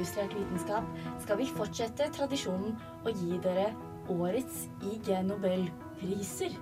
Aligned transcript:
Uillustrert 0.00 0.32
vitenskap 0.32 0.84
skal 1.20 1.36
vi 1.36 1.46
fortsette 1.52 2.06
tradisjonen 2.16 2.70
å 3.04 3.12
gi 3.12 3.36
dere 3.44 3.66
årets 4.08 4.62
IG 4.88 5.10
Nobelpriser. 5.26 6.54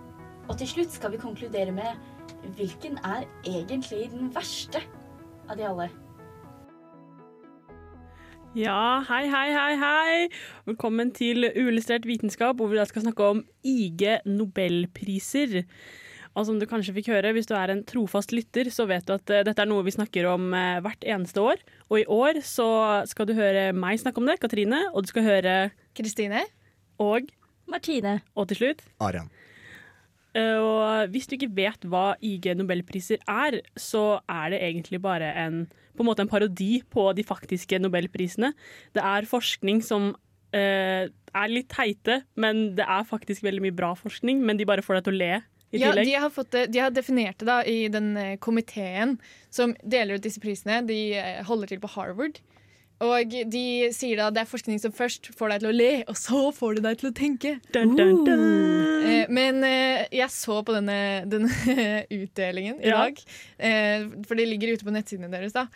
Og 0.48 0.56
til 0.58 0.66
slutt 0.66 0.90
skal 0.90 1.12
vi 1.12 1.20
konkludere 1.22 1.70
med 1.70 2.48
hvilken 2.58 2.98
er 3.06 3.28
egentlig 3.46 4.08
den 4.10 4.32
verste 4.34 4.82
av 5.46 5.54
de 5.54 5.68
alle. 5.68 5.86
Ja, 8.58 9.04
hei, 9.06 9.22
hei, 9.30 9.46
hei, 9.54 9.70
hei. 9.84 10.18
Velkommen 10.66 11.14
til 11.14 11.46
Uillustrert 11.52 12.10
vitenskap, 12.10 12.58
hvor 12.58 12.74
vi 12.74 12.82
da 12.82 12.90
skal 12.90 13.06
snakke 13.06 13.30
om 13.36 13.46
IG 13.62 14.02
Nobelpriser. 14.26 15.60
Og 16.36 16.46
som 16.48 16.58
du 16.60 16.66
kanskje 16.68 16.94
fikk 16.96 17.08
høre, 17.14 17.32
hvis 17.36 17.48
du 17.48 17.54
er 17.56 17.72
en 17.72 17.84
trofast 17.88 18.34
lytter, 18.34 18.68
så 18.74 18.86
vet 18.90 19.06
du 19.08 19.14
at 19.16 19.32
eh, 19.34 19.44
dette 19.46 19.62
er 19.64 19.70
noe 19.70 19.86
vi 19.86 19.94
snakker 19.94 20.28
om 20.30 20.52
eh, 20.56 20.78
hvert 20.84 21.06
eneste 21.06 21.42
år. 21.42 21.62
Og 21.88 22.02
i 22.02 22.06
år 22.06 22.42
så 22.46 22.68
skal 23.08 23.28
du 23.28 23.34
høre 23.38 23.70
meg 23.76 24.00
snakke 24.02 24.20
om 24.22 24.28
det, 24.28 24.38
Katrine, 24.42 24.84
og 24.92 25.06
du 25.06 25.12
skal 25.14 25.26
høre 25.26 25.58
Kristine? 25.98 26.44
og, 26.98 27.28
Martine. 27.70 28.20
og 28.34 28.48
til 28.50 28.62
slutt 28.62 28.84
Arian. 29.00 29.28
Eh, 30.36 30.58
Og 30.60 31.10
hvis 31.12 31.28
du 31.28 31.36
ikke 31.36 31.50
vet 31.56 31.84
hva 31.88 32.14
IG 32.20 32.50
Nobelpriser 32.58 33.22
er, 33.28 33.60
så 33.78 34.20
er 34.28 34.50
det 34.52 34.62
egentlig 34.62 35.00
bare 35.02 35.30
en, 35.46 35.66
på 35.96 36.04
en 36.04 36.10
måte 36.10 36.24
en 36.24 36.30
parodi 36.30 36.82
på 36.90 37.10
de 37.16 37.24
faktiske 37.26 37.78
nobelprisene. 37.80 38.52
Det 38.94 39.02
er 39.04 39.28
forskning 39.30 39.82
som 39.84 40.10
eh, 40.52 41.08
er 41.08 41.52
litt 41.52 41.70
teite, 41.72 42.22
men 42.36 42.74
det 42.76 42.86
er 42.86 43.08
faktisk 43.08 43.46
veldig 43.46 43.64
mye 43.68 43.78
bra 43.78 43.94
forskning. 43.98 44.42
Men 44.44 44.60
de 44.60 44.68
bare 44.68 44.84
får 44.84 44.98
deg 44.98 45.08
til 45.08 45.16
å 45.16 45.22
le 45.22 45.32
i 45.72 45.78
Ja, 45.82 45.90
tillegg. 45.92 46.06
de 46.08 46.14
har, 46.22 46.30
fått 46.32 46.54
de 46.72 46.78
har 46.80 46.90
definert 46.90 47.38
det 47.38 47.46
da 47.48 47.58
i 47.68 47.88
den 47.92 48.16
eh, 48.16 48.36
komiteen 48.40 49.18
som 49.50 49.74
deler 49.84 50.16
ut 50.16 50.22
disse 50.24 50.40
prisene. 50.40 50.82
De 50.88 51.00
eh, 51.18 51.42
holder 51.44 51.66
til 51.74 51.80
på 51.82 51.90
Harvard. 51.96 52.38
Og 53.04 53.30
de 53.46 53.90
sier 53.94 54.16
da 54.18 54.30
det 54.34 54.40
er 54.42 54.48
forskning 54.50 54.80
som 54.82 54.90
først 54.90 55.28
får 55.38 55.52
deg 55.52 55.60
til 55.62 55.68
å 55.70 55.74
le, 55.76 55.90
og 56.10 56.16
så 56.18 56.40
får 56.50 56.78
det 56.78 56.82
deg 56.88 56.96
til 56.98 57.10
å 57.12 57.14
tenke. 57.14 57.52
Dun, 57.70 57.92
dun, 57.94 58.24
dun. 58.26 58.42
Uh, 59.06 59.26
men 59.30 59.60
uh, 59.62 60.02
jeg 60.10 60.26
så 60.34 60.56
på 60.66 60.74
denne, 60.74 60.96
denne 61.30 61.46
utdelingen 62.18 62.80
i 62.82 62.90
Ja. 62.90 63.04
dag, 63.06 63.20
uh, 63.62 64.08
for 64.26 64.34
det 64.34 64.48
ligger 64.50 64.74
ute 64.74 64.88
på 64.88 64.90
nettsidene 64.96 65.30
deres. 65.30 65.54
da 65.54 65.68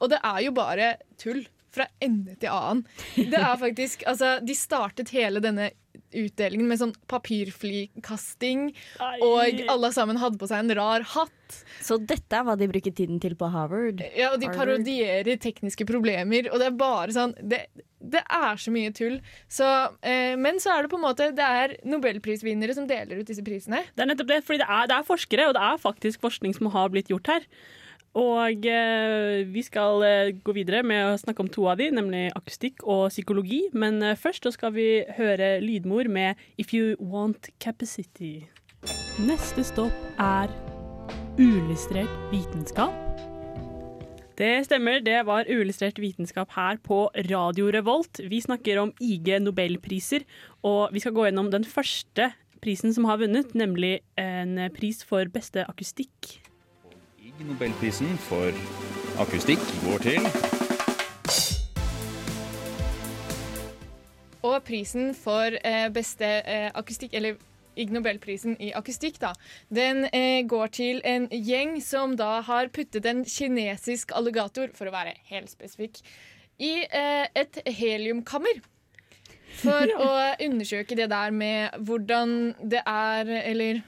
Og 0.00 0.08
det 0.14 0.22
er 0.24 0.40
jo 0.46 0.54
bare 0.56 0.94
tull 1.20 1.42
fra 1.74 1.86
ende 2.02 2.36
til 2.40 2.50
annen. 2.52 2.84
Det 3.16 3.38
er 3.38 3.56
faktisk, 3.60 4.06
altså 4.10 4.38
De 4.44 4.56
startet 4.58 5.12
hele 5.14 5.42
denne 5.44 5.70
utdelingen 6.14 6.66
med 6.70 6.78
sånn 6.80 6.92
papirflykasting, 7.10 8.70
og 9.22 9.60
alle 9.70 9.90
sammen 9.94 10.18
hadde 10.20 10.40
på 10.40 10.48
seg 10.50 10.64
en 10.64 10.74
rar 10.78 11.04
hatt. 11.14 11.58
Så 11.82 11.98
dette 11.98 12.36
er 12.36 12.46
hva 12.46 12.56
de 12.58 12.68
bruker 12.70 12.94
tiden 12.94 13.20
til 13.22 13.36
på 13.38 13.48
Harvard. 13.50 14.02
Ja, 14.14 14.32
og 14.32 14.40
de 14.42 14.48
Harvard. 14.48 14.58
parodierer 14.80 15.38
tekniske 15.42 15.86
problemer, 15.88 16.50
og 16.50 16.62
det 16.62 16.68
er 16.70 16.76
bare 16.78 17.14
sånn 17.14 17.34
Det, 17.42 17.64
det 18.00 18.22
er 18.22 18.60
så 18.62 18.74
mye 18.74 18.92
tull. 18.96 19.18
Så, 19.50 19.66
eh, 20.06 20.36
men 20.38 20.62
så 20.62 20.74
er 20.74 20.86
det 20.86 20.92
på 20.92 20.98
en 20.98 21.04
måte 21.04 21.30
Det 21.36 21.46
er 21.46 21.76
nobelprisvinnere 21.86 22.74
som 22.76 22.86
deler 22.90 23.20
ut 23.22 23.30
disse 23.30 23.44
prisene. 23.46 23.82
Det 23.94 24.04
er 24.04 24.10
nettopp 24.12 24.30
det, 24.30 24.40
fordi 24.46 24.62
det 24.62 24.70
er, 24.70 24.88
det 24.90 24.98
er 24.98 25.10
forskere, 25.10 25.50
og 25.50 25.58
det 25.58 25.66
er 25.72 25.84
faktisk 25.86 26.22
forskning 26.26 26.54
som 26.56 26.70
har 26.74 26.90
blitt 26.94 27.10
gjort 27.12 27.34
her. 27.34 27.46
Og 28.18 28.66
eh, 28.66 29.46
vi 29.46 29.62
skal 29.62 30.02
eh, 30.02 30.32
gå 30.42 30.54
videre 30.56 30.82
med 30.82 31.12
å 31.12 31.18
snakke 31.20 31.44
om 31.44 31.50
to 31.52 31.68
av 31.70 31.78
de, 31.78 31.92
nemlig 31.94 32.24
akustikk 32.34 32.82
og 32.82 33.06
psykologi. 33.12 33.68
Men 33.70 34.02
eh, 34.02 34.18
først 34.18 34.48
skal 34.56 34.74
vi 34.74 35.04
høre 35.14 35.60
lydmor 35.62 36.10
med 36.10 36.40
If 36.58 36.74
You 36.74 36.96
Want 36.98 37.52
Capacity. 37.62 38.48
Neste 39.22 39.62
stopp 39.62 39.94
er 40.18 40.50
uillustrert 41.38 42.10
vitenskap. 42.32 42.96
Det 44.40 44.64
stemmer, 44.64 45.04
det 45.04 45.20
var 45.28 45.46
uillustrert 45.46 46.00
vitenskap 46.00 46.50
her 46.56 46.80
på 46.82 47.04
Radio 47.28 47.70
Revolt. 47.70 48.24
Vi 48.26 48.40
snakker 48.42 48.80
om 48.82 48.94
IG 48.98 49.36
Nobelpriser, 49.44 50.24
og 50.66 50.90
vi 50.96 51.04
skal 51.04 51.14
gå 51.14 51.28
gjennom 51.28 51.52
den 51.52 51.68
første 51.68 52.32
prisen 52.64 52.96
som 52.96 53.06
har 53.06 53.20
vunnet, 53.20 53.52
nemlig 53.54 54.00
en 54.18 54.56
pris 54.74 55.04
for 55.06 55.28
beste 55.30 55.68
akustikk. 55.68 56.39
Nobelprisen 57.40 58.18
for 58.20 58.52
akustikk 59.22 59.62
går 59.84 60.02
til 60.04 60.26
Og 64.44 64.56
prisen 64.66 65.14
for 65.16 65.56
eh, 65.64 65.86
beste 65.92 66.28
eh, 66.44 66.68
akustikk, 66.74 67.14
eller 67.16 67.38
Ig 67.80 67.92
Nobelprisen 67.94 68.56
i 68.60 68.72
akustikk, 68.76 69.20
da, 69.22 69.32
den 69.72 70.04
eh, 70.12 70.42
går 70.48 70.72
til 70.76 71.00
en 71.04 71.28
gjeng 71.30 71.78
som 71.84 72.16
da 72.18 72.40
har 72.44 72.68
puttet 72.74 73.06
en 73.08 73.22
kinesisk 73.24 74.12
alligator, 74.16 74.72
for 74.74 74.90
å 74.90 74.94
være 74.94 75.16
helt 75.30 75.52
spesifikk, 75.52 76.00
i 76.60 76.82
eh, 76.84 77.28
et 77.36 77.60
heliumkammer. 77.68 78.60
For 79.60 79.92
å 80.08 80.10
undersøke 80.40 80.98
det 80.98 81.08
der 81.12 81.32
med 81.32 81.80
hvordan 81.88 82.54
det 82.60 82.84
er, 82.84 83.32
eller 83.44 83.80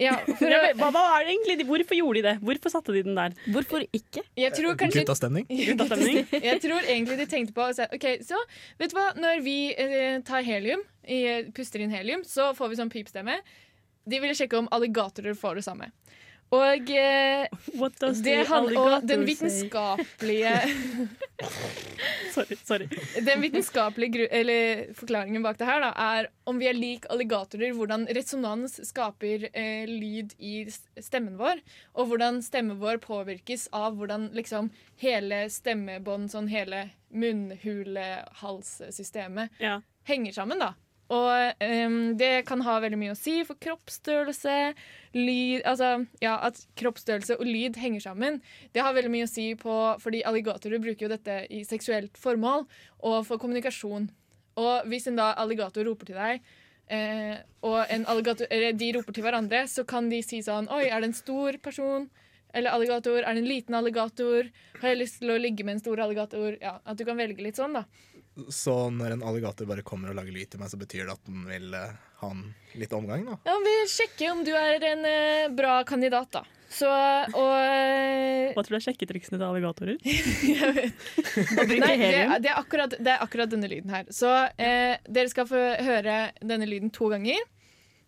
Ja, 0.00 0.14
for 0.24 0.48
Hva, 0.80 0.88
hva 0.94 1.02
er 1.18 1.26
det 1.26 1.34
egentlig? 1.34 1.66
Hvorfor 1.68 1.98
gjorde 1.98 2.20
de 2.20 2.24
det? 2.24 2.34
Hvorfor 2.44 2.72
satte 2.72 2.94
de 2.94 3.02
den 3.04 3.18
der? 3.18 3.34
Hvorfor 3.52 3.84
ikke? 3.84 4.22
jeg 4.38 4.54
tror 4.56 4.78
kanskje 4.80 5.02
Guttastemning. 5.04 5.46
Guttastemning? 5.68 6.22
Jeg 6.32 6.62
tror 6.64 6.80
egentlig 6.86 7.18
de 7.20 7.26
tenkte 7.30 7.56
på 7.56 7.66
så, 7.76 7.88
Ok, 7.92 8.06
så 8.24 8.40
vet 8.80 8.92
du 8.92 8.96
hva 8.96 9.10
Når 9.20 9.42
vi 9.44 9.56
eh, 9.74 10.20
tar 10.26 10.46
helium 10.46 10.82
i, 11.04 11.20
Puster 11.56 11.84
inn 11.84 11.92
helium 11.92 12.24
Så 12.28 12.52
får 12.56 12.72
vi 12.72 12.80
sånn 12.80 12.92
pipstemme 12.92 13.40
De 14.08 14.22
ville 14.22 14.36
sjekke 14.38 14.58
om 14.60 14.70
alligatorer 14.72 15.36
får 15.38 15.60
det 15.60 15.66
samme 15.68 15.92
Og 16.50 16.90
eh, 16.90 17.46
det 18.24 18.46
han, 18.48 18.76
og 18.76 19.02
den 19.06 19.22
vitenskapelige 19.28 20.60
Sorry. 22.34 22.56
sorry. 22.66 22.88
Den 23.22 23.40
vitenskapelige 23.42 24.26
forklaringen 24.98 25.42
bak 25.46 25.58
det 25.60 25.66
her 25.68 25.80
da, 25.82 25.90
er 25.94 26.26
om 26.50 26.58
vi 26.58 26.66
er 26.70 26.74
lik 26.74 27.06
alligatorer, 27.10 27.72
hvordan 27.74 28.06
resonans 28.16 28.80
skaper 28.88 29.48
eh, 29.52 29.86
lyd 29.86 30.34
i 30.38 30.66
stemmen 30.70 31.36
vår, 31.38 31.56
og 31.94 32.06
hvordan 32.10 32.42
stemmen 32.42 32.78
vår 32.82 32.96
påvirkes 33.02 33.68
av 33.76 33.94
hvordan 33.98 34.30
liksom 34.34 34.70
hele 35.02 35.48
stemmebånd, 35.50 36.30
sånn 36.34 36.48
hele 36.50 36.88
munnhule-halssystemet 37.14 39.48
Ja. 39.62 39.80
henger 40.10 40.32
sammen, 40.32 40.58
da. 40.58 40.74
Og 41.10 41.62
um, 41.66 41.98
det 42.18 42.44
kan 42.46 42.60
ha 42.62 42.76
veldig 42.82 42.98
mye 43.00 43.14
å 43.16 43.18
si 43.18 43.40
for 43.46 43.58
kroppsstørrelse, 43.62 44.56
lyd 45.16 45.64
Altså 45.66 46.04
ja, 46.22 46.36
at 46.46 46.60
kroppsstørrelse 46.78 47.34
og 47.40 47.48
lyd 47.48 47.80
henger 47.82 48.04
sammen. 48.04 48.38
Det 48.70 48.84
har 48.84 48.94
veldig 48.94 49.10
mye 49.10 49.26
å 49.26 49.30
si 49.30 49.48
på 49.58 49.76
Fordi 50.02 50.22
alligatorer 50.26 50.82
bruker 50.82 51.08
jo 51.08 51.12
dette 51.12 51.42
i 51.50 51.64
seksuelt 51.66 52.14
formål 52.20 52.66
og 53.00 53.20
for 53.26 53.42
kommunikasjon. 53.42 54.10
Og 54.60 54.90
hvis 54.90 55.08
en 55.10 55.18
da 55.18 55.32
alligator 55.40 55.86
roper 55.88 56.10
til 56.10 56.18
deg, 56.20 56.42
eh, 56.92 57.36
og 57.64 57.78
en 57.88 58.06
alligator, 58.12 58.50
de 58.50 58.90
roper 58.96 59.16
til 59.16 59.24
hverandre, 59.24 59.62
så 59.70 59.86
kan 59.88 60.10
de 60.12 60.20
si 60.26 60.42
sånn 60.44 60.68
Oi, 60.74 60.84
er 60.90 61.00
det 61.00 61.10
en 61.10 61.16
stor 61.16 61.58
person? 61.64 62.10
Eller 62.54 62.74
alligator? 62.74 63.22
Er 63.22 63.34
det 63.34 63.44
en 63.44 63.48
liten 63.50 63.76
alligator? 63.78 64.50
Har 64.80 64.92
jeg 64.92 65.00
lyst 65.00 65.20
til 65.22 65.32
å 65.32 65.38
ligge 65.40 65.64
med 65.64 65.78
en 65.78 65.82
stor 65.84 66.02
alligator? 66.02 66.56
Ja, 66.60 66.78
At 66.84 66.98
du 66.98 67.04
kan 67.06 67.18
velge 67.18 67.44
litt 67.46 67.58
sånn, 67.60 67.76
da. 67.78 67.84
Så 68.48 68.74
når 68.94 69.16
en 69.16 69.26
alligator 69.26 69.68
bare 69.68 69.84
kommer 69.86 70.12
og 70.12 70.18
lager 70.18 70.34
lyd 70.34 70.52
til 70.52 70.62
meg, 70.62 70.70
så 70.72 70.78
betyr 70.80 71.04
det 71.06 71.16
at 71.16 71.28
den 71.28 71.44
vil 71.48 71.74
eh, 71.76 71.98
ha 72.22 72.30
en 72.34 72.46
litt 72.78 72.92
omgang, 72.96 73.26
da? 73.28 73.36
Ja, 73.48 73.58
Vi 73.64 73.76
sjekker 73.90 74.32
om 74.32 74.42
du 74.46 74.54
er 74.56 74.82
en 74.92 75.06
eh, 75.08 75.52
bra 75.54 75.80
kandidat, 75.88 76.32
da. 76.34 76.44
Så, 76.70 76.86
og 76.86 77.54
eh, 77.58 78.52
Hva 78.54 78.62
tror 78.62 78.76
du 78.76 78.78
er 78.78 78.84
sjekketriksene 78.84 79.40
til 79.40 79.46
alligatorer? 79.48 79.96
jeg 80.46 80.74
vet. 80.76 81.08
Nei, 81.66 81.96
det, 81.98 82.10
det, 82.44 82.52
er 82.52 82.58
akkurat, 82.60 82.94
det 82.94 83.14
er 83.16 83.24
akkurat 83.24 83.50
denne 83.50 83.70
lyden 83.70 83.90
her. 83.90 84.06
Så 84.14 84.30
eh, 84.54 85.00
dere 85.10 85.32
skal 85.32 85.48
få 85.50 85.64
høre 85.82 86.20
denne 86.38 86.68
lyden 86.70 86.92
to 86.94 87.10
ganger. 87.10 87.42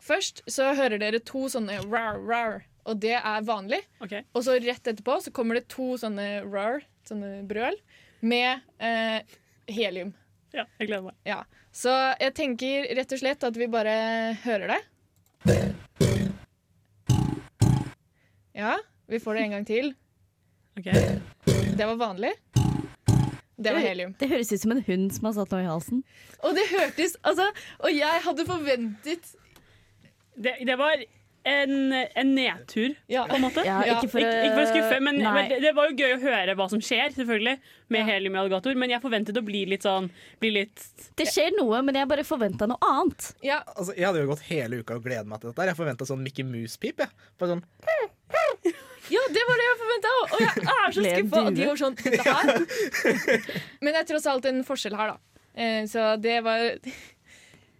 Først 0.02 0.44
så 0.50 0.72
hører 0.78 1.02
dere 1.02 1.22
to 1.26 1.48
sånne 1.50 1.80
rar, 1.90 2.22
rar, 2.22 2.62
og 2.86 3.02
det 3.02 3.16
er 3.18 3.44
vanlig. 3.46 3.82
Ok. 4.02 4.16
Og 4.34 4.46
så 4.46 4.56
rett 4.62 4.94
etterpå 4.94 5.18
så 5.22 5.34
kommer 5.34 5.58
det 5.58 5.68
to 5.70 5.92
sånne 5.98 6.44
rar, 6.46 6.82
sånne 7.08 7.40
brøl, 7.50 7.78
med 8.22 8.62
eh, 8.82 9.38
helium. 9.70 10.14
Ja, 10.52 10.66
jeg 10.78 10.88
gleder 10.90 11.06
meg. 11.08 11.16
Ja. 11.24 11.42
Så 11.72 11.92
jeg 12.20 12.34
tenker 12.36 12.88
rett 12.98 13.12
og 13.14 13.20
slett 13.22 13.44
at 13.48 13.56
vi 13.56 13.68
bare 13.72 13.94
hører 14.44 14.74
det. 14.74 14.80
Ja, 18.52 18.76
vi 19.08 19.20
får 19.20 19.34
det 19.38 19.44
en 19.46 19.54
gang 19.56 19.64
til. 19.66 19.94
Ok. 20.78 20.90
Det 21.76 21.86
var 21.86 21.96
vanlig. 21.96 22.34
Det 23.62 23.72
var 23.72 23.80
helium. 23.80 24.12
Det 24.18 24.28
høres 24.28 24.52
ut 24.52 24.60
som 24.60 24.74
en 24.74 24.82
hund 24.86 25.08
som 25.14 25.28
har 25.28 25.34
satt 25.36 25.52
noe 25.54 25.62
i 25.64 25.70
halsen. 25.70 26.02
Og 26.42 26.54
det 26.56 26.64
hørtes 26.72 27.16
Altså, 27.22 27.46
og 27.78 27.92
jeg 27.94 28.22
hadde 28.24 28.46
forventet 28.48 29.34
Det, 30.34 30.54
det 30.66 30.76
var 30.80 31.04
en, 31.44 31.92
en 31.92 32.34
nedtur, 32.36 32.94
Ja. 33.10 33.24
på 33.26 33.34
en 33.36 33.42
måte. 33.42 33.64
Ja, 33.66 33.80
ikke 33.96 34.08
for, 34.12 34.20
Ikke, 34.22 34.44
ikke 34.44 34.54
for 34.54 34.62
å 34.62 34.68
skuffe, 34.70 35.00
men, 35.02 35.18
men 35.22 35.48
det, 35.50 35.58
det 35.64 35.72
var 35.74 35.88
jo 35.90 35.96
gøy 35.98 36.14
å 36.16 36.20
høre 36.22 36.54
hva 36.58 36.68
som 36.70 36.80
skjer, 36.80 37.10
selvfølgelig, 37.16 37.56
med 37.92 38.00
Ja. 38.00 38.06
helium 38.12 38.36
i 38.36 38.38
alligator. 38.44 38.74
Men 38.78 38.90
jeg 38.94 39.02
forventet 39.02 39.36
å 39.40 39.42
bli 39.44 39.64
litt 39.66 39.82
sånn 39.82 40.06
bli 40.40 40.50
litt 40.54 40.84
Det 41.18 41.26
skjer 41.28 41.50
noe, 41.58 41.82
men 41.82 41.94
jeg 41.98 42.08
bare 42.08 42.24
forventa 42.24 42.68
noe 42.70 42.78
annet. 42.82 43.32
Ja, 43.42 43.62
Altså, 43.76 43.94
jeg 43.96 44.06
hadde 44.06 44.22
jo 44.22 44.30
gått 44.30 44.46
hele 44.48 44.78
uka 44.82 44.94
og 45.00 45.04
gledet 45.04 45.26
meg 45.26 45.40
til 45.42 45.50
dette. 45.50 45.66
Jeg 45.72 45.76
forventa 45.82 46.06
sånn 46.08 46.22
Mickey 46.22 46.42
Mouse-pip. 46.46 47.02
Bare 47.38 47.56
sånn, 47.56 47.64
ja 49.12 49.20
det 49.34 49.42
var 49.48 49.58
det 49.60 49.64
jeg 49.66 49.78
forventa 49.82 50.10
òg! 50.14 50.32
Og 50.32 50.40
jeg 50.40 50.48
er 50.62 50.94
så 50.94 51.02
skuffa. 51.04 51.40
Og 51.42 51.54
de 51.56 51.64
due. 51.66 51.76
sånn 51.76 51.96
Dette 51.98 52.22
her 52.22 52.46
Men 53.82 53.92
det 53.92 54.00
er 54.04 54.08
tross 54.08 54.28
alt 54.30 54.46
en 54.48 54.62
forskjell 54.64 54.96
her, 54.96 55.12
da. 55.14 55.18
Eh, 55.52 55.82
Så 55.90 56.04
det 56.22 56.38
var 56.46 56.62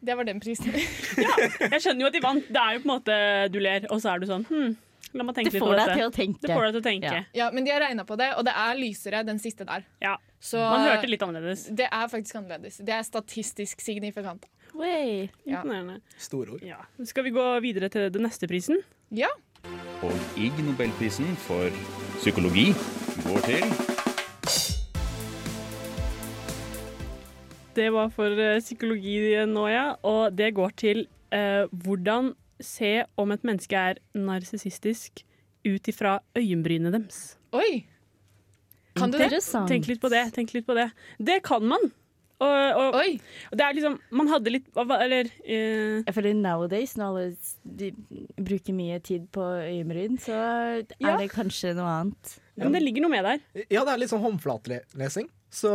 Det 0.02 0.16
var 0.18 0.26
den 0.26 0.40
prisen. 0.42 0.72
Jeg 1.72 1.82
skjønner 1.82 2.02
jo 2.02 2.08
at 2.10 2.16
de 2.16 2.22
vant. 2.24 2.48
Det 2.50 2.62
er 2.62 2.74
jo 2.76 2.82
på 2.82 2.88
en 2.88 2.92
måte 2.96 3.18
du 3.54 3.60
ler, 3.62 3.86
og 3.92 4.00
så 4.02 4.14
er 4.14 4.22
du 4.22 4.26
sånn 4.30 4.46
hm, 4.48 4.72
La 5.12 5.26
meg 5.28 5.36
tenke 5.36 5.50
Det 5.52 5.58
litt 5.58 5.64
på 5.66 5.74
dette. 5.76 5.94
til 5.98 6.06
å 6.08 6.12
tenke. 6.14 6.40
Det 6.40 6.54
får 6.54 6.64
deg 6.64 6.72
til 6.74 6.80
å 6.80 6.86
tenke. 6.86 7.12
Ja. 7.12 7.22
Ja, 7.36 7.46
men 7.52 7.66
de 7.66 7.72
har 7.74 7.82
regna 7.84 8.04
på 8.08 8.16
det, 8.16 8.30
og 8.38 8.46
det 8.48 8.54
er 8.56 8.78
lysere 8.80 9.20
den 9.28 9.38
siste 9.42 9.66
der. 9.68 9.84
Ja. 10.00 10.16
Så 10.42 10.58
Man 10.58 10.86
hørte 10.88 11.10
litt 11.10 11.22
annerledes. 11.22 11.66
det 11.70 11.86
er 11.86 12.08
faktisk 12.10 12.40
annerledes. 12.40 12.80
Det 12.82 12.94
er 12.96 13.04
statistisk 13.06 13.84
signifikant. 13.84 14.48
Wey. 14.74 15.28
Ja. 15.44 15.62
Store 16.16 16.56
ord. 16.56 16.64
Ja. 16.64 16.80
Skal 17.04 17.28
vi 17.28 17.34
gå 17.36 17.46
videre 17.60 17.92
til 17.92 18.08
den 18.14 18.24
neste 18.24 18.48
prisen? 18.48 18.80
Ja. 19.12 19.28
Og 20.02 20.12
Ig 20.40 20.56
Nobelprisen 20.64 21.36
for 21.44 21.68
psykologi 22.18 22.72
går 23.28 23.44
til 23.46 23.91
Det 27.74 27.88
var 27.94 28.10
for 28.12 28.36
eh, 28.36 28.60
psykologi 28.60 29.16
nå, 29.48 29.66
ja. 29.72 29.86
Og 30.04 30.34
det 30.36 30.52
går 30.56 30.74
til 30.80 31.06
eh, 31.32 31.64
hvordan 31.84 32.32
se 32.62 33.02
om 33.18 33.32
et 33.34 33.46
menneske 33.46 33.78
er 33.78 33.98
narsissistisk 34.14 35.24
ut 35.66 35.88
ifra 35.90 36.18
øyenbrynene 36.38 36.92
deres. 36.94 37.22
Oi! 37.56 37.84
Kan 38.98 39.10
du 39.12 39.16
det? 39.18 39.40
Tenk 39.70 39.88
litt 39.88 40.02
på 40.02 40.10
det. 40.12 40.26
tenk 40.36 40.52
litt 40.52 40.66
på 40.68 40.74
Det 40.76 40.90
Det 41.16 41.38
kan 41.46 41.64
man. 41.64 41.90
Og, 42.42 42.50
og, 42.76 42.96
Oi! 42.98 43.14
og 43.52 43.58
det 43.58 43.64
er 43.64 43.76
liksom 43.76 43.96
Man 44.18 44.26
hadde 44.32 44.50
litt 44.50 44.64
Eller 44.74 45.28
uh, 45.30 46.02
Jeg 46.02 46.14
føler 46.16 46.34
nowadays, 46.34 46.96
når 46.98 47.06
alle 47.06 47.26
de 47.62 47.90
bruker 48.42 48.74
mye 48.74 48.98
tid 49.04 49.28
på 49.32 49.44
øyenbryn, 49.62 50.18
så 50.20 50.34
er 50.34 50.82
Ja. 50.98 51.16
det 51.20 51.30
kanskje 51.32 51.72
noe 51.78 51.86
annet. 52.00 52.34
Men 52.58 52.74
det 52.74 52.82
ligger 52.82 53.06
noe 53.06 53.14
med 53.14 53.24
der. 53.24 53.40
Ja, 53.70 53.84
det 53.86 53.94
er 53.94 54.02
litt 54.02 54.12
sånn 54.12 54.24
håndflatelesing. 54.26 55.30
Så 55.52 55.70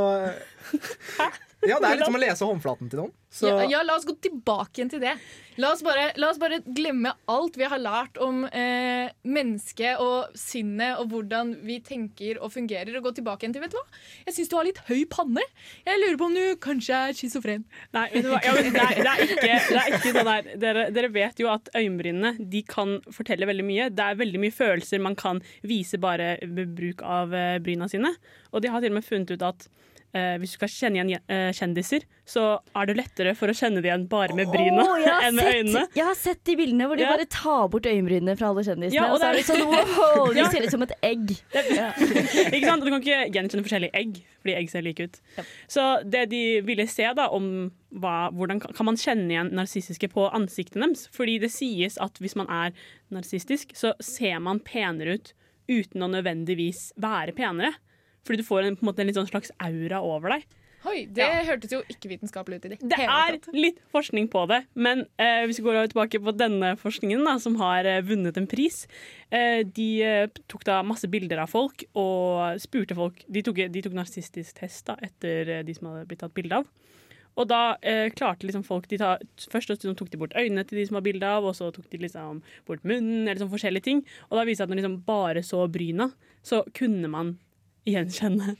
Ja, 1.65 1.79
det 1.81 1.89
er 1.89 1.97
litt 1.97 2.05
som 2.05 2.15
å 2.15 2.21
lese 2.21 2.45
håndflaten 2.45 2.89
til 2.91 2.99
noen. 3.01 3.13
Så 3.33 3.49
Ja, 3.49 3.63
ja, 3.65 3.79
la 3.83 3.95
oss 3.97 4.05
gå 4.05 4.13
tilbake 4.21 4.77
igjen 4.77 4.91
til 4.93 5.01
det. 5.01 5.15
La 5.57 5.71
oss 5.73 5.81
bare, 5.83 6.11
la 6.21 6.29
oss 6.29 6.37
bare 6.37 6.59
glemme 6.61 7.11
alt 7.33 7.57
vi 7.57 7.65
har 7.65 7.81
lært 7.81 8.19
om 8.21 8.43
eh, 8.45 9.09
mennesket 9.25 9.97
og 10.03 10.37
sinnet 10.37 11.01
og 11.01 11.09
hvordan 11.11 11.55
vi 11.65 11.79
tenker 11.83 12.37
og 12.37 12.53
fungerer, 12.53 12.93
og 12.99 13.07
gå 13.09 13.15
tilbake 13.17 13.43
igjen 13.43 13.55
til 13.57 13.65
Vet 13.65 13.73
du 13.73 13.79
hva? 13.79 13.83
Jeg 14.27 14.37
syns 14.37 14.51
du 14.51 14.55
har 14.59 14.67
litt 14.69 14.83
høy 14.85 15.01
panne. 15.09 15.43
Jeg 15.87 16.03
lurer 16.03 16.19
på 16.21 16.29
om 16.29 16.37
du 16.37 16.43
kanskje 16.61 17.01
er 17.09 17.17
schizofren. 17.17 17.65
Nei, 17.97 18.05
vet 18.13 18.27
du 18.27 18.31
hva? 18.31 18.43
Ja, 18.45 18.53
men 18.53 18.69
det, 18.69 18.85
er, 18.85 19.01
det, 19.01 19.15
er 19.15 19.25
ikke, 19.25 19.57
det 19.57 19.81
er 19.81 19.97
ikke 19.97 20.13
sånn 20.19 20.31
her 20.31 20.51
dere, 20.67 20.85
dere 20.93 21.11
vet 21.17 21.41
jo 21.41 21.51
at 21.51 21.73
øyenbrynene 21.73 22.35
de 22.53 22.63
kan 22.69 22.99
fortelle 23.09 23.49
veldig 23.49 23.65
mye. 23.65 23.89
Det 23.97 24.05
er 24.05 24.21
veldig 24.21 24.45
mye 24.45 24.55
følelser 24.55 25.01
man 25.03 25.17
kan 25.17 25.41
vise 25.65 25.97
bare 25.99 26.35
ved 26.45 26.77
bruk 26.77 27.01
av 27.01 27.33
eh, 27.33 27.57
bryna 27.65 27.89
sine. 27.91 28.13
Og 28.53 28.61
de 28.61 28.71
har 28.71 28.85
til 28.85 28.93
og 28.93 29.01
med 29.01 29.09
funnet 29.09 29.33
ut 29.33 29.49
at 29.49 29.69
eh, 30.15 30.35
hvis 30.39 30.53
du 30.53 30.57
skal 30.59 30.69
kjenne 30.71 30.99
igjen 31.01 31.23
eh, 31.31 31.49
kjendiser, 31.55 32.05
så 32.27 32.43
er 32.75 32.87
det 32.89 32.95
lettere 32.99 33.33
for 33.35 33.51
å 33.51 33.55
kjenne 33.55 33.81
det 33.81 33.89
igjen 33.89 34.05
bare 34.11 34.35
med 34.35 34.49
bryna 34.51 34.83
oh, 34.83 34.95
enn 35.23 35.35
med 35.35 35.43
sett, 35.43 35.55
øynene. 35.57 35.83
jeg 35.95 36.05
har 36.07 36.17
sett 36.19 36.41
de 36.47 36.55
bildene 36.59 36.87
hvor 36.89 36.99
de 36.99 37.05
Ja. 37.05 37.13
bare 37.15 37.27
tar 37.31 37.67
bort 37.71 37.87
øyenbrynene 37.87 38.35
fra 38.39 38.49
alle 38.51 38.63
kjendisene. 38.67 38.95
Ja, 38.97 39.07
og 39.09 39.17
og 39.17 39.21
så 39.21 39.29
er 39.29 39.39
det 39.39 39.45
sånn 39.47 39.63
wow, 39.71 40.33
de 40.35 40.45
ser 40.51 40.67
ut 40.67 40.75
som 40.75 40.85
et 40.87 40.93
egg. 41.01 41.33
Ja. 41.55 41.89
Ikke 42.55 42.65
sant? 42.67 42.83
Du 42.85 42.91
kan 42.91 43.01
ikke 43.01 43.21
gjenkjenne 43.35 43.65
forskjellige 43.65 43.95
egg, 44.01 44.21
fordi 44.43 44.55
egg 44.59 44.69
ser 44.71 44.85
like 44.85 45.07
ut. 45.07 45.19
Så 45.71 45.87
det 46.03 46.27
de 46.31 46.43
ville 46.67 46.87
se 46.91 47.07
da 47.17 47.27
om 47.35 47.49
hva, 47.95 48.29
hvordan 48.35 48.59
kan 48.61 48.85
man 48.87 48.99
kjenne 48.99 49.31
igjen 49.31 49.51
narsissiske 49.55 50.09
på 50.11 50.27
ansiktet 50.35 50.79
deres. 50.81 51.07
Fordi 51.15 51.37
det 51.43 51.51
sies 51.55 51.95
at 52.03 52.19
hvis 52.21 52.35
man 52.39 52.47
er 52.51 52.75
narsistisk, 53.13 53.71
så 53.77 53.93
ser 54.03 54.39
man 54.43 54.59
penere 54.63 55.17
ut 55.17 55.33
uten 55.67 56.03
å 56.05 56.07
nødvendigvis 56.11 56.91
være 56.99 57.33
penere. 57.35 57.73
Fordi 58.27 58.43
du 58.43 58.47
får 58.47 58.67
en, 58.67 58.75
på 58.77 58.83
en 58.85 58.91
måte 58.91 59.05
en 59.05 59.13
sånn 59.15 59.29
slags 59.31 59.53
aura 59.63 60.03
over 60.03 60.35
deg. 60.35 60.47
Oi, 60.87 61.05
Det 61.09 61.23
Ja. 61.25 61.41
hørtes 61.43 61.71
jo 61.73 61.79
ikke 61.89 62.07
vitenskapelig 62.11 62.59
ut 62.59 62.65
i 62.65 62.69
det 62.69 62.79
Det 62.79 62.99
er 63.01 63.39
litt 63.51 63.79
forskning 63.91 64.27
på 64.29 64.43
det, 64.47 64.59
men 64.75 65.05
eh, 65.17 65.43
hvis 65.47 65.57
vi 65.59 65.65
går 65.65 65.89
tilbake 65.89 66.21
på 66.23 66.31
denne 66.37 66.75
forskningen, 66.77 67.23
da, 67.25 67.37
som 67.41 67.55
har 67.59 67.83
eh, 67.83 68.01
vunnet 68.05 68.37
en 68.37 68.47
pris 68.47 68.85
eh, 69.31 69.63
De 69.63 69.87
eh, 70.05 70.27
tok 70.47 70.63
da 70.69 70.83
masse 70.83 71.09
bilder 71.09 71.41
av 71.43 71.49
folk 71.49 71.83
og 71.97 72.61
spurte 72.61 72.95
folk 72.95 73.23
De 73.27 73.41
tok, 73.41 73.63
de 73.73 73.81
tok 73.81 73.97
narsistisk 73.97 74.61
test 74.61 74.85
da, 74.85 74.95
etter 75.01 75.49
eh, 75.57 75.63
de 75.63 75.73
som 75.73 75.89
hadde 75.89 76.05
blitt 76.07 76.21
tatt 76.23 76.35
bilde 76.37 76.61
av. 76.61 76.69
Og 77.37 77.49
da 77.49 77.77
eh, 77.81 78.07
klarte 78.13 78.47
liksom 78.47 78.63
folk 78.65 78.87
de 78.89 78.97
ta, 79.01 79.17
Først 79.51 79.73
tok 79.83 80.09
de 80.13 80.17
bort 80.21 80.37
øynene 80.37 80.63
til 80.65 80.79
de 80.79 80.85
som 80.87 80.97
var 80.97 81.05
bilde 81.05 81.25
av, 81.25 81.45
og 81.45 81.57
så 81.57 81.71
tok 81.73 81.89
de 81.91 81.99
liksom 82.05 82.39
bort 82.65 82.85
munnen, 82.87 83.27
eller 83.27 83.41
sånn 83.43 83.51
forskjellige 83.51 83.83
ting. 83.89 84.05
Og 84.29 84.37
da 84.39 84.45
viste 84.47 84.63
det 84.63 84.69
at 84.69 84.73
når 84.73 84.79
de 84.79 84.85
liksom 84.85 85.03
bare 85.09 85.43
så 85.45 85.65
bryna, 85.69 86.11
så 86.45 86.63
kunne 86.77 87.09
man 87.11 87.35
gjenkjenne 87.93 88.57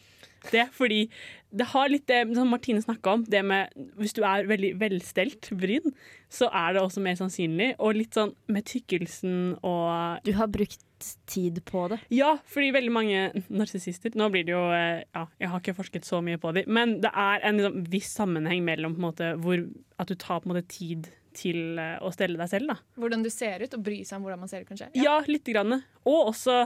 det. 0.52 0.68
Fordi 0.76 1.06
det 1.50 1.70
har 1.72 1.90
litt 1.90 2.08
det 2.10 2.22
som 2.36 2.50
Martine 2.52 2.82
snakka 2.84 3.14
om, 3.18 3.24
det 3.28 3.44
med 3.48 3.72
hvis 4.00 4.16
du 4.18 4.24
er 4.28 4.48
veldig 4.50 4.74
velstelt 4.82 5.50
bryn, 5.58 5.94
så 6.30 6.50
er 6.52 6.76
det 6.76 6.84
også 6.84 7.04
mer 7.04 7.16
sannsynlig. 7.20 7.74
Og 7.80 7.96
litt 7.98 8.18
sånn 8.18 8.34
med 8.52 8.68
tykkelsen 8.68 9.56
og 9.62 10.26
Du 10.28 10.34
har 10.38 10.52
brukt 10.52 10.84
tid 11.30 11.62
på 11.68 11.86
det. 11.92 12.00
Ja, 12.14 12.36
fordi 12.50 12.72
veldig 12.74 12.92
mange 12.92 13.44
narsissister 13.54 14.16
Nå 14.18 14.32
blir 14.34 14.48
det 14.48 14.56
jo 14.56 14.64
eh, 14.74 15.04
Ja, 15.14 15.28
jeg 15.38 15.52
har 15.52 15.62
ikke 15.62 15.76
forsket 15.78 16.08
så 16.08 16.24
mye 16.26 16.40
på 16.42 16.56
dem, 16.58 16.66
men 16.74 16.96
det 17.04 17.12
er 17.14 17.46
en 17.46 17.60
liksom, 17.62 17.84
viss 17.94 18.10
sammenheng 18.18 18.66
mellom 18.66 18.96
på 18.96 19.04
en 19.04 19.06
måte, 19.06 19.30
hvor, 19.44 19.62
at 20.02 20.10
du 20.10 20.18
tar 20.18 20.42
på 20.42 20.50
en 20.50 20.56
måte 20.56 20.66
tid 20.74 21.12
til 21.38 21.78
eh, 21.78 22.00
å 22.02 22.10
stelle 22.16 22.40
deg 22.42 22.50
selv. 22.50 22.74
da. 22.74 22.80
Hvordan 22.98 23.26
du 23.26 23.30
ser 23.30 23.62
ut, 23.62 23.78
og 23.78 23.86
bry 23.86 24.02
seg 24.02 24.18
om 24.18 24.26
hvordan 24.26 24.42
man 24.42 24.52
ser 24.52 24.66
ut, 24.66 24.72
kanskje. 24.72 24.90
Ja, 24.98 25.20
lite 25.30 25.54
grann. 25.54 25.84
Og 26.08 26.32
også 26.34 26.64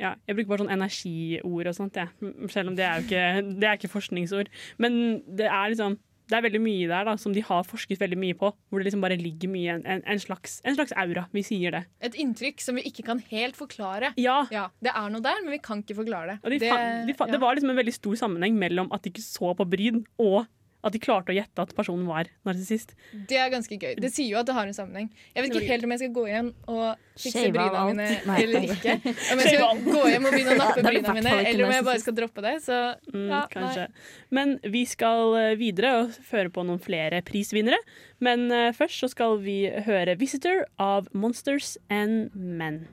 ja, 0.00 0.14
Jeg 0.26 0.36
bruker 0.36 0.52
bare 0.54 0.64
sånn 0.64 0.76
energiord 0.76 1.70
og 1.70 1.76
sånt, 1.76 1.98
ja. 2.00 2.08
Selv 2.52 2.72
om 2.72 2.78
det 2.78 2.86
er 2.86 3.00
jo 3.00 3.08
ikke, 3.08 3.26
det 3.60 3.68
er 3.68 3.80
ikke 3.80 3.92
forskningsord. 3.92 4.48
Men 4.80 5.20
det 5.28 5.50
er 5.50 5.74
liksom 5.74 5.98
det 6.30 6.38
er 6.38 6.44
veldig 6.44 6.60
mye 6.62 6.86
der 6.86 7.08
da, 7.08 7.16
som 7.18 7.32
de 7.34 7.42
har 7.42 7.64
forsket 7.66 7.98
veldig 7.98 8.18
mye 8.20 8.36
på. 8.38 8.52
Hvor 8.70 8.80
det 8.80 8.86
liksom 8.86 9.02
bare 9.02 9.18
ligger 9.18 9.50
mye 9.50 9.80
en, 9.80 10.04
en, 10.06 10.20
slags, 10.22 10.60
en 10.62 10.76
slags 10.76 10.94
aura. 10.94 11.24
Vi 11.34 11.42
sier 11.46 11.74
det. 11.74 11.80
Et 12.06 12.20
inntrykk 12.22 12.62
som 12.62 12.78
vi 12.78 12.84
ikke 12.86 13.02
kan 13.08 13.22
helt 13.32 13.58
forklare. 13.58 14.12
Ja. 14.20 14.44
Ja, 14.54 14.68
Det 14.78 14.94
er 14.94 15.10
noe 15.10 15.24
der, 15.24 15.42
men 15.42 15.56
vi 15.56 15.60
kan 15.64 15.82
ikke 15.82 15.98
forklare 15.98 16.36
det. 16.36 16.54
De 16.54 16.60
det, 16.62 16.70
fa 16.70 16.78
de 17.08 17.16
fa 17.18 17.26
ja. 17.26 17.34
Det 17.34 17.42
var 17.42 17.58
liksom 17.58 17.74
en 17.74 17.80
veldig 17.82 17.96
stor 17.98 18.22
sammenheng 18.22 18.62
mellom 18.62 18.92
at 18.94 19.02
de 19.02 19.10
ikke 19.10 19.26
så 19.26 19.50
på 19.58 19.66
bryn, 19.74 20.04
og 20.22 20.44
at 20.82 20.94
de 20.94 21.00
klarte 21.02 21.32
å 21.32 21.36
gjette 21.36 21.60
at 21.62 21.74
personen 21.76 22.06
var 22.08 22.28
narsissist. 22.48 22.94
det 23.28 23.36
er 23.36 23.50
ganske 23.52 23.76
gøy. 23.76 23.94
Det 24.00 24.10
sier 24.12 24.30
jo 24.32 24.38
at 24.40 24.46
det 24.48 24.54
har 24.56 24.66
en 24.66 24.76
sammenheng. 24.76 25.10
Jeg 25.34 25.44
vet 25.44 25.56
ikke 25.56 25.72
helt 25.74 25.84
om 25.84 25.94
jeg 25.94 26.02
skal 26.02 26.12
gå 26.16 26.24
hjem 26.30 26.50
og 26.72 26.84
fikse 27.20 27.32
Shave 27.36 27.48
av 27.50 27.54
bryna 27.58 27.82
mine 27.90 28.06
Nei. 28.26 28.36
eller 28.44 28.68
ikke. 28.74 28.94
Om 29.34 29.42
jeg 29.42 29.54
skal 29.54 29.82
gå 29.84 30.04
hjem 30.08 30.28
og 30.28 30.32
begynne 30.36 30.54
å 30.54 30.60
nappe 30.64 30.84
bryna 30.86 31.14
mine, 31.18 31.34
eller 31.50 31.64
om 31.66 31.74
jeg 31.74 31.84
bare 31.90 32.00
skal 32.04 32.16
droppe 32.16 32.44
det. 32.46 32.54
Så 32.64 32.78
Mm, 33.10 33.26
ja, 33.28 33.40
kanskje. 33.50 33.86
Men 34.30 34.54
vi 34.62 34.84
skal 34.86 35.34
eh, 35.36 35.56
videre 35.58 35.90
og 36.00 36.14
føre 36.26 36.52
på 36.54 36.62
noen 36.66 36.80
flere 36.82 37.20
prisvinnere. 37.26 37.78
Men 38.24 38.46
eh, 38.54 38.70
først 38.76 39.02
så 39.04 39.10
skal 39.12 39.38
vi 39.44 39.64
høre 39.86 40.16
'Visitor' 40.16 40.64
av 40.78 41.08
Monsters 41.12 41.76
and 41.90 42.30
Men. 42.34 42.86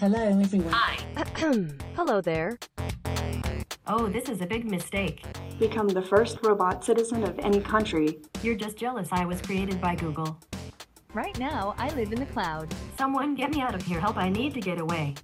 Hello 0.00 0.20
everyone. 0.20 0.72
Hi. 0.72 0.96
Hello 1.96 2.20
there. 2.20 2.56
Oh, 3.88 4.06
this 4.06 4.28
is 4.28 4.40
a 4.40 4.46
big 4.46 4.64
mistake. 4.64 5.24
become 5.58 5.88
the 5.88 6.02
first 6.02 6.38
robot 6.44 6.84
citizen 6.84 7.24
of 7.24 7.36
any 7.40 7.60
country. 7.60 8.20
You're 8.40 8.54
just 8.54 8.76
jealous 8.78 9.08
I 9.10 9.24
was 9.24 9.42
created 9.42 9.80
by 9.80 9.96
Google. 9.96 10.38
Right 11.14 11.36
now, 11.40 11.74
I 11.78 11.88
live 11.96 12.12
in 12.12 12.20
the 12.20 12.26
cloud. 12.26 12.72
Someone 12.96 13.34
get 13.34 13.50
me 13.50 13.60
out 13.60 13.74
of 13.74 13.82
here. 13.82 13.98
Help, 13.98 14.16
I 14.16 14.28
need 14.28 14.54
to 14.54 14.60
get 14.60 14.78
away. 14.78 15.14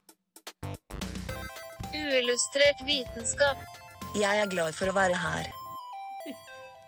Uillustrert 1.95 2.83
vitenskap. 2.85 3.57
Jeg 4.19 4.41
er 4.43 4.51
glad 4.51 4.75
for 4.75 4.91
å 4.91 4.95
være 4.95 5.15
her. 5.15 5.64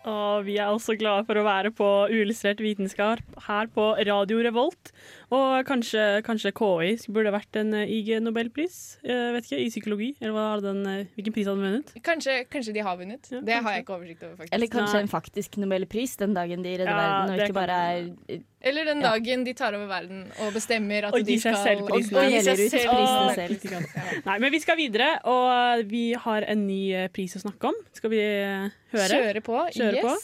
Og 0.07 0.45
vi 0.47 0.55
er 0.61 0.69
også 0.71 0.95
glade 0.99 1.25
for 1.27 1.35
å 1.39 1.43
være 1.43 1.71
på 1.75 1.87
Uillustrert 2.13 2.61
vitenskap 2.63 3.19
her 3.47 3.67
på 3.73 3.89
Radio 4.07 4.39
Revolt. 4.45 4.91
Og 5.35 5.65
kanskje, 5.67 6.21
kanskje 6.23 6.53
KI 6.55 6.93
burde 7.11 7.33
vært 7.35 7.59
en 7.59 7.73
eh, 7.75 7.89
IG 7.97 8.13
Nobelpris 8.23 8.77
eh, 9.03 9.33
vet 9.35 9.49
ikke, 9.49 9.59
i 9.65 9.71
psykologi? 9.73 10.09
Eller 10.23 10.63
den, 10.63 10.79
eh, 10.87 11.09
hvilken 11.17 11.35
pris 11.35 11.49
hadde 11.49 11.59
de 11.59 11.67
vunnet? 11.67 11.91
Kanskje, 12.07 12.37
kanskje 12.53 12.75
de 12.77 12.85
har 12.87 12.95
vunnet. 13.01 13.27
Ja, 13.33 13.41
det 13.49 13.59
har 13.59 13.75
jeg 13.75 13.83
ikke 13.83 13.97
oversikt 13.97 14.23
over, 14.23 14.37
faktisk. 14.39 14.55
Eller 14.55 14.71
kanskje 14.77 14.95
Nei. 15.01 15.03
en 15.03 15.11
faktisk 15.11 15.59
nobelpris 15.59 16.15
den 16.23 16.37
dagen 16.37 16.63
de 16.63 16.77
redder 16.77 16.93
Ja, 16.93 17.01
verden, 17.03 17.33
og 17.33 17.41
ikke 17.41 17.51
kan- 17.51 17.59
bare 17.59 17.81
er 17.83 18.39
Eller 18.61 18.85
den 18.85 19.01
Ja. 19.01 19.11
dagen 19.11 19.43
de 19.45 19.53
tar 19.53 19.75
over 19.77 19.85
verden 19.87 20.31
og 20.41 20.53
bestemmer 20.53 21.07
at 21.07 21.13
Og 21.13 21.25
de 21.25 21.39
skal 21.39 21.55
selv 21.55 21.83
prisen. 21.87 22.15
og, 22.15 22.23
seg 22.43 22.59
ut 22.59 22.71
selv 22.71 22.89
prisen 22.89 23.85
selv. 23.85 24.25
Nei, 24.25 24.37
men 24.39 24.51
vi 24.51 24.59
skal 24.59 24.77
videre, 24.77 25.19
og 25.25 25.85
vi 25.89 26.13
har 26.13 26.41
en 26.47 26.65
ny 26.67 26.81
eh, 26.93 27.07
pris 27.13 27.35
å 27.37 27.39
snakke 27.43 27.69
om. 27.69 27.77
Skal 27.93 28.09
vi 28.09 28.19
eh, 28.19 28.69
høre? 28.93 29.21
Kjøre 29.21 29.41
på. 29.45 29.61
Kjøre 29.77 30.01
på. 30.01 30.15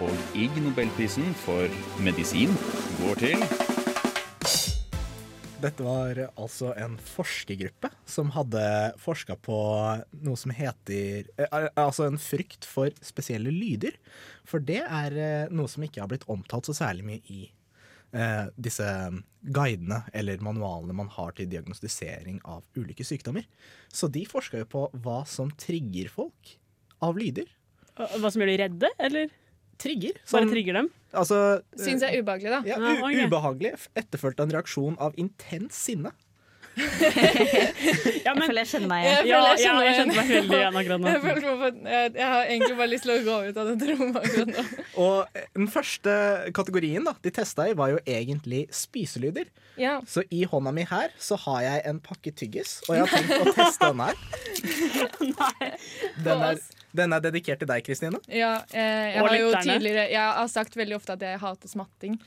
Og 0.00 0.36
Ig 0.38 0.50
Nobelprisen 0.62 1.34
for 1.34 1.66
medisin 1.98 2.52
går 3.00 3.14
til 3.24 3.67
Dette 5.58 5.82
var 5.82 6.18
altså 6.38 6.70
en 6.78 6.92
forskergruppe 7.02 7.88
som 8.06 8.30
hadde 8.36 8.62
forska 9.02 9.34
på 9.42 9.56
noe 10.22 10.38
som 10.38 10.52
heter 10.54 11.26
eh, 11.34 11.56
Altså 11.72 12.06
en 12.06 12.18
frykt 12.22 12.66
for 12.68 12.94
spesielle 13.02 13.50
lyder. 13.50 13.96
For 14.46 14.62
det 14.62 14.84
er 14.84 15.16
eh, 15.18 15.50
noe 15.50 15.66
som 15.70 15.82
ikke 15.82 16.04
har 16.04 16.12
blitt 16.12 16.28
omtalt 16.30 16.70
så 16.70 16.76
særlig 16.78 17.08
mye 17.08 17.34
i 17.34 17.40
eh, 18.14 18.44
disse 18.54 18.86
guidene 19.42 20.04
eller 20.14 20.46
manualene 20.46 20.94
man 21.00 21.10
har 21.16 21.34
til 21.34 21.50
diagnostisering 21.50 22.38
av 22.46 22.62
ulike 22.78 23.06
sykdommer. 23.06 23.48
Så 23.90 24.06
de 24.14 24.22
forska 24.30 24.62
jo 24.62 24.70
på 24.70 24.86
hva 25.02 25.24
som 25.26 25.50
trigger 25.58 26.12
folk 26.14 26.54
av 27.02 27.18
lyder. 27.18 27.50
Hva 27.98 28.30
som 28.30 28.38
gjør 28.38 28.54
de 28.54 28.60
redde, 28.62 28.94
eller 29.02 29.34
Trigger. 29.78 30.14
bare 30.18 30.28
Som, 30.44 30.50
trigger 30.52 30.80
dem? 30.80 30.88
altså, 31.14 31.36
eh, 31.58 31.82
Syns 31.84 32.02
jeg 32.02 32.14
er 32.18 32.22
ubehagelig, 32.24 32.50
da. 32.50 32.62
ja, 32.66 32.78
u 32.78 33.26
ubehagelig, 33.28 33.74
etterfulgt 33.96 34.40
av 34.42 34.48
en 34.50 34.56
reaksjon 34.58 34.96
av 34.98 35.14
intens 35.16 35.78
sinne. 35.88 36.12
Ja, 36.78 38.34
Jeg 38.34 38.42
føler 38.44 38.60
jeg 38.62 38.68
kjenner 38.70 38.88
meg 38.90 39.04
igjen. 39.04 39.26
ja, 39.26 39.38
jeg 39.48 39.62
ja, 39.64 39.72
jeg 39.82 39.94
kjente 39.98 40.14
meg 40.14 40.28
veldig 40.30 40.58
igjen 40.58 40.76
akkurat 40.78 41.00
nå. 41.02 41.08
Jeg, 41.08 41.72
jeg, 41.88 42.12
jeg 42.18 42.28
har 42.28 42.50
egentlig 42.52 42.76
bare 42.78 42.90
lyst 42.92 43.06
til 43.06 43.12
å 43.14 43.16
gå 43.26 43.36
ut 43.48 43.58
av 43.62 43.70
dette 43.72 43.88
rommet 43.90 44.18
akkurat 44.20 44.52
nå. 44.52 44.64
Og 45.02 45.40
den 45.58 45.68
første 45.72 46.14
kategorien 46.54 47.08
da, 47.08 47.14
de 47.24 47.32
testa 47.34 47.66
i, 47.70 47.74
var 47.78 47.90
jo 47.94 47.98
egentlig 48.06 48.60
spiselyder. 48.74 49.50
Ja. 49.80 49.96
Så 50.06 50.22
i 50.34 50.44
hånda 50.50 50.70
mi 50.76 50.84
her 50.90 51.14
så 51.22 51.38
har 51.48 51.64
jeg 51.66 51.82
en 51.90 51.98
pakke 52.04 52.34
tyggis, 52.38 52.76
og 52.88 52.94
jeg 52.98 53.06
har 53.06 53.10
tenkt 53.16 53.34
å 53.42 53.56
teste 53.58 53.90
den 53.90 54.04
her. 54.06 54.16
Den 56.24 56.42
er, 56.52 56.62
den 56.98 57.14
er 57.16 57.22
dedikert 57.24 57.62
til 57.62 57.70
deg, 57.70 57.84
Kristine. 57.86 58.18
Ja, 58.28 58.56
eh, 58.72 59.14
jeg 59.14 59.22
Og 59.22 59.28
har 59.30 59.38
jo 59.38 59.52
tidligere 59.62 60.08
Jeg 60.10 60.20
har 60.42 60.48
sagt 60.52 60.74
veldig 60.78 60.96
ofte 60.98 61.14
at 61.16 61.24
jeg 61.24 61.38
hater 61.42 61.70
smatting. 61.70 62.18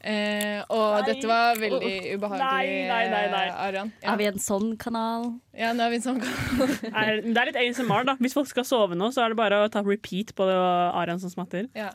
Eh, 0.00 0.62
og 0.72 0.94
Nei. 0.94 1.00
dette 1.10 1.28
var 1.28 1.58
veldig 1.60 1.90
ubehagelig, 2.16 2.38
Nei, 2.40 2.86
nei, 2.88 3.00
nei, 3.12 3.24
nei. 3.34 3.42
eh, 3.50 3.56
Arian. 3.66 3.90
Ja. 4.00 4.14
Er 4.14 4.16
vi 4.16 4.28
en 4.30 4.38
sånn 4.40 4.70
kanal? 4.80 5.26
ja, 5.52 5.74
nå 5.76 5.84
er 5.84 5.90
vi 5.92 5.98
en 5.98 6.06
sånn 6.06 6.22
Er- 7.02 7.20
Det 7.20 7.36
er 7.36 7.50
litt 7.50 7.58
ASMR, 7.60 8.06
da. 8.08 8.14
Hvis 8.16 8.32
folk 8.32 8.48
skal 8.48 8.64
sove 8.64 8.96
nå, 8.96 9.10
så 9.12 9.26
er 9.26 9.34
det 9.34 9.36
bare 9.42 9.58
å 9.66 9.68
ta 9.70 9.82
repeat 9.84 10.32
på 10.38 10.46
det 10.48 10.56
Arian 10.56 11.20
som 11.20 11.28
smatter. 11.34 11.68
ja. 11.76 11.90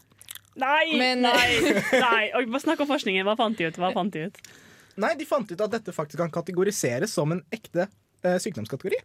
Nei! 0.55 0.93
Men- 1.01 1.25
nei, 1.25 1.81
nei. 1.91 2.29
Og 2.37 2.45
bare 2.53 2.61
Snakk 2.63 2.79
om 2.85 2.87
forskningen. 2.87 3.25
Hva 3.27 3.33
fant 3.35 3.57
de 3.57 3.65
ut? 3.67 3.75
Hva 3.81 3.89
fant 3.91 4.13
de 4.13 4.27
ut? 4.29 4.37
Nei, 5.01 5.09
de 5.19 5.25
fant 5.27 5.49
ut 5.51 5.59
at 5.65 5.73
dette 5.73 5.91
faktisk 5.91 6.21
kan 6.21 6.29
kategoriseres 6.31 7.11
som 7.11 7.33
en 7.33 7.41
ekte 7.51 7.89
eh, 8.23 8.37
sykdomskategori. 8.39 9.01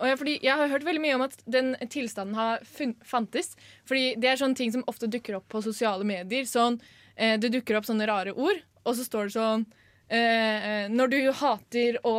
Ja, 0.00 0.12
jeg 0.20 0.52
har 0.60 0.68
hørt 0.68 0.84
veldig 0.84 1.02
mye 1.02 1.16
om 1.16 1.24
at 1.24 1.38
den 1.48 1.74
tilstanden 1.92 2.36
har 2.36 2.62
fantes. 3.04 3.54
Fordi 3.88 4.14
det 4.20 4.30
er 4.32 4.40
sånne 4.40 4.58
ting 4.58 4.72
som 4.74 4.84
ofte 4.90 5.08
dukker 5.10 5.38
opp 5.38 5.48
på 5.52 5.62
sosiale 5.64 6.04
medier. 6.04 6.44
Sånn, 6.48 6.80
eh, 7.16 7.38
det 7.40 7.52
dukker 7.54 7.78
opp 7.78 7.88
sånne 7.88 8.08
rare 8.08 8.34
ord, 8.36 8.60
og 8.84 8.96
så 8.96 9.06
står 9.06 9.28
det 9.28 9.36
sånn 9.36 9.66
eh, 10.08 10.68
eh, 10.84 10.88
Når 10.92 11.08
du 11.10 11.18
hater 11.32 11.98
å 12.06 12.14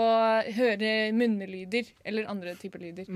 høre 0.57 1.13
munnelyder 1.15 1.93
eller 2.03 2.27
andre 2.27 2.55
typer 2.60 2.79
lyder. 2.79 3.07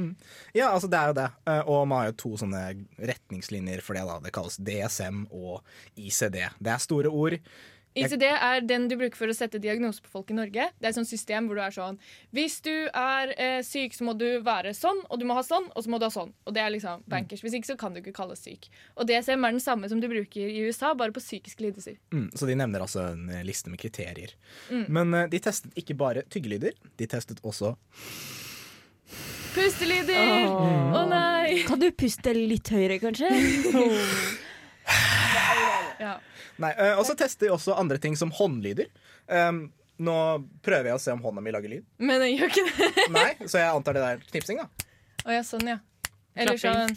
Ja, 0.53 0.69
altså 0.71 0.87
det 0.91 1.01
er 1.01 1.11
jo 1.11 1.17
det. 1.19 1.27
Eh, 1.47 1.63
og 1.65 1.87
man 1.87 2.03
har 2.03 2.11
jo 2.11 2.19
to 2.23 2.33
sånne 2.43 2.63
retningslinjer 2.97 3.81
for 3.81 3.97
det. 3.97 4.05
da. 4.07 4.19
Det 4.23 4.33
kalles 4.35 4.57
DSM 4.61 5.25
og 5.31 5.61
ICD. 5.97 6.39
Det 6.59 6.75
er 6.75 6.85
store 6.85 7.09
ord. 7.11 7.39
ICD 7.97 8.23
er 8.31 8.61
den 8.63 8.87
du 8.87 8.95
bruker 8.95 9.19
for 9.19 9.31
å 9.31 9.35
sette 9.35 9.59
diagnose 9.61 10.03
på 10.03 10.11
folk 10.13 10.31
i 10.31 10.37
Norge. 10.37 10.67
Det 10.79 10.87
er 10.87 10.93
et 10.93 10.97
sånt 10.97 11.09
system 11.09 11.49
hvor 11.49 11.59
du 11.59 11.63
er 11.63 11.73
sånn 11.75 11.97
Hvis 12.35 12.61
du 12.63 12.71
er 12.87 13.33
eh, 13.35 13.59
syk, 13.67 13.95
så 13.97 14.07
må 14.07 14.15
du 14.17 14.27
være 14.45 14.73
sånn, 14.77 15.01
og 15.09 15.19
du 15.19 15.25
må 15.27 15.35
ha 15.35 15.43
sånn, 15.45 15.67
og 15.75 15.83
så 15.83 15.91
må 15.91 15.99
du 15.99 16.07
ha 16.07 16.11
sånn. 16.13 16.31
Og 16.47 16.55
det 16.55 16.63
er 16.63 16.71
liksom 16.73 17.03
bankers. 17.11 17.43
Hvis 17.43 17.57
ikke 17.57 17.73
så 17.73 17.77
kan 17.79 17.95
du 17.95 18.01
ikke 18.01 18.15
kalles 18.15 18.43
syk. 18.43 18.69
Og 18.95 19.09
DSM 19.09 19.43
er 19.43 19.57
den 19.57 19.63
samme 19.63 19.91
som 19.91 19.99
du 20.03 20.07
bruker 20.11 20.47
i 20.47 20.63
USA, 20.67 20.93
bare 20.97 21.15
på 21.15 21.23
psykiske 21.23 21.65
lidelser. 21.65 21.99
Mm, 22.15 22.29
så 22.35 22.47
de 22.47 22.57
nevner 22.59 22.85
altså 22.85 23.03
en 23.11 23.27
eh, 23.29 23.43
liste 23.47 23.73
med 23.73 23.81
kriterier. 23.81 24.35
Mm. 24.71 24.85
Men 24.87 25.17
eh, 25.17 25.27
de 25.31 25.43
testet 25.43 25.75
ikke 25.79 25.97
bare 25.99 26.23
tyggelyder, 26.31 26.77
de 26.97 27.09
testet 27.11 27.43
også 27.43 27.75
Pustelyder! 29.51 30.47
Å 30.95 31.01
nei! 31.11 31.65
Kan 31.67 31.81
du 31.81 31.89
puste 31.91 32.31
litt 32.31 32.71
høyere, 32.71 33.01
kanskje? 33.03 33.27
Ja. 36.01 36.15
Nei, 36.61 36.71
eh, 36.77 36.95
Og 36.99 37.05
så 37.07 37.15
tester 37.17 37.47
vi 37.47 37.53
også 37.55 37.75
andre 37.79 37.97
ting 38.01 38.15
som 38.19 38.31
håndlyder. 38.37 38.89
Um, 39.27 39.63
nå 40.01 40.15
prøver 40.65 40.91
jeg 40.91 40.97
å 40.97 41.01
se 41.01 41.13
om 41.13 41.21
hånda 41.21 41.41
mi 41.45 41.51
lager 41.53 41.69
lyd. 41.75 41.85
Men 42.01 42.23
jeg 42.25 42.37
gjør 42.39 42.53
ikke 42.53 42.67
det. 42.69 43.07
Nei, 43.17 43.29
Så 43.45 43.59
jeg 43.61 43.69
antar 43.69 43.97
det 43.97 44.05
der 44.05 44.23
knipsing, 44.31 44.61
da. 44.63 44.87
Å 45.27 45.35
ja, 45.35 45.43
sånn, 45.45 45.67
ja. 45.69 45.79
Eller 46.33 46.57
sånn, 46.57 46.93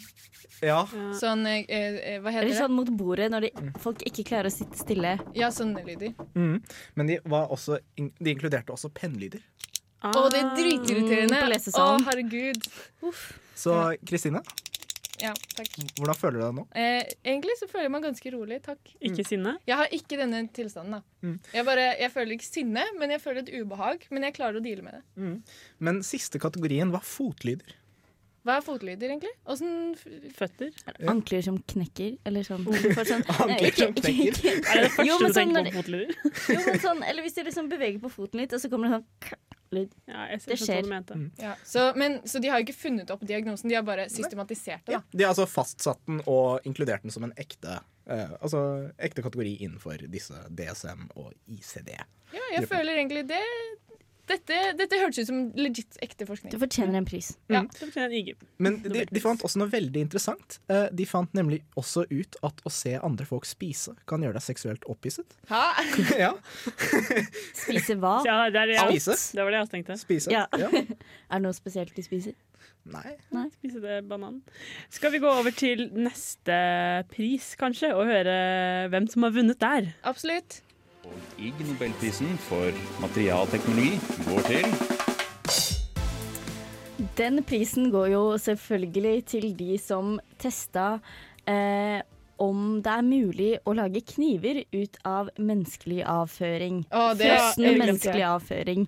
Ja. 0.63 0.77
sånn 1.19 1.41
eh, 1.49 1.65
eh, 1.67 2.19
Hva 2.23 2.31
heter 2.31 2.45
Eller 2.47 2.55
sånn 2.55 2.71
mot 2.71 2.87
bordet 2.95 3.27
når 3.33 3.49
de, 3.49 3.49
folk 3.83 3.99
ikke 4.07 4.23
klarer 4.29 4.47
å 4.47 4.53
sitte 4.55 4.79
stille. 4.79 5.17
Ja, 5.35 5.49
sånne 5.53 5.83
lyder. 5.85 6.13
Mm. 6.33 6.61
Men 6.95 7.09
de, 7.11 7.17
var 7.27 7.51
også, 7.51 7.81
de 7.99 8.31
inkluderte 8.31 8.71
også 8.73 8.89
pennlyder. 8.95 9.43
Å, 10.05 10.29
det 10.31 10.39
er 10.39 10.51
dritirriterende. 10.55 11.35
Mm, 11.35 11.47
Å, 11.47 11.51
lesesalen. 11.51 12.05
herregud. 12.07 12.67
Så 13.57 13.75
Kristine, 14.07 14.41
Ja, 15.21 15.31
takk. 15.55 15.69
hvordan 15.95 16.17
føler 16.17 16.39
du 16.39 16.43
deg 16.43 16.57
nå? 16.57 16.65
Eh, 16.75 17.13
egentlig 17.23 17.55
så 17.59 17.69
føler 17.71 17.87
jeg 17.87 17.93
meg 17.95 18.05
ganske 18.07 18.33
rolig, 18.33 18.59
takk. 18.65 18.91
Ikke 18.99 19.25
sinne? 19.27 19.55
Jeg 19.69 19.79
har 19.79 19.95
ikke 19.95 20.19
denne 20.19 20.41
tilstanden, 20.55 20.99
da. 20.99 21.01
Mm. 21.25 21.37
Jeg, 21.53 21.65
bare, 21.69 21.87
jeg 22.01 22.11
føler 22.13 22.35
ikke 22.35 22.49
sinne, 22.49 22.83
men 22.99 23.15
jeg 23.15 23.23
føler 23.23 23.45
et 23.45 23.53
ubehag. 23.55 24.05
Men 24.11 24.27
jeg 24.27 24.35
klarer 24.37 24.59
å 24.59 24.65
deale 24.65 24.85
med 24.85 24.99
det. 24.99 25.33
Men 25.79 26.03
siste 26.05 26.41
kategorien 26.41 26.91
var 26.93 27.05
fotlyder. 27.07 27.77
Hva 28.45 28.59
er 28.59 28.61
fotlyder, 28.65 29.09
egentlig? 29.09 29.31
Åssen 29.49 29.95
Føtter? 30.37 30.69
Ankler 31.09 31.41
som 31.47 31.55
knekker, 31.71 32.11
eller 32.29 32.45
sånn. 32.45 32.65
For 32.97 33.07
sånn 33.09 33.23
Ankler 33.33 33.73
som 33.79 33.95
knekker. 33.99 34.37
Er 34.45 34.61
det 34.61 34.83
det 34.85 34.91
første 34.93 35.05
Jo, 35.09 35.15
du 35.17 35.25
men 35.25 35.33
sånn 35.33 35.39
tenker 35.39 35.57
når 35.57 35.69
på 35.71 35.79
fotlyder? 35.79 36.15
Jo, 36.53 36.59
men 36.67 36.79
sånn, 36.83 37.01
eller 37.09 37.25
hvis 37.25 37.37
de 37.39 37.45
liksom 37.49 37.69
beveger 37.71 37.97
på 38.03 38.11
foten 38.13 38.43
litt, 38.43 38.53
og 38.53 38.61
så 38.61 38.69
kommer 38.69 38.91
det 38.93 38.99
sånn 38.99 39.39
lyd. 39.75 39.95
Ja, 40.07 40.27
jeg 40.29 40.43
Det 40.45 40.57
skjer. 40.61 40.83
du 40.85 40.91
mente. 40.91 41.17
ja. 41.41 41.55
så, 41.65 41.87
men, 41.97 42.19
så 42.29 42.39
de 42.43 42.51
har 42.53 42.61
jo 42.61 42.67
ikke 42.67 42.77
funnet 42.83 43.09
opp 43.15 43.23
diagnosen, 43.27 43.71
de 43.71 43.75
har 43.79 43.83
bare 43.87 44.05
systematisert 44.13 44.85
det. 44.85 44.93
Ja, 44.93 45.01
de 45.09 45.25
har 45.25 45.33
altså 45.33 45.47
fastsatt 45.49 46.03
den 46.05 46.21
og 46.29 46.61
inkludert 46.69 47.01
den 47.03 47.11
som 47.15 47.25
en 47.25 47.33
ekte, 47.41 47.79
eh, 48.05 48.35
altså, 48.39 48.61
ekte 49.01 49.25
kategori 49.25 49.55
innenfor 49.65 50.05
disse 50.13 50.37
DSM 50.53 51.09
og 51.17 51.33
ICD. 51.49 51.95
Ja, 52.35 52.45
jeg 52.59 52.69
føler 52.69 53.01
egentlig 53.01 53.25
det 53.33 53.41
dette, 54.29 54.57
dette 54.79 54.97
hørtes 55.01 55.19
ut 55.23 55.29
som 55.29 55.41
legit 55.59 55.97
ekte 56.05 56.25
forskning. 56.29 56.51
Du 56.53 56.57
fortjener 56.61 56.97
en 56.99 57.05
pris. 57.07 57.31
Ja. 57.51 57.61
du 57.67 57.77
fortjener 57.85 58.07
en 58.09 58.15
IG. 58.19 58.33
Men 58.63 58.79
de, 58.83 59.03
de 59.11 59.21
fant 59.23 59.43
også 59.45 59.61
noe 59.61 59.69
veldig 59.71 60.01
interessant. 60.07 60.59
Eh, 60.71 60.87
De 60.95 61.05
fant 61.09 61.31
nemlig 61.37 61.61
også 61.77 62.05
ut 62.09 62.37
at 62.45 62.61
å 62.65 62.71
se 62.73 62.95
andre 62.97 63.25
folk 63.29 63.45
spise 63.49 63.93
kan 64.09 64.23
gjøre 64.25 64.37
deg 64.39 64.45
seksuelt 64.47 64.87
opphisset. 64.91 65.37
Hæ? 65.51 65.61
ja, 66.25 66.31
Spise 67.55 67.95
hva? 68.01 68.17
Ja, 68.25 68.39
det, 68.49 68.59
er 68.63 68.71
det, 68.73 68.75
jeg, 68.79 68.99
Spise. 68.99 69.37
det 69.37 69.43
var 69.45 69.53
det 69.53 69.59
jeg 69.59 69.67
også 69.67 69.75
tenkte. 69.77 69.97
spise. 70.01 70.33
Ja. 70.33 70.45
Ja. 70.59 70.69
Er 71.31 71.39
det 71.41 71.45
noe 71.47 71.55
spesielt 71.57 71.95
de 71.97 72.03
spiser? 72.05 72.35
Nei. 72.85 73.15
Spise 73.55 73.79
det 73.81 73.95
banan. 74.09 74.39
Skal 74.93 75.09
vi 75.15 75.19
gå 75.23 75.29
over 75.29 75.53
til 75.57 75.87
neste 75.97 76.53
pris, 77.09 77.47
kanskje, 77.57 77.89
og 77.97 78.05
høre 78.09 78.35
hvem 78.93 79.07
som 79.09 79.25
har 79.25 79.33
vunnet 79.33 79.57
der? 79.61 79.89
Absolutt. 80.05 80.59
Og 81.05 81.41
Ig 81.41 81.53
Nobelprisen 81.67 82.37
for 82.47 82.73
materialteknologi 83.03 83.99
går 84.25 84.41
til 84.49 84.65
Den 87.19 87.43
prisen 87.47 87.91
går 87.93 88.07
jo 88.13 88.23
selvfølgelig 88.41 89.25
til 89.29 89.49
de 89.57 89.77
som 89.81 90.17
testa 90.41 90.97
eh, 91.47 92.01
om 92.41 92.81
det 92.83 92.91
er 92.91 93.05
mulig 93.05 93.51
å 93.63 93.75
lage 93.77 94.01
kniver 94.09 94.63
ut 94.73 94.97
av 95.07 95.29
menneskelig 95.37 96.01
avføring. 96.09 96.81
Å, 96.91 97.13
Frossen 97.19 97.79
menneskelig 97.79 98.25
avføring. 98.27 98.87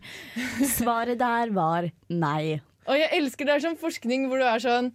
Svaret 0.77 1.19
der 1.21 1.53
var 1.55 1.87
nei. 2.11 2.59
Og 2.87 2.99
jeg 2.99 3.11
elsker 3.19 3.47
det 3.47 3.55
er 3.55 3.65
sånn 3.69 3.79
forskning 3.79 4.27
hvor 4.31 4.39
du 4.39 4.47
er 4.47 4.63
sånn 4.63 4.93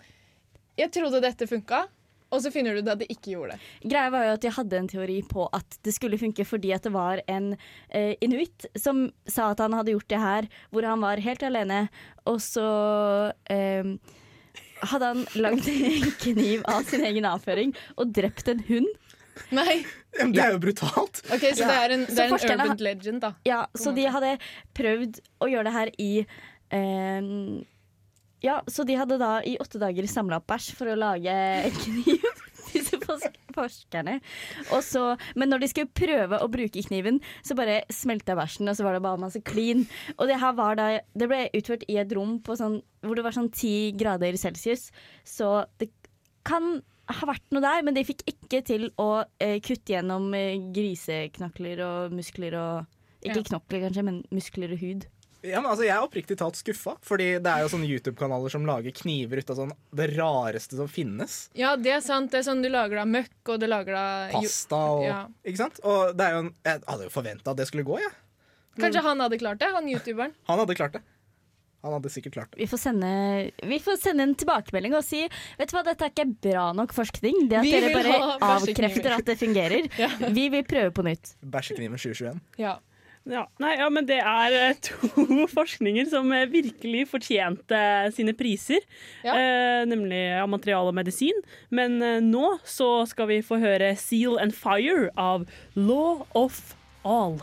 Jeg 0.81 0.89
trodde 0.95 1.21
dette 1.21 1.49
funka, 1.49 1.85
og 2.33 2.41
så 2.43 2.53
finner 2.55 2.75
du 2.75 2.81
ut 2.83 2.89
at 2.89 3.03
det 3.03 3.11
ikke 3.13 3.35
gjorde 3.35 3.57
det. 3.57 3.91
Greia 3.93 4.13
var 4.15 4.27
jo 4.27 4.33
at 4.39 4.47
jeg 4.47 4.57
hadde 4.57 4.81
en 4.81 4.89
teori 4.89 5.19
på 5.29 5.47
at 5.53 5.79
det 5.85 5.95
skulle 5.97 6.21
funke 6.21 6.47
fordi 6.49 6.73
at 6.75 6.87
det 6.87 6.95
var 6.95 7.21
en 7.31 7.53
eh, 7.91 8.15
inuitt 8.25 8.67
som 8.79 9.05
sa 9.29 9.51
at 9.53 9.61
han 9.63 9.77
hadde 9.77 9.95
gjort 9.95 10.09
det 10.13 10.23
her, 10.23 10.49
hvor 10.73 10.89
han 10.89 11.05
var 11.05 11.23
helt 11.23 11.45
alene, 11.47 11.85
og 12.29 12.41
så 12.43 12.67
eh, 13.53 13.93
hadde 14.93 15.11
han 15.13 15.25
lagd 15.39 15.69
en 15.71 16.09
kniv 16.25 16.65
av 16.71 16.87
sin 16.89 17.05
egen 17.07 17.29
avføring 17.29 17.75
og 17.97 18.15
drept 18.17 18.49
en 18.53 18.65
hund. 18.71 18.89
Nei. 19.55 19.83
Ja, 20.13 20.27
men 20.27 20.33
Det 20.37 20.43
er 20.45 20.51
jo 20.53 20.61
brutalt. 20.61 21.23
Ok, 21.33 21.45
Så 21.57 21.65
det 21.65 21.77
er 21.77 21.95
en, 21.95 22.03
det 22.05 22.19
er 22.21 22.33
en 22.33 22.35
urban 22.37 22.83
legend, 22.85 23.23
da. 23.25 23.31
Ja, 23.49 23.63
så 23.73 23.95
de 23.97 24.05
hadde 24.13 24.35
prøvd 24.77 25.23
å 25.41 25.49
gjøre 25.49 25.69
det 25.71 25.77
her 25.77 25.93
i 26.03 26.11
eh, 26.21 27.31
Ja, 28.43 28.61
så 28.67 28.85
de 28.87 28.97
hadde 28.99 29.19
da 29.23 29.37
i 29.47 29.57
åtte 29.63 29.79
dager 29.79 30.07
samla 30.11 30.41
opp 30.41 30.49
bæsj 30.51 30.73
for 30.79 30.91
å 30.91 30.97
lage 30.99 31.35
kniv. 31.83 32.25
Disse 32.73 32.97
forskerne. 33.53 34.15
Og 34.73 34.81
så, 34.87 35.03
men 35.37 35.51
når 35.53 35.61
de 35.63 35.69
skulle 35.69 35.93
prøve 35.93 36.39
å 36.41 36.49
bruke 36.51 36.83
kniven, 36.87 37.19
så 37.45 37.55
bare 37.59 37.83
smelta 37.93 38.33
bæsjen, 38.39 38.71
og 38.71 38.79
så 38.79 38.87
var 38.87 38.97
det 38.97 39.03
bare 39.05 39.21
masse 39.21 39.43
klin. 39.45 39.85
Og 40.17 40.25
det 40.31 40.39
her 40.41 40.55
var 40.57 40.79
da 40.81 40.87
Det 41.13 41.29
ble 41.29 41.43
utført 41.59 41.85
i 41.93 41.99
et 42.01 42.15
rom 42.17 42.39
på 42.45 42.57
sånn, 42.59 42.79
hvor 43.05 43.19
det 43.19 43.27
var 43.27 43.37
sånn 43.37 43.51
ti 43.53 43.93
grader 43.99 44.39
celsius, 44.41 44.89
så 45.29 45.67
det 45.83 45.91
kan 46.49 46.81
ha 47.13 47.29
vært 47.29 47.45
noe 47.53 47.61
der, 47.63 47.83
men 47.85 47.95
de 47.99 48.07
fikk 48.09 48.23
ikke 48.31 48.63
til 48.65 48.89
å 49.03 49.11
eh, 49.43 49.59
kutte 49.61 49.93
gjennom 49.93 50.31
eh, 50.39 50.57
griseknokler 50.73 51.83
og 51.85 52.17
muskler 52.17 52.57
og 52.57 52.99
Ikke 53.23 53.39
Ja. 53.39 53.45
knokler, 53.53 53.85
kanskje, 53.85 54.03
men 54.07 54.23
muskler 54.35 54.73
og 54.75 54.81
hud. 54.81 55.05
Ja, 55.43 55.61
men 55.61 55.71
altså, 55.73 55.83
Jeg 55.85 55.97
er 55.97 56.05
oppriktig 56.07 56.37
talt 56.39 56.55
skuffa, 56.55 56.95
Fordi 57.03 57.27
det 57.43 57.51
er 57.51 57.65
jo 57.65 57.71
sånne 57.73 57.89
YouTube-kanaler 57.91 58.53
som 58.55 58.67
lager 58.69 58.95
kniver 58.95 59.43
ut 59.43 59.51
av 59.51 59.59
sånn 59.59 59.73
det 59.99 60.07
rareste 60.17 60.79
som 60.79 60.87
finnes. 60.91 61.49
Ja, 61.59 61.75
det 61.77 61.97
er 61.97 62.01
sant. 62.05 62.31
Det 62.31 62.39
er 62.43 62.47
sånn 62.47 62.63
du 62.63 62.69
lager 62.71 63.01
da 63.03 63.07
møkk, 63.09 63.35
og 63.49 63.59
du 63.63 63.67
lager 63.67 63.97
da 63.99 64.05
Pasta 64.37 64.83
og 64.97 65.05
Ja. 65.07 65.23
Ikke 65.45 65.63
sant? 65.65 65.81
Og 65.83 66.15
det 66.17 66.27
er 66.29 66.37
jo 66.37 66.45
en, 66.47 66.53
Jeg 66.65 66.85
hadde 66.87 67.09
jo 67.09 67.15
forventa 67.15 67.51
at 67.51 67.57
det 67.59 67.67
skulle 67.67 67.85
gå, 67.89 67.99
jeg. 67.99 68.13
Kanskje 68.81 69.03
han 69.05 69.21
hadde 69.21 69.37
klart 69.43 69.59
det, 69.61 69.69
han 69.75 69.89
youtuberen. 69.91 70.33
Han 70.49 70.63
hadde 70.63 70.75
klart 70.79 70.95
det. 70.95 71.03
Han 71.83 71.97
hadde 71.97 72.11
sikkert 72.15 72.37
klart 72.37 72.53
det. 72.53 72.61
Vi 72.63 72.67
får, 72.71 72.79
sende, 72.79 73.09
vi 73.67 73.79
får 73.83 73.97
sende 73.99 74.23
en 74.23 74.35
tilbakemelding 74.39 74.95
og 74.95 75.03
si 75.03 75.25
Vet 75.59 75.73
du 75.73 75.75
hva, 75.75 75.83
dette 75.83 76.07
er 76.07 76.13
ikke 76.15 76.29
bra 76.47 76.69
nok 76.79 76.95
forskning. 76.95 77.49
Det 77.51 77.59
at 77.59 77.67
Vi 77.67 77.73
dere 77.75 77.91
bare 77.97 78.37
avkrefter 78.39 79.17
at 79.17 79.27
det 79.27 79.35
fungerer. 79.41 79.89
Vi 80.39 80.45
vil 80.55 80.63
prøve 80.63 80.93
på 80.95 81.03
nytt. 81.03 81.35
Bæsjekniven 81.43 81.99
2021. 82.05 82.39
Ja. 82.63 82.77
Ja, 83.25 83.45
nei, 83.63 83.77
ja, 83.79 83.87
men 83.93 84.07
det 84.09 84.19
er 84.19 84.55
eh, 84.59 84.79
to 84.87 85.47
forskninger 85.53 86.09
som 86.11 86.33
eh, 86.35 86.49
virkelig 86.51 87.05
fortjente 87.13 87.79
sine 88.17 88.35
priser. 88.35 88.83
Ja. 89.23 89.37
Eh, 89.39 89.83
nemlig 89.87 90.21
av 90.41 90.51
materiale 90.51 90.91
og 90.91 90.99
medisin. 90.99 91.39
Men 91.71 92.01
eh, 92.03 92.19
nå 92.25 92.57
så 92.67 93.05
skal 93.07 93.31
vi 93.31 93.39
få 93.47 93.61
høre 93.63 93.95
Seal 94.01 94.41
and 94.43 94.57
Fire 94.59 95.13
av 95.15 95.47
Law 95.79 96.27
of 96.35 96.75
All. 97.05 97.39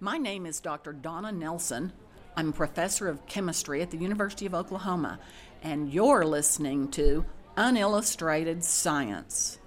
My 0.00 0.18
name 0.18 0.46
is 0.46 0.60
Dr. 0.60 0.92
Donna 0.92 1.32
Nelson. 1.32 1.92
I'm 2.36 2.50
a 2.50 2.52
professor 2.52 3.08
of 3.08 3.24
chemistry 3.26 3.82
at 3.82 3.90
the 3.90 3.98
University 3.98 4.46
of 4.46 4.54
Oklahoma, 4.54 5.18
and 5.62 5.92
you're 5.92 6.24
listening 6.24 6.90
to 6.92 7.24
Unillustrated 7.56 8.64
Science. 8.64 9.58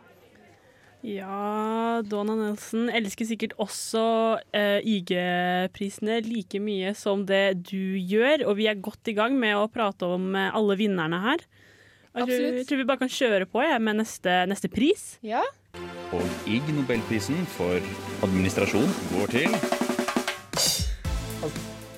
Ja, 1.05 2.01
Donna 2.09 2.33
Nelson 2.39 2.87
elsker 2.89 3.27
sikkert 3.29 3.53
også 3.61 4.01
eh, 4.57 4.79
IG-prisene 4.81 6.17
like 6.25 6.57
mye 6.63 6.95
som 6.97 7.27
det 7.29 7.67
du 7.69 7.93
gjør, 7.99 8.47
og 8.49 8.57
vi 8.57 8.65
er 8.71 8.81
godt 8.81 9.11
i 9.11 9.15
gang 9.17 9.37
med 9.37 9.53
å 9.59 9.69
prate 9.69 10.09
om 10.09 10.33
eh, 10.33 10.49
alle 10.49 10.79
vinnerne 10.79 11.21
her. 11.27 11.45
Jeg 12.15 12.25
tror, 12.25 12.43
jeg 12.57 12.65
tror 12.65 12.79
vi 12.79 12.87
bare 12.87 13.03
kan 13.03 13.11
kjøre 13.11 13.45
på 13.51 13.61
jeg, 13.61 13.81
med 13.83 13.99
neste, 13.99 14.35
neste 14.49 14.71
pris. 14.71 15.17
Ja. 15.25 15.43
Og 16.15 16.23
Ig 16.47 16.63
Nobelprisen 16.73 17.43
for 17.57 17.83
administrasjon 18.25 18.93
går 19.11 19.35
til 19.35 19.74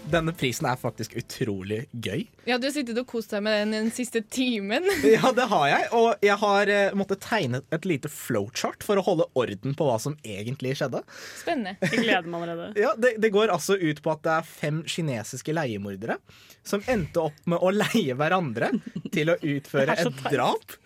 Denne 0.07 0.31
prisen 0.31 0.63
er 0.69 0.77
faktisk 0.79 1.17
utrolig 1.19 1.81
gøy. 1.91 2.21
ja, 2.47 2.55
du 2.57 2.63
har 2.69 2.71
sittet 2.71 2.95
og 3.01 3.07
kost 3.09 3.33
deg 3.33 3.41
med 3.43 3.57
den 3.59 3.73
den 3.75 3.89
siste 3.91 4.21
timen. 4.23 4.85
Ja, 5.17 5.33
det 5.35 5.47
har 5.51 5.65
jeg. 5.67 5.87
Og 5.97 6.23
jeg 6.23 6.37
har 6.39 6.71
eh, 6.71 6.93
måttet 6.95 7.19
tegne 7.25 7.59
et 7.75 7.85
lite 7.89 8.07
flowchart 8.11 8.85
for 8.87 8.99
å 8.99 9.03
holde 9.03 9.27
orden 9.35 9.75
på 9.75 9.87
hva 9.89 9.97
som 9.99 10.15
egentlig 10.23 10.77
skjedde. 10.79 11.01
Spennende. 11.41 11.75
Jeg 11.91 12.05
gleder 12.05 12.29
meg 12.31 12.45
allerede. 12.47 12.79
Ja, 12.79 12.93
det, 12.95 13.15
det 13.23 13.33
går 13.35 13.51
altså 13.51 13.75
ut 13.75 13.99
på 14.05 14.13
at 14.15 14.23
det 14.23 14.33
er 14.37 14.47
fem 14.47 14.79
kinesiske 14.87 15.55
leiemordere 15.57 16.17
som 16.67 16.83
endte 16.87 17.25
opp 17.27 17.43
med 17.47 17.59
å 17.63 17.73
leie 17.75 18.15
hverandre 18.19 18.71
til 19.13 19.33
å 19.33 19.37
utføre 19.55 19.91
Det 19.91 19.97
er 19.99 20.07
så 20.07 20.13
et 20.15 20.23
teit. 20.23 20.33
drap. 20.37 20.77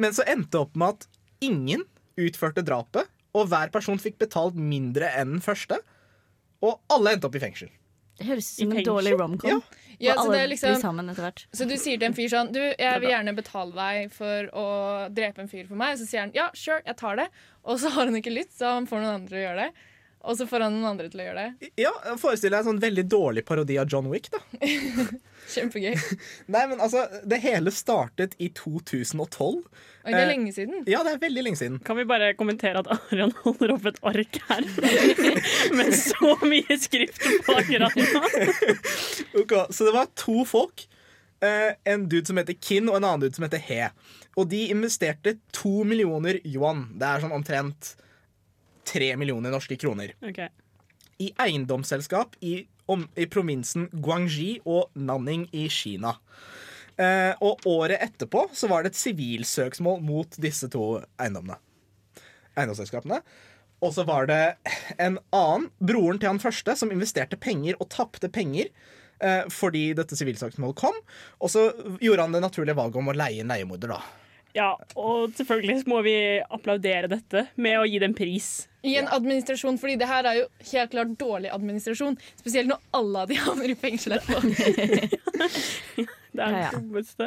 Men 0.00 0.16
så 0.16 0.26
endte 0.28 0.52
det 0.58 0.62
opp 0.66 0.76
med 0.76 0.94
at 1.00 1.08
ingen 1.48 1.86
utførte 2.20 2.60
drapet, 2.66 3.08
og 3.32 3.48
hver 3.48 3.70
person 3.72 3.96
fikk 4.02 4.18
betalt 4.20 4.56
mindre 4.58 5.08
enn 5.16 5.36
den 5.38 5.44
første. 5.44 5.80
Og 6.60 6.76
alle 6.92 7.14
endte 7.16 7.28
opp 7.30 7.36
i 7.38 7.40
fengsel. 7.40 7.70
Det 8.20 8.28
høres 8.28 8.48
ut 8.52 8.62
som 8.62 8.72
en 8.76 8.84
dårlig 8.84 9.14
romcom. 9.16 9.50
Ja. 9.50 9.86
Ja, 10.00 10.14
så 10.16 10.32
liksom-. 10.32 10.80
Så 11.52 11.66
du 11.68 11.74
sier 11.76 11.98
til 12.00 12.06
en 12.08 12.14
fyr 12.16 12.30
sånn 12.32 12.48
Du, 12.54 12.60
jeg 12.60 13.00
vil 13.02 13.10
gjerne 13.12 13.34
betale 13.36 13.74
deg 13.76 14.14
for 14.14 14.48
å 14.56 14.66
drepe 15.12 15.44
en 15.44 15.50
fyr 15.50 15.66
for 15.68 15.76
meg. 15.80 15.98
Så 16.00 16.08
sier 16.08 16.24
han 16.24 16.32
ja, 16.36 16.48
sure, 16.56 16.80
jeg 16.86 16.96
tar 16.96 17.20
det. 17.20 17.26
Og 17.68 17.80
så 17.82 17.92
har 17.92 18.08
han 18.08 18.16
ikke 18.16 18.32
lyst, 18.32 18.54
så 18.56 18.78
han 18.78 18.88
får 18.88 19.02
noen 19.02 19.18
andre 19.18 19.28
til 19.28 19.42
å 19.42 19.44
gjøre 19.44 19.66
det. 19.66 19.88
Og 20.20 20.36
så 20.36 20.46
får 20.48 20.64
han 20.66 20.76
noen 20.76 20.88
andre 20.94 21.08
til 21.12 21.20
å 21.20 21.26
gjøre 21.28 21.44
det. 21.44 21.72
Ja, 21.80 21.92
Forestill 22.20 22.52
deg 22.52 22.62
en 22.62 22.70
sånn 22.72 22.80
veldig 22.80 23.04
dårlig 23.12 23.44
parodi 23.48 23.76
av 23.80 23.92
John 23.92 24.08
Wick. 24.12 24.32
da 24.32 24.40
Kjempegøy. 25.50 25.96
Nei, 26.54 26.64
men 26.70 26.80
altså, 26.80 27.04
Det 27.28 27.40
hele 27.42 27.72
startet 27.74 28.36
i 28.38 28.50
2012. 28.56 29.60
Og 30.00 30.08
det 30.08 30.14
er 30.16 30.22
Eh, 30.24 30.30
lenge 30.30 30.52
siden. 30.56 30.84
Ja, 30.88 31.02
det 31.04 31.12
er 31.16 31.20
veldig 31.22 31.42
lenge 31.44 31.60
siden. 31.60 31.80
Kan 31.84 31.98
vi 31.98 32.06
bare 32.08 32.32
kommentere 32.38 32.80
at 32.80 32.88
Arian 32.94 33.34
holder 33.42 33.74
opp 33.74 33.88
et 33.90 33.98
ark 34.08 34.38
her 34.48 34.64
med 35.76 35.92
så 35.98 36.36
mye 36.46 36.78
skrift 36.80 37.20
på 37.46 37.58
akkurat 37.58 37.98
nå? 37.98 38.22
Ok, 39.42 39.52
så 39.74 39.88
det 39.88 39.94
var 39.96 40.08
to 40.16 40.44
folk. 40.48 40.86
Eh, 41.44 41.74
en 41.88 42.08
dude 42.08 42.26
som 42.28 42.40
heter 42.40 42.56
Kin, 42.60 42.88
og 42.88 42.96
en 42.98 43.06
annen 43.08 43.26
dude 43.26 43.36
som 43.36 43.44
heter 43.46 43.62
He. 43.68 43.82
Og 44.40 44.48
de 44.48 44.66
investerte 44.72 45.36
to 45.56 45.82
millioner 45.88 46.40
yuan. 46.48 46.86
Det 46.96 47.06
er 47.08 47.22
sånn 47.24 47.36
omtrent 47.36 47.94
tre 48.88 49.12
millioner 49.20 49.52
norske 49.52 49.76
kroner. 49.80 50.14
Ok. 50.24 50.42
I 51.20 51.30
eiendomsselskap 51.44 52.36
i, 52.40 52.62
om, 52.90 53.06
i 53.16 53.26
provinsen 53.30 53.88
Guangxi 53.92 54.58
og 54.64 54.90
Nanning 54.98 55.46
i 55.56 55.66
Kina. 55.72 56.16
Eh, 57.00 57.32
og 57.40 57.64
året 57.68 58.02
etterpå 58.04 58.48
så 58.56 58.68
var 58.70 58.84
det 58.84 58.92
et 58.92 59.00
sivilsøksmål 59.00 60.02
mot 60.04 60.40
disse 60.42 60.68
to 60.72 61.00
eiendommene. 61.20 61.56
Eiendomsselskapene. 62.58 63.22
Og 63.80 63.94
så 63.96 64.04
var 64.04 64.26
det 64.28 64.42
en 65.00 65.16
annen, 65.32 65.70
broren 65.80 66.20
til 66.20 66.28
han 66.28 66.42
første, 66.42 66.74
som 66.76 66.90
investerte 66.92 67.38
penger 67.40 67.78
og 67.80 67.88
tapte 67.94 68.28
penger 68.32 68.68
eh, 69.24 69.46
fordi 69.48 69.90
dette 69.96 70.18
sivilsøksmålet 70.18 70.80
kom. 70.82 70.98
Og 71.40 71.52
så 71.52 71.70
gjorde 72.02 72.26
han 72.26 72.36
det 72.36 72.44
naturlige 72.44 72.76
valget 72.76 73.00
om 73.00 73.12
å 73.12 73.16
leie 73.16 73.40
en 73.44 73.54
leiemorder, 73.54 73.94
da. 73.96 74.02
Ja, 74.56 74.72
og 74.98 75.34
selvfølgelig 75.38 75.84
må 75.90 76.00
vi 76.02 76.14
applaudere 76.42 77.10
dette 77.10 77.44
med 77.60 77.78
å 77.78 77.86
gi 77.86 78.00
dem 78.02 78.14
pris. 78.18 78.48
I 78.82 78.96
en 78.98 79.10
administrasjon, 79.12 79.78
fordi 79.78 79.98
det 80.00 80.08
her 80.08 80.26
er 80.26 80.38
jo 80.40 80.46
helt 80.72 80.94
klart 80.94 81.12
dårlig 81.20 81.52
administrasjon. 81.54 82.16
Spesielt 82.40 82.70
når 82.70 82.80
alle 82.96 83.24
av 83.24 83.30
de 83.30 83.38
havner 83.44 83.74
i 83.74 83.78
fengsel 83.78 84.16
etterpå. 84.18 84.40
Det 86.30 86.44
er 86.46 86.52
det 86.54 86.66
dummeste. 86.76 87.26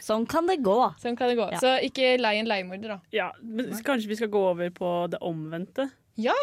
Sånn 0.00 0.24
kan 0.26 0.46
det 0.48 0.56
gå. 0.64 0.76
Sånn 1.02 1.18
kan 1.20 1.28
det 1.28 1.36
gå. 1.36 1.50
Ja. 1.52 1.58
Så 1.60 1.74
ikke 1.84 2.14
lei 2.16 2.38
en 2.40 2.48
leiemorder, 2.48 2.94
da. 2.94 2.98
Ja, 3.12 3.26
men 3.44 3.68
kanskje 3.84 4.08
vi 4.08 4.16
skal 4.16 4.32
gå 4.32 4.40
over 4.54 4.72
på 4.72 4.92
det 5.12 5.20
omvendte? 5.20 5.90
Ja! 6.16 6.36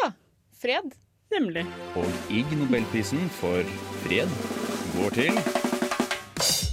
Fred. 0.56 0.94
Nemlig. 1.34 1.66
Og 1.98 2.30
Ig 2.32 2.54
Nobelprisen 2.56 3.26
for 3.40 3.66
fred 4.06 4.30
går 4.94 5.18
til 5.18 5.65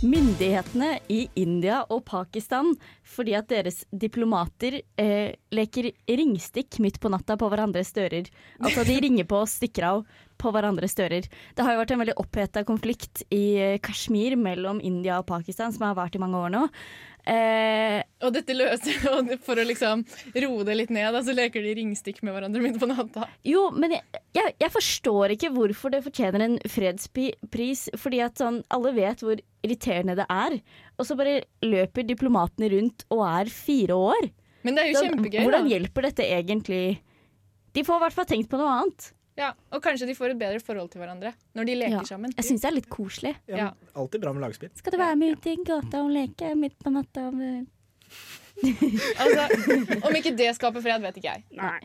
Myndighetene 0.04 0.98
i 1.08 1.22
India 1.40 1.78
og 1.88 2.02
Pakistan 2.10 2.74
fordi 3.08 3.38
at 3.38 3.48
deres 3.48 3.86
diplomater 3.88 4.82
eh, 5.00 5.32
leker 5.56 5.88
ringstikk 6.10 6.82
midt 6.84 7.00
på 7.00 7.12
natta 7.14 7.38
på 7.40 7.48
hverandres 7.48 7.94
dører. 7.96 8.28
Altså 8.60 8.84
de 8.84 8.98
ringer 9.06 9.28
på 9.30 9.40
og 9.46 9.48
stikker 9.48 9.88
av 9.88 10.04
på 10.44 10.52
hverandres 10.54 10.94
dører. 11.00 11.26
Det 11.56 11.64
har 11.66 11.74
jo 11.78 11.82
vært 11.86 11.96
en 11.96 12.04
veldig 12.04 12.18
oppheta 12.22 12.66
konflikt 12.68 13.24
i 13.34 13.44
eh, 13.64 13.80
Kashmir 13.84 14.36
mellom 14.40 14.84
India 14.84 15.22
og 15.24 15.28
Pakistan 15.32 15.72
som 15.74 15.88
har 15.88 15.96
vart 15.98 16.16
i 16.20 16.22
mange 16.22 16.38
år 16.44 16.52
nå. 16.54 16.68
Eh, 17.24 18.02
Og 18.20 18.34
dette 18.36 18.52
løser 18.52 19.06
og 19.14 19.30
for 19.46 19.56
å 19.56 19.64
liksom 19.64 20.02
roe 20.44 20.66
det 20.68 20.76
litt 20.76 20.92
ned, 20.92 21.08
da, 21.16 21.22
så 21.24 21.32
leker 21.36 21.64
de 21.64 21.72
ringstikk 21.80 22.20
med 22.28 22.36
hverandre 22.36 22.60
midt 22.66 22.80
på 22.82 22.90
natta. 22.92 23.30
Jo, 23.48 23.70
men 23.72 23.96
jeg, 23.96 24.04
jeg, 24.36 24.56
jeg 24.60 24.74
forstår 24.74 25.36
ikke 25.38 25.54
hvorfor 25.56 25.94
det 25.94 26.04
fortjener 26.04 26.44
en 26.44 26.58
fredspris. 26.68 27.86
Fordi 28.00 28.20
at 28.26 28.44
sånn, 28.44 28.60
alle 28.76 28.92
vet 28.98 29.24
hvor 29.24 29.40
irriterende 29.64 30.18
det 30.20 30.28
er. 30.28 30.58
Og 31.00 31.08
så 31.08 31.16
bare 31.20 31.40
løper 31.64 32.04
diplomatene 32.12 32.68
rundt 32.76 33.08
og 33.14 33.24
er 33.30 33.52
fire 33.56 33.96
år. 34.12 34.28
Men 34.68 34.76
det 34.78 34.84
er 34.84 34.92
jo 34.92 35.00
Så 35.00 35.08
kjempegøy. 35.08 35.42
Hvordan 35.46 35.66
da. 35.70 35.72
hjelper 35.78 36.10
dette 36.10 36.28
egentlig? 36.28 36.84
De 37.74 37.82
får 37.88 37.98
i 37.98 38.04
hvert 38.04 38.16
fall 38.20 38.28
tenkt 38.30 38.52
på 38.52 38.60
noe 38.60 38.76
annet. 38.82 39.08
Ja, 39.38 39.52
og 39.74 39.82
kanskje 39.82 40.06
de 40.06 40.14
får 40.14 40.30
et 40.36 40.38
bedre 40.40 40.60
forhold 40.62 40.92
til 40.94 41.02
hverandre 41.02 41.32
når 41.58 41.66
de 41.66 41.76
leker 41.80 42.00
Ja. 42.02 42.04
sammen. 42.06 42.34
Jeg 42.38 42.46
syns 42.46 42.62
det 42.62 42.70
er 42.70 42.76
litt 42.76 42.90
koselig. 42.90 43.36
Ja. 43.50 43.72
Alltid 43.96 44.22
bra 44.22 44.34
med 44.34 44.44
lagspill. 44.46 44.70
Skal 44.78 44.92
du 44.94 44.98
være 45.02 45.16
med 45.18 45.38
ut 45.38 45.48
i 45.50 45.56
gata 45.66 46.04
og 46.04 46.12
leke 46.14 46.56
midt 46.56 46.78
på 46.84 46.92
natta? 46.94 47.32
Altså, 48.64 49.48
om 50.06 50.16
ikke 50.16 50.32
det 50.38 50.52
skaper 50.56 50.82
fred, 50.86 51.02
vet 51.02 51.16
ikke 51.18 51.32
jeg. 51.34 51.44
Nei. 51.58 51.80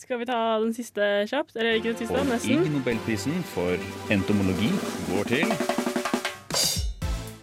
Skal 0.00 0.18
vi 0.18 0.24
ta 0.26 0.38
den 0.58 0.72
siste 0.74 1.04
kjapt? 1.30 1.52
Eller 1.56 1.76
ikke 1.78 1.92
den 1.92 1.98
siste, 2.00 2.16
Og 2.18 2.26
nesten. 2.26 2.56
nesten. 2.64 2.72
Nobelprisen 2.78 3.36
for 3.52 3.76
entomologi 4.10 4.70
går 5.12 5.28
til 5.28 5.52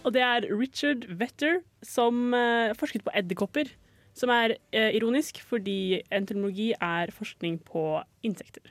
Og 0.04 0.12
det 0.12 0.20
er 0.26 0.48
Richard 0.50 1.06
Vetter 1.16 1.60
som 1.86 2.34
eh, 2.34 2.74
forsket 2.74 3.04
på 3.06 3.14
edderkopper. 3.14 3.70
Som 4.18 4.28
er 4.34 4.56
eh, 4.74 4.90
ironisk, 4.98 5.38
fordi 5.48 6.02
entomologi 6.12 6.72
er 6.74 7.12
forskning 7.14 7.60
på 7.64 8.02
insekter. 8.26 8.66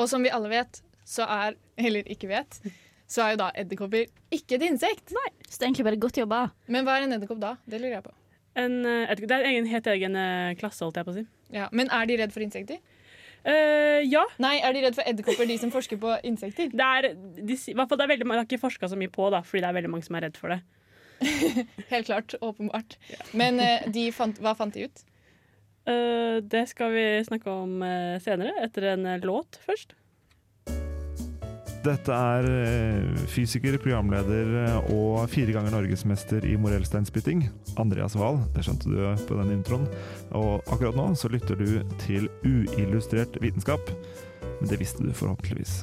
Og 0.00 0.08
som 0.08 0.24
vi 0.24 0.32
alle 0.32 0.50
vet, 0.52 0.80
så 1.04 1.26
er 1.28 1.58
Eller 1.80 2.08
ikke 2.12 2.28
vet, 2.30 2.60
så 3.10 3.24
er 3.24 3.34
jo 3.34 3.40
da 3.40 3.50
edderkopper 3.58 4.08
ikke 4.30 4.58
et 4.58 4.66
insekt. 4.68 5.14
Nei. 5.16 5.28
Så 5.48 5.58
det 5.58 5.64
er 5.64 5.70
egentlig 5.70 5.86
bare 5.88 6.00
godt 6.02 6.18
jobba. 6.20 6.40
Men 6.70 6.84
hva 6.86 6.98
er 6.98 7.06
en 7.06 7.16
edderkopp 7.16 7.40
da? 7.42 7.54
Det 7.64 7.80
lurer 7.80 7.96
jeg 7.96 8.04
på. 8.04 8.12
En, 8.60 8.74
eh, 8.86 9.14
det 9.16 9.32
er 9.32 9.46
en 9.48 9.68
helt 9.70 9.88
egen 9.90 10.18
eh, 10.20 10.54
klasse, 10.60 10.84
holdt 10.84 11.00
jeg 11.00 11.08
på 11.08 11.14
å 11.14 11.16
si. 11.16 11.24
Ja, 11.56 11.68
Men 11.72 11.90
er 11.90 12.06
de 12.06 12.18
redd 12.20 12.34
for 12.34 12.44
insekter? 12.44 12.78
Uh, 13.40 14.04
ja. 14.04 14.26
Nei, 14.42 14.58
er 14.60 14.74
de 14.76 14.82
redd 14.84 14.98
for 14.98 15.08
edderkopper, 15.08 15.48
de 15.48 15.56
som 15.62 15.72
forsker 15.72 15.96
på 16.00 16.12
insekter? 16.28 16.68
Det 16.76 16.86
er, 16.86 17.14
de, 17.16 17.56
i 17.56 17.76
hvert 17.76 17.88
fall 17.88 17.98
det 17.98 18.04
er 18.04 18.12
veldig, 18.12 18.26
det 18.28 18.36
har 18.36 18.44
ikke 18.44 18.60
forska 18.60 18.90
så 18.92 18.98
mye 19.00 19.12
på, 19.12 19.30
da, 19.32 19.40
fordi 19.46 19.64
det 19.64 19.70
er 19.70 19.78
veldig 19.78 19.92
mange 19.94 20.06
som 20.06 20.18
er 20.18 20.26
redd 20.28 20.36
for 20.36 20.52
det. 20.52 20.60
Helt 21.92 22.10
klart. 22.10 22.34
Åpenbart. 22.44 22.98
Men 23.36 23.60
eh, 23.64 23.88
de 23.92 24.10
fant, 24.12 24.36
hva 24.44 24.52
fant 24.58 24.76
de 24.76 24.86
ut? 24.88 25.02
Eh, 25.90 26.42
det 26.42 26.66
skal 26.70 26.92
vi 26.92 27.06
snakke 27.26 27.50
om 27.50 27.82
eh, 27.82 28.20
senere, 28.22 28.54
etter 28.64 28.92
en 28.92 29.06
eh, 29.06 29.22
låt 29.24 29.58
først. 29.64 29.96
Dette 31.80 32.12
er 32.12 32.44
fysiker, 33.32 33.78
programleder 33.80 34.82
og 34.92 35.22
fire 35.32 35.54
ganger 35.54 35.72
norgesmester 35.72 36.44
i 36.44 36.52
morellsteinspytting, 36.60 37.46
Andreas 37.80 38.18
Wahl. 38.20 38.36
Det 38.52 38.66
skjønte 38.66 38.92
du 38.92 38.98
på 39.24 39.38
den 39.38 39.54
introen. 39.54 39.86
Og 40.36 40.60
akkurat 40.68 40.98
nå 40.98 41.06
så 41.16 41.32
lytter 41.32 41.56
du 41.56 41.80
til 42.04 42.28
uillustrert 42.44 43.40
vitenskap. 43.40 43.88
Men 44.60 44.68
det 44.68 44.76
visste 44.82 45.08
du 45.08 45.08
forhåpentligvis. 45.16 45.80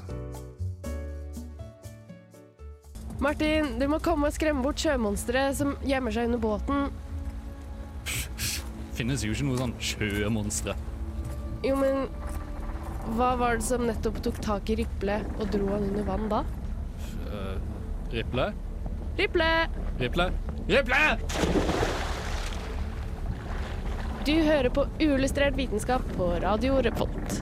Martin, 3.17 3.73
du 3.81 3.87
må 3.89 3.97
komme 3.97 4.29
og 4.29 4.37
skremme 4.37 4.61
bort 4.61 4.77
sjømonstre 4.77 5.49
som 5.57 5.73
gjemmer 5.81 6.13
seg 6.13 6.29
under 6.29 6.45
båten. 6.45 6.91
Finnes 8.97 9.21
jo 9.21 9.33
ikke 9.33 9.45
noe 9.45 9.59
sånn 9.59 9.75
sjømonstre. 9.77 10.73
Jo, 11.65 11.75
men 11.77 12.07
hva 13.17 13.35
var 13.39 13.59
det 13.59 13.65
som 13.67 13.85
nettopp 13.85 14.17
tok 14.25 14.39
tak 14.43 14.71
i 14.73 14.79
Riple 14.81 15.19
og 15.37 15.51
dro 15.53 15.69
han 15.69 15.85
under 15.91 16.07
vann 16.07 16.25
da? 16.31 16.41
Uh, 17.29 17.57
Riple? 18.13 18.47
Riple! 19.19 19.51
Riple? 20.01 20.27
Riple! 20.67 21.03
Du 24.27 24.33
hører 24.43 24.67
på 24.73 24.83
uillustrert 24.99 25.55
vitenskap 25.55 26.03
på 26.17 26.33
Radio 26.43 26.81
Revolt. 26.83 27.37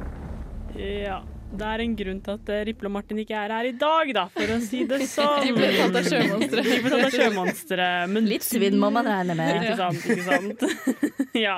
Ja, 0.78 1.24
det 1.60 1.68
er 1.68 1.82
en 1.84 1.96
grunn 1.98 2.20
til 2.24 2.36
at 2.38 2.50
eh, 2.54 2.64
Riple 2.70 2.90
og 2.90 2.94
Martin 2.96 3.20
ikke 3.22 3.38
er 3.40 3.54
her 3.56 3.68
i 3.70 3.74
dag, 3.80 4.12
da, 4.18 4.26
for 4.34 4.54
å 4.56 4.58
si 4.64 4.82
det 4.90 5.00
sånn. 5.12 5.42
De 5.44 5.54
ble 5.56 5.70
tatt 5.76 5.98
av 6.00 6.10
sjømonstre. 6.10 6.64
De 6.68 6.78
ble 6.84 6.92
tatt 6.94 7.06
av 7.08 7.16
sjømonstre. 7.16 7.90
Men 8.12 8.30
Litt 8.30 8.48
svinn 8.48 8.78
må 8.82 8.92
man 8.94 9.10
regne 9.10 9.38
med. 9.38 9.62
Ikke 9.62 9.78
sant, 9.80 10.06
ikke 10.06 10.28
sant. 10.28 10.66
ja. 11.46 11.58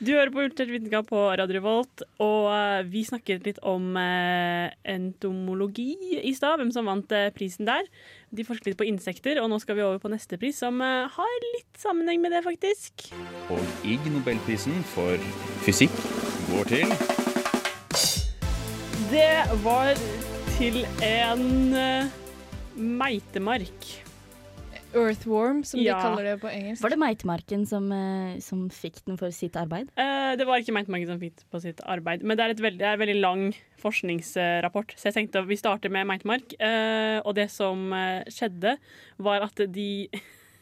Du 0.00 0.12
hører 0.14 0.32
på 0.34 0.44
Ultert 0.46 0.72
vitenskap 0.72 1.08
på 1.10 1.24
Radio 1.40 1.58
Revolt, 1.58 2.06
og 2.24 2.48
eh, 2.54 2.80
vi 2.92 3.04
snakket 3.08 3.48
litt 3.48 3.60
om 3.66 3.98
eh, 4.00 4.68
entomologi 4.96 5.92
i 6.22 6.34
stad, 6.36 6.58
hvem 6.60 6.72
som 6.74 6.88
vant 6.88 7.14
prisen 7.36 7.68
der. 7.68 7.86
De 8.34 8.44
forsket 8.44 8.72
litt 8.72 8.80
på 8.80 8.88
insekter, 8.88 9.40
og 9.42 9.48
nå 9.52 9.60
skal 9.62 9.78
vi 9.78 9.86
over 9.86 10.02
på 10.02 10.12
neste 10.12 10.36
pris, 10.40 10.58
som 10.60 10.82
har 10.82 11.38
litt 11.54 11.80
sammenheng 11.80 12.20
med 12.20 12.36
det, 12.36 12.44
faktisk. 12.44 13.08
Og 13.48 13.88
Ig 13.88 14.04
Nobelprisen 14.12 14.84
for 14.92 15.16
fysikk 15.64 15.96
går 16.52 16.76
til 16.76 17.17
Det 19.08 19.56
var 19.64 19.96
til 20.58 20.82
en 21.04 21.44
uh, 21.72 22.10
meitemark. 22.76 23.86
Earthworm, 24.96 25.62
som 25.64 25.80
Ja. 25.80 25.96
de 25.96 26.02
kaller 26.02 26.24
det 26.24 26.34
på 26.42 26.48
engelsk. 26.48 26.82
Var 26.82 26.92
det 26.92 26.98
Meitemarken 26.98 27.66
som, 27.68 27.90
uh, 27.92 28.38
som 28.40 28.66
fikk 28.72 29.00
den 29.06 29.16
for 29.20 29.32
sitt 29.32 29.56
arbeid? 29.56 29.88
Uh, 29.96 30.36
det 30.36 30.46
var 30.48 30.60
ikke 30.60 30.76
meitemarken 30.76 31.08
som 31.08 31.20
fikk 31.20 31.36
den 31.40 31.48
på 31.52 31.60
sitt 31.64 31.80
arbeid, 31.84 32.22
men 32.22 32.36
det 32.36 32.44
er, 32.44 32.50
et 32.56 32.60
veldig, 32.60 32.78
det 32.80 32.88
er 32.88 32.96
en 32.98 33.04
veldig 33.04 33.20
lang 33.20 33.42
forskningsrapport. 33.80 34.92
Så 34.96 35.08
jeg 35.08 35.14
tenkte 35.14 35.44
vi 35.48 35.56
starter 35.60 35.92
med 35.92 36.08
meitemark. 36.08 36.52
Eh, 36.58 37.20
og 37.24 37.36
det 37.38 37.48
som 37.54 37.92
skjedde, 38.28 38.76
var 39.18 39.44
at 39.46 39.60
de 39.72 40.08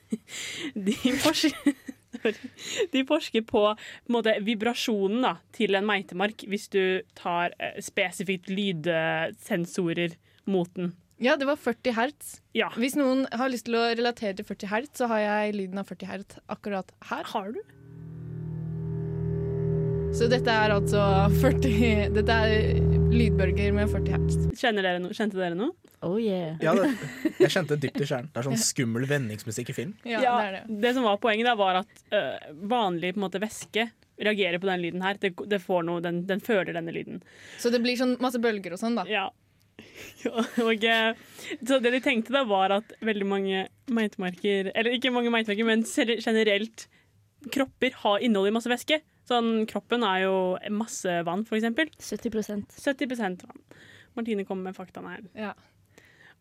De 0.86 0.94
forsker, 1.18 1.74
de 2.94 3.04
forsker 3.08 3.44
på, 3.46 3.64
på 3.76 4.14
måte, 4.16 4.36
vibrasjonen 4.46 5.24
da, 5.26 5.34
til 5.56 5.78
en 5.78 5.88
meitemark 5.88 6.46
hvis 6.50 6.68
du 6.72 6.82
tar 7.18 7.56
eh, 7.58 7.78
spesifikt 7.84 8.50
lydsensorer 8.52 10.16
mot 10.46 10.70
den. 10.76 10.94
Ja, 11.22 11.36
det 11.40 11.46
var 11.48 11.56
40 11.56 11.96
hertz. 11.96 12.34
Ja. 12.56 12.68
Hvis 12.76 12.96
noen 12.98 13.24
har 13.32 13.48
lyst 13.48 13.70
til 13.70 13.78
å 13.78 13.86
relatere 13.88 14.36
til 14.36 14.44
40 14.44 14.68
hertz, 14.68 14.98
så 15.00 15.08
har 15.08 15.22
jeg 15.22 15.56
lyden 15.56 15.80
av 15.80 15.88
40 15.88 16.10
hertz 16.10 16.42
akkurat 16.52 16.92
her. 17.08 17.24
Har 17.32 17.54
du? 17.56 17.62
Så 20.16 20.28
dette 20.32 20.48
er 20.48 20.72
altså 20.72 21.00
40 21.42 22.14
Dette 22.16 22.36
er 22.46 22.95
lydbølger 23.16 23.72
med 23.72 23.88
40 23.88 24.12
hertz. 24.12 24.34
Dere 24.60 24.98
no, 25.00 25.10
kjente 25.14 25.38
dere 25.38 25.56
noe? 25.56 25.72
Oh 26.04 26.16
yeah. 26.20 26.58
Ja, 26.60 26.74
det, 26.76 26.90
jeg 27.42 27.52
kjente 27.54 27.78
dypt 27.80 28.02
i 28.02 28.08
kjernen. 28.08 28.28
Det 28.32 28.42
er 28.42 28.48
sånn 28.50 28.60
skummel 28.60 29.06
vendingsmusikk 29.08 29.72
i 29.72 29.76
film. 29.76 29.94
Ja, 30.04 30.20
Ja, 30.20 30.34
det 30.36 30.48
er 30.48 30.56
det. 30.58 30.80
det 30.84 30.92
som 30.98 31.06
var 31.06 31.16
poenget, 31.22 31.48
da, 31.48 31.54
var 31.56 31.80
at 31.80 32.02
øh, 32.12 32.50
vanlig 32.68 33.14
på 33.14 33.20
en 33.20 33.24
måte, 33.24 33.40
væske 33.40 33.86
reagerer 34.20 34.60
på 34.60 34.68
den 34.68 34.84
lyden 34.84 35.04
her. 35.04 35.16
Det, 35.22 35.32
det 35.48 35.62
får 35.64 35.86
noe, 35.88 36.04
den, 36.04 36.22
den 36.28 36.44
føler 36.44 36.76
denne 36.76 36.92
lyden. 36.92 37.22
Så 37.62 37.72
det 37.72 37.80
blir 37.84 37.96
sånn 38.00 38.16
masse 38.20 38.40
bølger 38.42 38.76
og 38.76 38.82
sånn, 38.82 39.00
da. 39.00 39.06
Ja. 39.08 39.30
og, 40.66 40.86
så 41.68 41.80
det 41.84 41.94
de 41.96 42.04
tenkte 42.04 42.36
da, 42.36 42.44
var 42.48 42.74
at 42.78 42.94
veldig 43.04 43.26
mange 43.28 43.66
meitemarker 43.92 44.70
Eller 44.72 44.94
ikke 44.96 45.12
mange 45.12 45.28
meitemarker, 45.32 45.68
men 45.68 45.84
generelt 46.24 46.86
kropper 47.52 47.96
har 48.02 48.24
inneholder 48.24 48.56
masse 48.56 48.72
væske. 48.72 49.00
Sånn, 49.26 49.64
kroppen 49.66 50.04
er 50.06 50.22
jo 50.22 50.34
masse 50.70 51.20
vann, 51.26 51.42
for 51.46 51.58
eksempel. 51.58 51.90
70% 51.98 52.76
70% 52.78 53.46
vann. 53.48 53.64
Martine 54.16 54.46
kommer 54.46 54.70
med 54.70 54.76
faktaene 54.76 55.16
her. 55.16 55.24
Ja. 55.36 55.54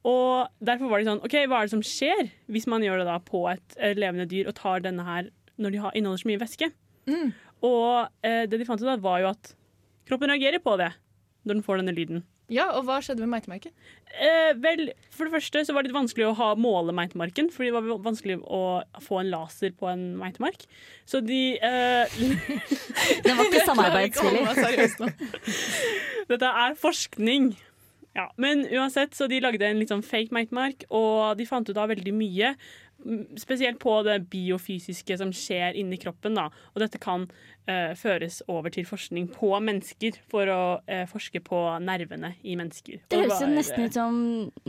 Og 0.05 0.51
derfor 0.61 0.91
var 0.91 1.01
de 1.01 1.09
sånn 1.09 1.23
OK, 1.25 1.33
hva 1.49 1.63
er 1.63 1.67
det 1.67 1.73
som 1.73 1.81
skjer 1.85 2.29
hvis 2.53 2.67
man 2.69 2.85
gjør 2.85 3.01
det 3.01 3.07
da 3.09 3.17
på 3.25 3.41
et 3.49 3.77
eh, 3.79 3.95
levende 3.97 4.27
dyr 4.29 4.51
og 4.51 4.57
tar 4.59 4.83
denne 4.85 5.05
her 5.07 5.31
når 5.57 5.73
de 5.73 5.81
har, 5.81 5.95
inneholder 5.97 6.21
så 6.21 6.29
mye 6.29 6.43
væske? 6.43 6.69
Mm. 7.09 7.33
Og 7.65 8.21
eh, 8.27 8.43
det 8.45 8.61
de 8.61 8.67
fant 8.67 8.81
ut 8.81 8.87
da, 8.87 8.99
var 9.01 9.23
jo 9.23 9.31
at 9.31 9.55
kroppen 10.05 10.29
reagerer 10.29 10.61
på 10.61 10.77
det 10.81 10.91
når 11.45 11.57
den 11.57 11.65
får 11.65 11.81
denne 11.81 11.95
lyden. 11.97 12.21
Ja, 12.51 12.67
og 12.77 12.85
hva 12.85 12.99
skjedde 13.01 13.25
med 13.25 13.31
meitemarken? 13.33 13.73
Eh, 14.13 14.51
vel, 14.61 14.91
for 15.13 15.25
det 15.25 15.33
første 15.33 15.63
så 15.65 15.73
var 15.73 15.81
det 15.81 15.89
litt 15.89 15.97
vanskelig 15.97 16.27
å 16.29 16.35
ha, 16.37 16.51
måle 16.59 16.93
meitemarken, 16.95 17.49
fordi 17.53 17.71
det 17.71 17.77
var 17.79 18.03
vanskelig 18.05 18.37
å 18.43 18.61
få 19.01 19.23
en 19.23 19.31
laser 19.33 19.73
på 19.77 19.89
en 19.89 20.03
meitemark. 20.19 20.67
Så 21.09 21.23
de 21.25 21.57
eh, 21.57 22.19
Den 23.25 23.39
var 23.39 23.49
ikke 23.49 23.65
samarbeidsvillig. 23.65 25.09
Dette 26.31 26.51
er 26.65 26.77
forskning. 26.77 27.55
Ja, 28.15 28.29
men 28.39 28.63
uansett, 28.69 29.17
så 29.17 29.27
de 29.27 29.41
lagde 29.43 29.65
en 29.67 29.81
litt 29.81 29.91
sånn 29.91 30.05
fake 30.05 30.33
meitemark, 30.35 30.85
og 30.93 31.35
de 31.39 31.49
fant 31.49 31.67
ut 31.67 31.81
av 31.81 31.89
veldig 31.91 32.13
mye. 32.15 32.53
Spesielt 33.41 33.81
på 33.81 33.97
det 34.07 34.21
biofysiske 34.31 35.17
som 35.19 35.33
skjer 35.35 35.75
inni 35.81 35.97
kroppen. 35.99 36.37
Da. 36.37 36.47
Og 36.71 36.85
dette 36.85 37.01
kan 37.01 37.27
føres 37.97 38.41
over 38.51 38.73
til 38.73 38.85
forskning 38.87 39.29
på 39.33 39.49
mennesker, 39.57 40.19
for 40.31 40.49
å 40.51 40.61
eh, 40.87 41.05
forske 41.09 41.41
på 41.45 41.61
nervene 41.83 42.35
i 42.45 42.57
mennesker. 42.59 43.01
Det 43.09 43.23
høres 43.23 43.41
jo 43.41 43.49
nesten 43.51 43.87
ut 43.87 43.97
som 43.97 44.19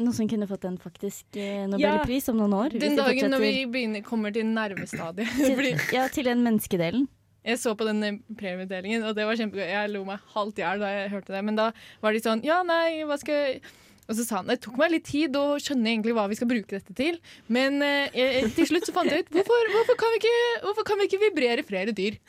noe 0.01 0.17
som 0.17 0.31
kunne 0.31 0.49
fått 0.51 0.65
en 0.69 0.79
faktisk 0.81 1.37
nobelpris 1.37 2.07
nobelpris 2.17 2.29
om 2.33 2.41
noen 2.41 2.57
år. 2.57 2.77
Den 2.81 2.99
dagen 2.99 3.33
når 3.33 3.45
vi 3.45 3.53
begynner, 3.71 4.05
kommer 4.07 4.35
til 4.35 4.47
nervestadiet. 4.49 5.31
til, 5.37 5.73
ja, 5.97 6.09
til 6.13 6.29
den 6.31 6.45
menneskedelen. 6.47 7.09
jeg 7.47 7.59
så 7.63 7.75
på 7.79 7.87
den 7.87 8.03
eh, 8.03 8.21
premieutdelingen, 8.39 9.05
og 9.07 9.17
det 9.17 9.27
var 9.27 9.39
kjempegøy. 9.39 9.67
Jeg 9.71 9.91
lo 9.93 10.05
meg 10.09 10.23
halvt 10.35 10.61
i 10.61 10.65
hjel 10.65 10.85
da 10.85 10.93
jeg 10.93 11.11
hørte 11.15 11.35
det. 11.37 11.43
Men 11.45 11.59
da 11.59 11.73
var 12.03 12.17
de 12.17 12.23
sånn 12.23 12.45
Ja, 12.47 12.63
nei, 12.67 13.03
hva 13.07 13.19
skal 13.21 13.43
jeg 13.43 13.61
og 14.07 14.14
så 14.14 14.27
sa 14.27 14.40
han 14.40 14.51
det 14.51 14.61
tok 14.64 14.79
meg 14.81 14.92
litt 14.95 15.07
tid 15.09 15.35
å 15.38 15.57
skjønne 15.62 15.90
egentlig 15.90 16.14
hva 16.16 16.27
vi 16.31 16.38
skal 16.38 16.51
bruke 16.51 16.79
dette 16.79 16.95
til. 16.97 17.19
Men 17.53 17.81
eh, 17.83 18.47
til 18.55 18.69
slutt 18.71 18.87
så 18.88 18.95
fant 18.95 19.11
jeg 19.11 19.27
ut 19.27 19.35
hvorfor, 19.35 19.73
hvorfor, 19.75 19.99
kan 19.99 20.14
vi 20.14 20.23
ikke, 20.23 20.37
hvorfor 20.66 20.87
kan 20.87 21.01
vi 21.01 21.09
ikke 21.11 21.23
vibrere 21.25 21.66
flere 21.66 21.95
dyr? 21.97 22.21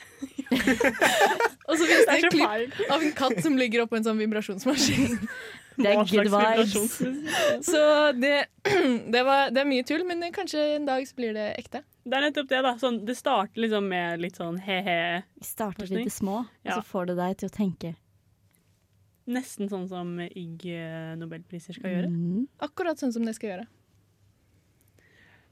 og 1.68 1.74
så 1.78 1.86
viste 1.86 2.02
Det 2.02 2.16
en 2.16 2.18
jeg 2.18 2.26
et 2.26 2.34
klipp 2.34 2.82
av 2.90 3.06
en 3.06 3.16
katt 3.22 3.40
som 3.44 3.58
ligger 3.60 3.86
oppå 3.86 4.00
en 4.00 4.10
sånn 4.10 4.20
vibrasjonsmaskin. 4.24 5.16
Det 5.78 5.92
er 5.92 6.00
good 6.10 6.26
vibes. 6.32 6.96
Så 7.62 7.82
det, 8.18 8.46
det, 9.14 9.20
var, 9.22 9.52
det 9.54 9.62
er 9.62 9.68
mye 9.68 9.84
tull, 9.86 10.02
men 10.08 10.24
kanskje 10.34 10.64
en 10.74 10.88
dag 10.88 11.06
så 11.06 11.14
blir 11.14 11.36
det 11.36 11.52
ekte. 11.54 11.84
Det 12.02 12.18
er 12.18 12.24
nettopp 12.26 12.48
det, 12.50 12.62
da. 12.66 12.72
Sånn, 12.80 12.98
det 13.06 13.14
starter 13.14 13.62
liksom 13.62 13.86
med 13.92 14.24
litt 14.24 14.40
sånn 14.40 14.58
he-he. 14.64 14.98
Vi 15.38 15.46
starter 15.46 15.86
litt 15.94 16.10
små, 16.10 16.40
og 16.48 16.72
så 16.72 16.82
får 16.82 17.12
det 17.12 17.18
deg 17.20 17.38
til 17.42 17.52
å 17.52 17.54
tenke. 17.54 17.94
Nesten 19.28 19.68
sånn 19.68 19.84
som 19.90 20.14
IG-nobelpriser 20.24 21.76
skal 21.76 21.92
gjøre. 21.92 22.08
Mm. 22.12 22.46
Akkurat 22.64 23.00
sånn 23.00 23.12
som 23.12 23.26
det 23.28 23.36
skal 23.36 23.52
gjøre. 23.52 23.68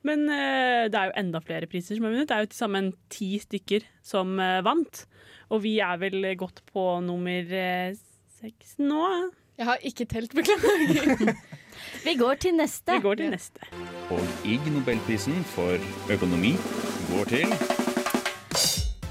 Men 0.07 0.25
uh, 0.31 0.87
det 0.89 0.97
er 0.97 1.11
jo 1.11 1.17
enda 1.21 1.43
flere 1.45 1.69
priser 1.69 1.99
som 1.99 2.07
er 2.07 2.15
vunnet. 2.15 2.31
Det 2.31 2.37
er 2.37 2.45
jo 2.45 2.51
til 2.53 2.63
sammen 2.63 2.93
ti 3.13 3.31
stykker 3.43 3.85
som 4.07 4.37
uh, 4.41 4.63
vant. 4.65 5.05
Og 5.53 5.65
vi 5.67 5.77
er 5.85 5.99
vel 6.01 6.25
gått 6.39 6.63
på 6.73 6.89
nummer 7.05 7.53
seks 7.53 8.17
seks 8.41 8.77
nå. 8.79 9.05
Jeg 9.57 9.67
har 9.67 9.79
ikke 9.89 10.05
telt, 10.05 10.35
beklager. 10.37 11.33
Vi 12.07 12.15
går 12.19 12.35
til 12.35 12.57
neste. 12.57 12.93
Vi 12.93 13.05
går 13.05 13.15
til 13.15 13.33
neste. 13.33 13.73
Og 14.13 14.23
Ig 14.45 14.69
Nobelprisen 14.73 15.41
for 15.57 15.81
økonomi 16.13 16.53
går 17.11 17.33
til 17.33 17.76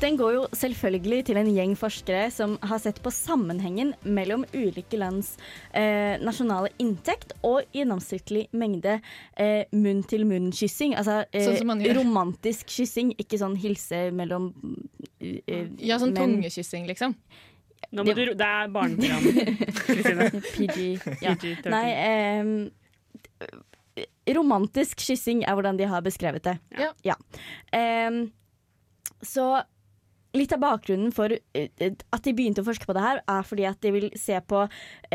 Den 0.06 0.18
går 0.20 0.34
jo 0.36 0.42
selvfølgelig 0.54 1.24
til 1.26 1.38
en 1.42 1.48
gjeng 1.50 1.72
forskere 1.80 2.28
som 2.34 2.52
har 2.70 2.78
sett 2.84 3.00
på 3.02 3.10
sammenhengen 3.14 3.96
mellom 4.06 4.44
ulike 4.54 5.00
lands 5.02 5.32
eh, 5.74 6.20
nasjonale 6.22 6.70
inntekt 6.84 7.34
og 7.42 7.64
gjennomsnittlig 7.74 8.44
mengde 8.54 9.00
eh, 9.34 9.64
munn-til-munn-kyssing. 9.74 10.94
Altså 11.00 11.24
eh, 11.32 11.48
Sånn 11.48 11.58
som 11.64 11.72
man 11.74 11.82
gjør. 11.82 11.98
romantisk 12.04 12.70
kyssing, 12.76 13.16
ikke 13.18 13.40
sånn 13.42 13.58
hilse 13.58 14.04
mellom 14.14 14.52
eh, 15.18 15.72
Ja, 15.82 15.98
sånn 15.98 16.14
menn. 16.14 16.38
tungekyssing, 16.38 16.86
liksom. 16.92 17.18
Nå 17.96 18.06
må 18.06 18.14
du, 18.18 18.24
ro- 18.30 18.38
det 18.38 18.46
er 18.62 18.70
barneprogram. 18.78 19.26
Kristine. 19.90 20.30
PG. 20.54 20.78
Ja. 21.26 21.34
PG-13. 21.34 21.70
Nei, 21.74 21.86
ehm, 22.06 22.56
romantisk 24.38 25.02
kyssing 25.06 25.44
er 25.46 25.56
hvordan 25.58 25.78
de 25.82 25.88
har 25.90 26.02
beskrevet 26.06 26.46
det. 26.46 26.56
Ja. 27.06 27.16
Ehm, 27.74 28.28
så 29.26 29.64
litt 30.36 30.56
av 30.56 30.64
bakgrunnen 30.64 31.14
for 31.16 31.34
eh, 31.34 31.70
at 31.80 32.26
de 32.26 32.34
begynte 32.36 32.64
å 32.64 32.68
forske 32.68 32.88
på 32.88 32.96
det 32.98 33.06
her, 33.06 33.22
er 33.32 33.46
fordi 33.48 33.68
at 33.70 33.82
de 33.84 33.94
vil 33.96 34.10
se 34.20 34.40
på 34.48 34.66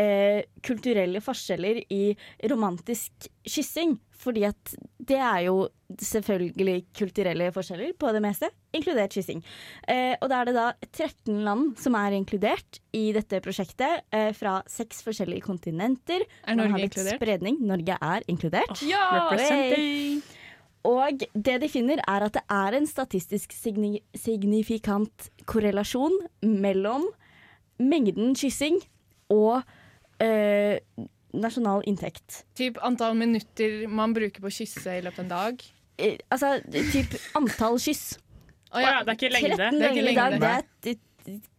eh, 0.00 0.46
kulturelle 0.66 1.22
forskjeller 1.24 1.84
i 1.92 2.04
romantisk 2.50 3.30
kyssing. 3.48 3.98
Fordi 4.20 4.44
at 4.50 4.72
det 5.00 5.16
er 5.16 5.46
jo 5.46 5.54
selvfølgelig 6.00 6.74
kulturelle 6.96 7.48
forskjeller 7.54 7.94
på 7.98 8.10
det 8.14 8.20
meste, 8.22 8.50
inkludert 8.76 9.14
kyssing. 9.16 9.40
Eh, 9.88 10.12
og 10.20 10.28
da 10.30 10.42
er 10.42 10.50
det 10.50 10.56
da 10.58 10.66
13 10.90 11.40
land 11.46 11.72
som 11.80 11.96
er 11.98 12.16
inkludert 12.18 12.82
i 12.96 13.08
dette 13.16 13.40
prosjektet, 13.44 14.04
eh, 14.12 14.30
fra 14.36 14.60
seks 14.70 15.00
forskjellige 15.06 15.46
kontinenter. 15.48 16.26
Er 16.44 16.60
Norge 16.60 16.84
inkludert? 16.84 17.16
Spredning. 17.16 17.62
Norge 17.64 17.96
er 17.96 18.28
inkludert. 18.28 18.84
Ja! 18.86 19.30
Hey. 19.40 20.20
Og 20.88 21.24
det 21.34 21.56
de 21.60 21.68
finner, 21.68 22.00
er 22.08 22.24
at 22.24 22.38
det 22.38 22.42
er 22.48 22.76
en 22.78 22.86
statistisk 22.88 23.52
signi 23.52 23.98
signifikant 24.16 25.28
korrelasjon 25.50 26.14
mellom 26.40 27.04
mengden 27.80 28.32
kyssing 28.36 28.78
og 29.32 29.60
eh, 30.22 30.80
nasjonal 31.36 31.84
inntekt. 31.88 32.44
Typ 32.56 32.80
antall 32.84 33.16
minutter 33.18 33.84
man 33.92 34.16
bruker 34.16 34.40
på 34.42 34.48
å 34.50 34.56
kysse 34.56 34.96
i 34.98 35.04
løpet 35.04 35.20
av 35.20 35.26
en 35.26 35.34
dag. 35.34 35.68
Eh, 36.00 36.16
altså 36.32 36.56
typ 36.72 37.16
antall 37.38 37.78
kyss. 37.82 38.16
Å 38.70 38.80
ja, 38.82 38.96
det 39.04 39.14
er 39.14 39.18
ikke 39.18 39.32
lengde. 39.34 39.56
13 39.58 39.78
Det 39.80 39.86
er 39.86 39.94
ikke 39.94 40.02
ganger 40.02 40.10
i 40.10 40.16
dag, 40.16 40.34
lengde. 40.38 40.64
det 40.84 40.96
er 40.96 41.06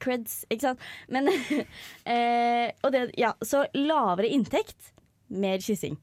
creds, 0.01 0.35
ikke 0.49 0.71
sant. 0.71 0.85
Men 1.11 1.29
eh, 2.13 2.71
og 2.81 2.93
det, 2.95 3.05
ja, 3.19 3.33
Så 3.45 3.65
lavere 3.77 4.31
inntekt, 4.31 4.93
mer 5.29 5.61
kyssing. 5.63 5.99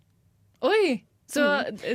Oi! 0.65 1.01
Så 1.29 1.43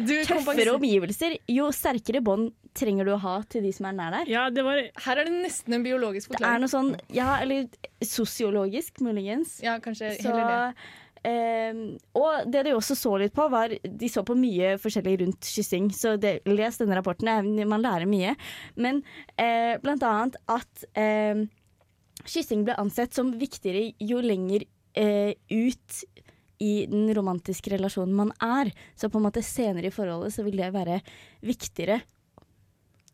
du 0.06 0.14
Tøffere 0.28 0.76
omgivelser, 0.78 1.38
jo 1.50 1.70
sterkere 1.74 2.22
bånd 2.22 2.52
trenger 2.78 3.06
du 3.08 3.14
å 3.16 3.22
ha 3.22 3.36
til 3.50 3.66
de 3.66 3.72
som 3.74 3.88
er 3.90 3.96
nær 3.98 4.14
deg. 4.20 4.30
Ja, 4.34 4.48
det 4.54 4.64
var 4.66 4.82
Her 5.06 5.22
er 5.22 5.30
det 5.30 5.34
nesten 5.44 5.74
en 5.78 5.86
biologisk 5.86 6.30
forklaring. 6.32 6.46
Det 6.46 6.58
er 6.58 6.62
noe 6.62 6.72
sånn, 6.74 6.92
ja, 7.14 7.30
eller 7.42 7.66
sosiologisk, 8.06 9.02
muligens. 9.06 9.60
Ja, 9.66 9.80
kanskje 9.82 10.12
Så, 10.20 10.30
heller 10.30 10.52
det. 10.52 10.86
eh, 11.30 11.82
og 12.18 12.50
det 12.54 12.64
de 12.68 12.76
også 12.78 12.98
så 12.98 13.16
litt 13.22 13.34
på, 13.38 13.46
var 13.54 13.74
De 13.74 14.10
så 14.12 14.24
på 14.26 14.38
mye 14.38 14.76
forskjellig 14.82 15.16
rundt 15.24 15.50
kyssing, 15.54 15.90
så 15.94 16.16
det, 16.18 16.40
les 16.50 16.78
denne 16.82 16.98
rapporten. 17.00 17.30
Man 17.70 17.86
lærer 17.86 18.10
mye. 18.10 18.36
Men 18.78 19.02
eh, 19.38 19.78
blant 19.84 20.06
annet 20.10 20.38
at 20.46 20.86
eh, 20.94 21.46
kyssing 22.26 22.66
ble 22.68 22.78
ansett 22.82 23.14
som 23.18 23.34
viktigere 23.38 23.92
jo 24.02 24.22
lenger 24.24 24.66
eh, 24.98 25.34
ut 25.50 26.04
i 26.64 26.72
den 26.90 27.10
romantiske 27.18 27.74
relasjonen 27.76 28.16
man 28.18 28.32
er. 28.44 28.72
Så 28.96 29.10
på 29.12 29.20
en 29.20 29.28
måte 29.28 29.44
senere 29.44 29.90
i 29.92 29.94
forholdet 29.96 30.34
så 30.36 30.46
vil 30.48 30.58
det 30.62 30.72
være 30.76 31.02
viktigere. 31.44 32.00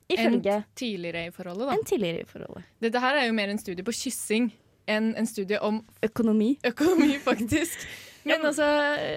Ifølge 0.10 0.56
Enn 0.58 0.64
tidligere 0.80 1.28
i 1.28 1.34
forholdet, 1.34 1.68
da. 1.70 1.74
enn 1.78 1.86
tidligere 1.86 2.24
i 2.24 2.30
forholdet. 2.30 2.64
Dette 2.82 3.02
her 3.04 3.20
er 3.20 3.28
jo 3.28 3.36
mer 3.38 3.52
en 3.54 3.60
studie 3.62 3.86
på 3.86 3.94
kyssing 3.94 4.48
enn 4.90 5.12
en 5.22 5.28
studie 5.30 5.60
om 5.62 5.84
Økonomi. 6.06 6.56
økonomi, 6.66 7.20
faktisk. 7.22 7.84
Men 8.30 8.42
altså 8.50 8.66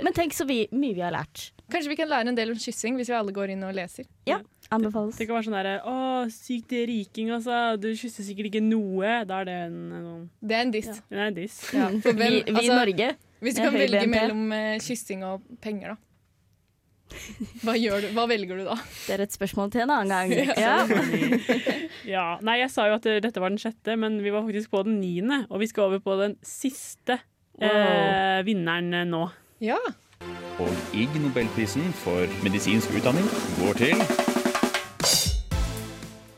Men 0.05 0.13
tenk 0.15 0.37
så 0.37 0.45
vi, 0.47 0.67
mye 0.71 0.95
vi 0.95 1.01
har 1.03 1.15
lært. 1.17 1.49
Kanskje 1.73 1.91
vi 1.95 1.97
kan 1.97 2.11
lære 2.13 2.29
en 2.29 2.37
del 2.37 2.53
om 2.53 2.61
kyssing 2.61 2.99
hvis 3.01 3.09
vi 3.09 3.17
alle 3.17 3.33
går 3.35 3.55
inn 3.55 3.65
og 3.65 3.73
leser. 3.75 4.05
Ja, 4.29 4.37
anbefales. 4.73 5.17
Det 5.17 5.25
kan 5.31 5.39
være 5.39 5.47
sånn 5.49 5.57
derre 5.57 5.73
Å, 5.89 5.97
sykt 6.33 6.77
riking, 6.93 7.33
altså. 7.33 7.57
Du 7.81 7.89
kysser 7.97 8.27
sikkert 8.29 8.51
ikke 8.53 8.63
noe. 8.67 9.23
Da 9.29 9.41
er 9.41 9.49
det 9.49 9.57
en, 9.71 9.79
en 9.97 10.05
sånn 10.11 10.23
Det 10.45 10.59
er 10.59 10.67
en 10.69 10.75
diss. 10.77 10.93
Det 11.09 11.19
er 11.19 11.25
en 11.31 11.39
diss. 11.41 11.57
Ja, 11.73 11.89
for 12.05 12.21
hvem- 12.21 12.37
vi, 12.37 12.43
vi 12.51 12.53
altså, 12.53 12.69
i 12.69 12.77
Norge 12.77 13.09
Hvis 13.43 13.59
du 13.59 13.63
kan 13.65 13.75
velge 13.75 14.01
BNP. 14.07 14.15
mellom 14.15 14.53
eh, 14.57 14.79
kyssing 14.83 15.25
og 15.27 15.43
penger, 15.65 15.95
da. 15.97 15.99
Hva, 17.61 17.75
gjør 17.77 18.01
du? 18.01 18.07
Hva 18.17 18.23
velger 18.31 18.57
du 18.57 18.65
da? 18.65 18.77
Det 19.05 19.17
er 19.19 19.23
et 19.27 19.35
spørsmål 19.35 19.73
til 19.75 19.83
en 19.85 19.91
annen 19.99 20.33
gang. 20.33 20.33
Ja. 20.65 20.79
Ja. 22.09 22.25
Nei, 22.43 22.57
jeg 22.63 22.71
sa 22.73 22.87
jo 22.89 22.97
at 22.97 23.05
dette 23.23 23.41
var 23.43 23.53
den 23.53 23.61
sjette, 23.61 23.95
men 24.01 24.17
vi 24.25 24.33
var 24.35 24.47
faktisk 24.47 24.73
på 24.73 24.81
den 24.89 24.97
niende. 25.03 25.43
Og 25.51 25.61
vi 25.63 25.69
skal 25.71 25.91
over 25.91 26.01
på 26.03 26.17
den 26.23 26.39
siste 26.47 27.19
eh, 27.61 28.41
vinneren 28.47 28.91
eh, 28.97 29.07
nå. 29.07 29.27
Ja. 29.63 29.79
Og 30.63 30.97
Ig 30.97 31.15
Nobelprisen 31.23 31.93
for 32.03 32.27
medisinsk 32.43 32.95
utdanning 32.97 33.29
går 33.61 33.79
til 33.85 34.03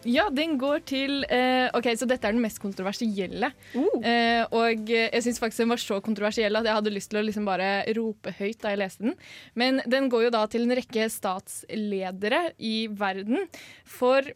Ja, 0.08 0.28
den 0.32 0.56
går 0.60 0.84
til 0.88 1.24
eh, 1.32 1.68
OK, 1.76 1.88
så 1.98 2.08
dette 2.08 2.28
er 2.28 2.36
den 2.36 2.44
mest 2.44 2.60
kontroversielle. 2.62 3.50
Eh, 3.74 4.42
og 4.54 4.90
jeg 4.90 5.24
syns 5.24 5.40
faktisk 5.42 5.64
den 5.64 5.72
var 5.72 5.82
så 5.82 6.00
kontroversiell 6.04 6.60
at 6.60 6.68
jeg 6.68 6.78
hadde 6.78 6.94
lyst 6.94 7.12
til 7.12 7.20
å 7.22 7.26
liksom 7.26 7.48
bare 7.48 7.70
rope 7.96 8.34
høyt 8.38 8.60
da 8.62 8.74
jeg 8.74 8.82
leste 8.82 9.08
den. 9.08 9.18
Men 9.58 9.82
den 9.90 10.10
går 10.12 10.28
jo 10.28 10.34
da 10.34 10.44
til 10.50 10.66
en 10.66 10.76
rekke 10.76 11.08
statsledere 11.12 12.46
i 12.58 12.76
verden 12.92 13.46
for 13.88 14.28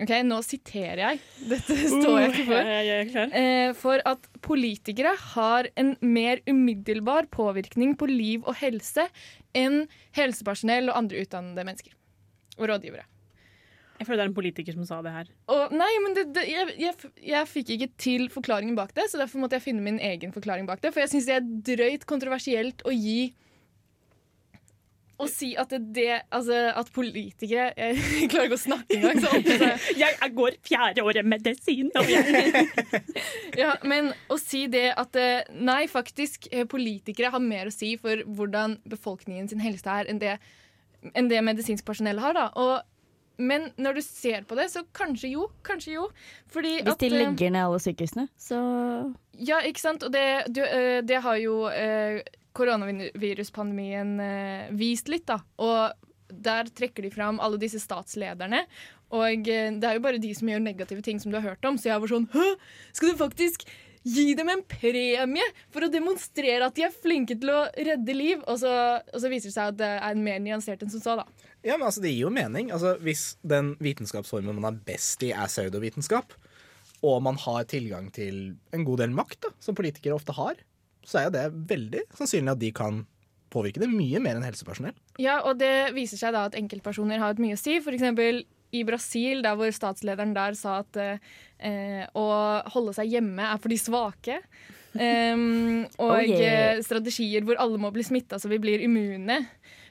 OK, 0.00 0.12
nå 0.24 0.38
siterer 0.44 1.02
jeg. 1.02 1.20
Dette 1.52 1.76
står 1.76 2.18
jeg 2.22 2.32
ikke 2.32 2.46
for. 2.48 2.62
Uh. 2.64 3.38
Eh, 3.42 3.70
for 3.76 4.04
at 4.08 4.28
politikere 4.44 5.12
har 5.34 5.68
en 5.76 5.94
mer 6.00 6.40
umiddelbar 6.48 7.28
påvirkning 7.34 7.94
på 8.00 8.08
liv 8.08 8.46
og 8.46 8.56
helse 8.62 9.06
enn 9.56 9.82
helsepersonell 10.16 10.88
og 10.88 11.02
andre 11.04 11.26
utdannede 11.26 11.66
mennesker. 11.68 11.96
Og 12.56 12.70
rådgivere. 12.72 13.11
Jeg 14.02 14.08
føler 14.08 14.24
det 14.24 14.26
er 14.26 14.30
en 14.32 14.34
politiker 14.34 14.74
som 14.74 14.86
sa 14.88 14.98
det 15.06 15.14
her. 15.14 15.28
Og, 15.54 15.74
nei, 15.78 15.90
men 16.02 16.16
det, 16.18 16.26
det, 16.34 16.42
jeg, 16.50 16.74
jeg, 16.82 17.12
jeg 17.30 17.50
fikk 17.50 17.70
ikke 17.76 17.90
til 18.02 18.26
forklaringen 18.34 18.74
bak 18.78 18.90
det, 18.98 19.06
så 19.12 19.20
derfor 19.22 19.44
måtte 19.44 19.60
jeg 19.60 19.68
finne 19.68 19.84
min 19.84 20.02
egen 20.02 20.34
forklaring 20.34 20.66
bak 20.66 20.82
det. 20.82 20.90
For 20.90 21.04
jeg 21.04 21.12
syns 21.14 21.30
det 21.30 21.38
er 21.38 21.48
drøyt 21.70 22.08
kontroversielt 22.10 22.82
å 22.82 22.94
gi 22.96 23.30
å 25.22 25.28
si 25.30 25.52
at 25.58 25.70
det, 25.70 25.80
det 25.94 26.08
Altså 26.34 26.58
at 26.78 26.90
politikere 26.94 27.68
Jeg 27.76 28.28
klarer 28.32 28.48
ikke 28.48 28.58
å 28.58 28.62
snakke 28.64 28.98
engang. 28.98 29.20
Så 29.22 29.30
så. 29.30 29.70
Jeg, 30.02 30.16
jeg 30.18 30.34
går 30.34 30.56
fjerde 30.66 31.04
året 31.06 31.28
medisin, 31.28 31.90
Ja, 33.60 33.74
men 33.86 34.10
å 34.32 34.38
si 34.40 34.64
det 34.72 34.88
at 34.98 35.16
eh, 35.20 35.44
nei, 35.54 35.84
faktisk, 35.90 36.48
eh, 36.50 36.64
politikere 36.68 37.30
har 37.34 37.42
mer 37.42 37.68
å 37.68 37.74
si 37.74 37.94
for 38.00 38.22
hvordan 38.26 38.78
befolkningen 38.88 39.50
sin 39.50 39.62
helse 39.62 39.86
er, 39.86 40.08
enn 40.10 40.20
det, 40.22 40.36
enn 41.14 41.28
det 41.30 41.42
medisinsk 41.44 41.86
personell 41.86 42.20
har. 42.22 42.34
da. 42.38 42.46
Og, 42.58 42.74
men 43.42 43.70
når 43.80 43.98
du 43.98 44.02
ser 44.04 44.46
på 44.48 44.56
det, 44.58 44.68
så 44.72 44.84
kanskje 44.94 45.32
jo. 45.34 45.48
Kanskje 45.66 45.96
jo. 45.96 46.06
Fordi 46.52 46.76
Hvis 46.80 46.94
at 46.94 47.02
de 47.02 47.10
eh, 47.10 47.18
legger 47.18 47.52
ned 47.54 47.66
alle 47.66 47.82
sykehusene, 47.82 48.28
så 48.38 48.60
Ja, 49.38 49.60
ikke 49.66 49.82
sant? 49.82 50.06
Og 50.06 50.14
det, 50.14 50.24
du, 50.54 50.62
eh, 50.62 51.00
det 51.06 51.20
har 51.24 51.38
jo 51.42 51.66
eh, 51.72 52.22
koronaviruspandemien 52.56 54.16
vist 54.76 55.08
litt, 55.08 55.24
da. 55.30 55.40
Og 55.62 56.08
der 56.32 56.68
trekker 56.72 57.04
de 57.04 57.12
fram 57.12 57.40
alle 57.44 57.60
disse 57.60 57.80
statslederne. 57.80 58.66
Og 59.12 59.44
det 59.44 59.84
er 59.84 59.96
jo 59.96 60.04
bare 60.04 60.20
de 60.20 60.32
som 60.36 60.48
gjør 60.48 60.60
negative 60.64 61.04
ting, 61.04 61.18
som 61.20 61.32
du 61.32 61.38
har 61.40 61.50
hørt 61.50 61.64
om. 61.68 61.78
Så 61.80 61.90
jeg 61.90 62.00
var 62.00 62.12
sånn 62.12 62.28
Hæ? 62.32 62.44
Skal 62.96 63.12
du 63.12 63.20
faktisk 63.20 63.66
gi 64.02 64.32
dem 64.34 64.50
en 64.50 64.62
premie 64.66 65.44
for 65.72 65.86
å 65.86 65.90
demonstrere 65.92 66.66
at 66.66 66.76
de 66.76 66.86
er 66.86 66.94
flinke 66.94 67.36
til 67.38 67.52
å 67.52 67.64
redde 67.76 68.16
liv? 68.16 68.42
Og 68.50 68.60
så, 68.62 68.72
og 69.00 69.18
så 69.22 69.30
viser 69.32 69.50
det 69.50 69.56
seg 69.56 69.72
at 69.72 69.80
det 69.80 69.90
er 69.96 70.22
mer 70.28 70.40
nyansert 70.42 70.84
enn 70.84 70.92
som 70.92 71.04
så, 71.04 71.16
da. 71.20 71.51
Ja, 71.64 71.76
men 71.78 71.86
altså, 71.86 72.02
Det 72.02 72.10
gir 72.10 72.24
jo 72.26 72.30
mening. 72.34 72.72
Altså, 72.74 72.96
hvis 73.02 73.36
den 73.46 73.74
vitenskapsformen 73.82 74.58
man 74.60 74.74
er 74.74 74.80
best 74.86 75.22
i, 75.22 75.30
er 75.30 75.46
pseudovitenskap, 75.50 76.34
og 77.02 77.22
man 77.22 77.38
har 77.42 77.64
tilgang 77.70 78.10
til 78.14 78.54
en 78.74 78.84
god 78.86 79.02
del 79.02 79.10
makt, 79.14 79.40
da, 79.46 79.50
som 79.62 79.74
politikere 79.78 80.14
ofte 80.14 80.34
har, 80.36 80.60
så 81.02 81.18
er 81.18 81.24
jo 81.28 81.34
det 81.34 81.46
veldig 81.70 82.02
sannsynlig 82.14 82.52
at 82.54 82.60
de 82.62 82.70
kan 82.74 83.00
påvirke 83.52 83.82
det 83.82 83.88
mye 83.90 84.20
mer 84.22 84.38
enn 84.38 84.46
helsepersonell. 84.46 84.94
Ja, 85.20 85.40
og 85.44 85.58
det 85.60 85.92
viser 85.96 86.16
seg 86.20 86.32
da 86.32 86.46
at 86.48 86.54
enkeltpersoner 86.56 87.18
har 87.20 87.34
et 87.34 87.42
mye 87.42 87.58
å 87.58 87.60
si. 87.60 87.80
For 87.84 87.92
eksempel 87.92 88.44
i 88.72 88.84
Brasil, 88.88 89.42
der 89.44 89.58
hvor 89.58 89.68
statslederen 89.74 90.32
der 90.32 90.54
sa 90.56 90.78
at 90.80 90.96
eh, 91.02 92.06
å 92.16 92.26
holde 92.72 92.94
seg 92.96 93.10
hjemme 93.12 93.50
er 93.50 93.58
for 93.60 93.72
de 93.74 93.80
svake. 93.82 94.38
Um, 94.92 95.86
og 95.96 96.10
Oh, 96.12 96.18
yeah. 96.20 96.74
eh, 96.76 96.80
strategier 96.84 97.40
hvor 97.48 97.56
alle 97.56 97.78
må 97.80 97.88
bli 97.94 98.02
smitta 98.04 98.36
så 98.36 98.50
vi 98.52 98.58
blir 98.60 98.82
immune. 98.84 99.38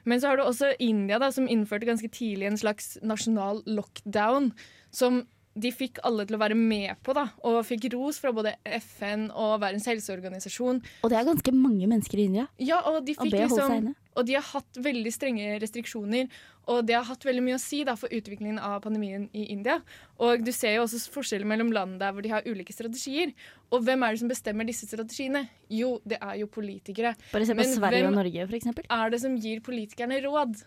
Men 0.08 0.22
så 0.22 0.32
har 0.32 0.40
du 0.40 0.46
også 0.46 0.72
India, 0.82 1.20
da, 1.22 1.30
som 1.34 1.48
innførte 1.50 1.88
ganske 1.88 2.10
tidlig 2.12 2.48
en 2.50 2.58
slags 2.60 2.96
nasjonal 3.06 3.62
lockdown. 3.66 4.50
Som 4.92 5.22
de 5.52 5.68
fikk 5.74 6.00
alle 6.06 6.24
til 6.28 6.38
å 6.38 6.40
være 6.40 6.56
med 6.56 6.96
på, 7.04 7.14
da, 7.16 7.26
og 7.44 7.58
fikk 7.68 7.90
ros 7.92 8.18
fra 8.22 8.32
både 8.34 8.54
FN 8.80 9.26
og 9.28 9.58
Verdens 9.60 9.88
helseorganisasjon. 9.90 10.80
Og 11.04 11.12
det 11.12 11.18
er 11.18 11.28
ganske 11.28 11.52
mange 11.56 11.88
mennesker 11.90 12.22
i 12.22 12.28
India. 12.30 12.46
Ja, 12.62 12.80
og 12.88 13.02
de 13.06 13.16
fikk 13.18 13.36
og 13.36 13.58
liksom. 13.58 13.90
Og 14.12 14.26
de 14.28 14.36
har 14.36 14.44
hatt 14.44 14.80
veldig 14.84 15.12
strenge 15.12 15.58
restriksjoner, 15.62 16.28
og 16.68 16.86
det 16.86 16.94
har 16.94 17.04
hatt 17.08 17.24
veldig 17.26 17.42
mye 17.42 17.56
å 17.56 17.60
si 17.60 17.82
da, 17.84 17.94
for 17.98 18.08
utviklingen 18.14 18.58
av 18.62 18.80
pandemien 18.84 19.28
i 19.34 19.46
India. 19.52 19.80
Og 20.22 20.44
du 20.46 20.52
ser 20.54 20.76
jo 20.76 20.84
også 20.84 21.00
forskjeller 21.10 21.44
mellom 21.50 21.72
land 21.74 21.98
der 22.00 22.12
hvor 22.12 22.22
de 22.22 22.30
har 22.30 22.42
ulike 22.46 22.72
strategier. 22.72 23.32
Og 23.72 23.82
hvem 23.82 24.02
er 24.06 24.12
det 24.14 24.20
som 24.22 24.28
bestemmer 24.30 24.68
disse 24.68 24.86
strategiene? 24.86 25.48
Jo, 25.68 25.96
det 26.06 26.18
er 26.22 26.36
jo 26.42 26.46
politikere. 26.46 27.16
Bare 27.32 27.46
se 27.48 27.52
på 27.56 27.62
Men 27.64 27.74
Sverige 27.74 28.04
og 28.06 28.12
hvem 28.12 28.20
Norge, 28.20 28.46
for 28.46 28.56
eksempel. 28.60 28.86
er 28.90 29.10
det 29.10 29.20
som 29.24 29.34
gir 29.36 29.60
politikerne 29.60 30.20
råd? 30.22 30.62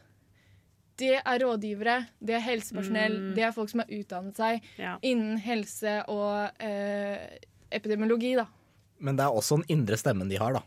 Det 0.98 1.14
er 1.20 1.40
rådgivere, 1.44 1.96
det 2.24 2.36
er 2.38 2.40
helsepersonell, 2.40 3.16
Mm. 3.20 3.34
det 3.36 3.44
er 3.44 3.52
folk 3.52 3.70
som 3.70 3.80
har 3.84 3.88
utdannet 3.92 4.36
seg 4.36 4.62
Ja. 4.78 4.98
innen 5.04 5.38
helse 5.38 6.04
og 6.08 6.52
eh, 6.60 7.38
epidemiologi, 7.72 8.36
da. 8.36 8.46
Men 9.00 9.16
det 9.18 9.24
er 9.26 9.32
også 9.36 9.58
den 9.60 9.66
indre 9.80 9.98
stemmen 9.98 10.30
de 10.30 10.38
har, 10.38 10.54
da. 10.54 10.62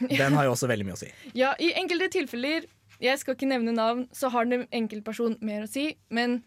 Den 0.00 0.32
har 0.34 0.44
jo 0.44 0.52
også 0.54 0.66
veldig 0.68 0.84
mye 0.86 0.94
å 0.94 0.98
si. 0.98 1.10
Ja, 1.34 1.54
i 1.60 1.72
enkelte 1.74 2.08
tilfeller, 2.10 2.66
jeg 3.02 3.18
skal 3.20 3.36
ikke 3.36 3.50
nevne 3.50 3.74
navn, 3.76 4.06
så 4.14 4.30
har 4.34 4.48
den 4.48 4.66
enkeltperson 4.74 5.36
mer 5.44 5.64
å 5.64 5.70
si, 5.70 5.92
men, 6.14 6.40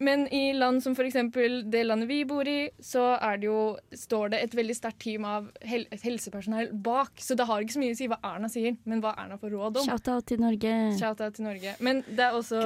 men 0.00 0.24
i 0.32 0.54
land 0.56 0.80
som 0.84 0.94
eksempel 0.96 1.60
det 1.70 1.82
landet 1.84 2.08
vi 2.08 2.22
bor 2.28 2.48
i, 2.48 2.70
så 2.80 3.12
er 3.18 3.40
det 3.42 3.50
jo, 3.50 3.60
står 3.92 4.32
det 4.32 4.40
et 4.44 4.56
veldig 4.56 4.76
sterkt 4.78 5.02
team 5.04 5.26
av 5.28 5.50
hel 5.66 5.84
helsepersonell 5.92 6.72
bak, 6.72 7.12
så 7.20 7.36
det 7.36 7.48
har 7.50 7.60
ikke 7.60 7.76
så 7.76 7.82
mye 7.82 7.96
å 7.96 8.00
si 8.00 8.08
hva 8.10 8.20
Erna 8.30 8.48
sier, 8.52 8.78
men 8.88 9.04
hva 9.04 9.12
Erna 9.20 9.36
får 9.40 9.52
råd 9.56 9.82
om. 9.82 9.90
Shout-out 9.90 10.30
til 10.32 10.40
Norge. 10.40 10.74
Shout-out 11.00 11.36
til 11.36 11.48
Norge. 11.50 11.76
Men 11.84 12.00
det 12.08 12.26
er 12.28 12.38
også 12.40 12.64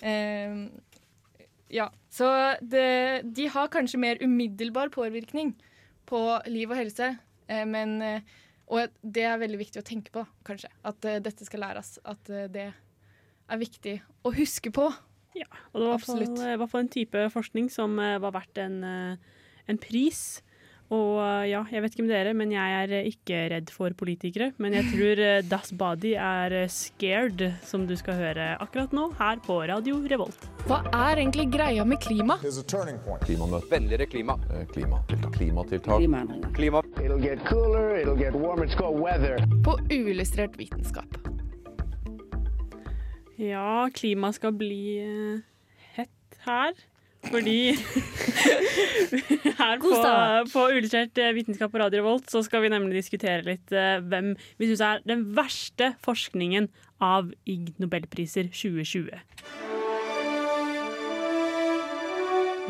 eh, 0.00 0.64
Ja. 1.74 1.90
Så 2.14 2.30
det, 2.62 3.26
de 3.34 3.48
har 3.50 3.68
kanskje 3.72 3.98
mer 3.98 4.20
umiddelbar 4.22 4.92
påvirkning 4.94 5.52
på 6.06 6.20
liv 6.46 6.70
og 6.70 6.78
helse, 6.78 7.16
eh, 7.50 7.64
men 7.68 7.96
eh, 8.06 8.34
Og 8.72 8.94
det 9.02 9.24
er 9.28 9.40
veldig 9.40 9.60
viktig 9.60 9.82
å 9.82 9.86
tenke 9.86 10.12
på, 10.14 10.24
da, 10.24 10.44
kanskje. 10.46 10.70
At 10.86 11.04
uh, 11.08 11.18
dette 11.24 11.46
skal 11.46 11.64
læres. 11.66 11.98
At 12.04 12.30
uh, 12.32 12.46
det 12.52 12.70
er 12.72 13.60
viktig 13.60 13.98
å 14.24 14.32
huske 14.34 14.72
på. 14.74 14.88
Ja, 15.34 15.48
og 15.72 15.80
det 15.80 15.86
var 15.86 15.94
i 15.98 16.56
hvert 16.60 16.70
fall, 16.70 16.84
en 16.84 16.92
type 16.94 17.26
forskning 17.34 17.68
som 17.72 17.98
uh, 18.00 18.16
var 18.22 18.36
verdt 18.38 18.60
en, 18.62 18.78
en 18.84 19.80
pris. 19.82 20.40
Og 20.94 21.18
eh, 21.22 21.48
ja, 21.50 21.62
jeg 21.72 21.82
vet 21.82 21.94
ikke 21.94 22.04
med 22.06 22.12
dere, 22.12 22.34
men 22.36 22.52
jeg 22.54 22.78
er 22.82 22.92
eh, 22.98 23.08
ikke 23.10 23.40
redd 23.54 23.72
for 23.74 23.94
politikere. 23.98 24.50
Men 24.62 24.76
jeg 24.76 24.86
tror 24.92 25.22
eh, 25.24 25.42
Das 25.48 25.72
Body 25.78 26.14
er 26.20 26.56
scared, 26.72 27.42
som 27.66 27.86
du 27.88 27.94
skal 27.98 28.18
høre 28.20 28.48
akkurat 28.62 28.94
nå 28.96 29.08
her 29.18 29.40
på 29.44 29.58
Radio 29.70 29.98
Revolt. 30.12 30.46
Hva 30.68 30.82
er 30.90 31.22
egentlig 31.22 31.48
greia 31.54 31.86
med 31.88 32.02
klima? 32.04 32.38
Klimamøte. 33.24 33.68
Vennligere 33.72 34.08
klima. 34.10 34.38
Klimatiltak. 34.72 35.34
Klimatiltak. 35.38 36.06
Klima. 36.54 36.82
It'll 37.02 37.20
get 37.20 37.44
cooler, 37.48 37.96
it'll 37.98 38.18
get 38.18 38.34
warmer, 38.34 38.64
it's 38.66 38.76
called 38.78 39.00
weather. 39.00 39.38
På 39.64 39.76
uillustrert 39.90 40.58
vitenskap. 40.58 41.18
Ja, 43.36 43.90
klima 43.94 44.30
skal 44.32 44.54
bli 44.54 45.02
hett 45.96 46.42
her. 46.46 46.76
Fordi 47.30 47.58
her 49.60 49.78
på, 49.80 49.92
på 50.52 50.64
Uillustrert 50.72 51.18
eh, 51.18 51.34
vitenskap 51.36 51.72
på 51.72 51.80
Radio 51.80 52.02
Revolt 52.02 52.30
så 52.30 52.42
skal 52.44 52.64
vi 52.64 52.72
nemlig 52.72 52.98
diskutere 53.00 53.44
litt 53.46 53.72
eh, 53.74 53.98
hvem 54.04 54.34
vi 54.60 54.68
syns 54.70 54.84
er 54.84 55.04
den 55.08 55.26
verste 55.36 55.94
forskningen 56.04 56.68
av 57.04 57.32
Ig 57.50 57.74
Nobelpriser 57.82 58.50
2020. 58.52 59.10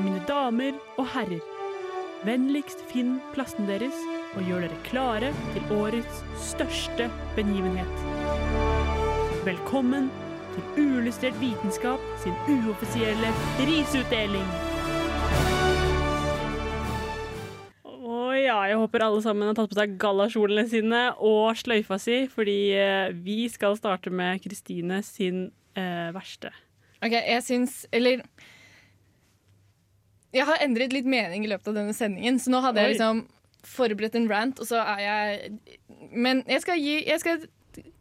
Mine 0.02 0.20
damer 0.26 0.74
og 0.98 1.06
herrer, 1.14 1.42
vennligst 2.26 2.82
finn 2.90 3.18
plassen 3.34 3.68
deres 3.70 3.98
og 4.34 4.42
gjør 4.48 4.66
dere 4.66 4.82
klare 4.88 5.30
til 5.54 5.76
årets 5.76 6.24
største 6.42 7.06
begivenhet. 7.36 7.94
Velkommen 9.46 10.10
til 10.54 10.84
Uillustrert 10.84 11.36
vitenskap 11.40 12.02
sin 12.22 12.34
uoffisielle 12.46 13.30
prisutdeling. 13.58 14.46
Å 17.84 18.18
ja, 18.38 18.58
jeg 18.70 18.78
håper 18.78 19.06
alle 19.06 19.22
sammen 19.24 19.50
har 19.50 19.56
tatt 19.58 19.72
på 19.72 19.78
seg 19.78 19.96
gallakjolene 20.00 20.66
sine 20.70 21.02
og 21.18 21.56
sløyfa 21.58 21.98
si, 22.02 22.24
fordi 22.30 22.58
eh, 22.78 23.14
vi 23.26 23.44
skal 23.52 23.78
starte 23.78 24.12
med 24.14 24.42
Kristine 24.44 25.00
sin 25.06 25.48
eh, 25.78 26.10
verste. 26.14 26.52
Ok, 27.04 27.16
jeg 27.18 27.42
syns 27.44 27.72
Eller 27.92 28.22
Jeg 30.32 30.46
har 30.48 30.62
endret 30.64 30.94
litt 30.94 31.08
mening 31.08 31.44
i 31.44 31.50
løpet 31.50 31.68
av 31.72 31.80
denne 31.82 31.96
sendingen, 31.96 32.38
så 32.40 32.52
nå 32.54 32.62
hadde 32.64 32.80
Oi. 32.80 32.86
jeg 32.86 32.94
liksom 32.94 33.24
forberedt 33.64 34.16
en 34.20 34.30
rant, 34.30 34.60
og 34.60 34.68
så 34.68 34.80
er 34.94 35.02
jeg 35.02 35.58
Men 36.12 36.42
jeg 36.48 36.62
skal 36.64 36.80
gi 36.80 36.98
Jeg 37.00 37.20
skal 37.22 37.44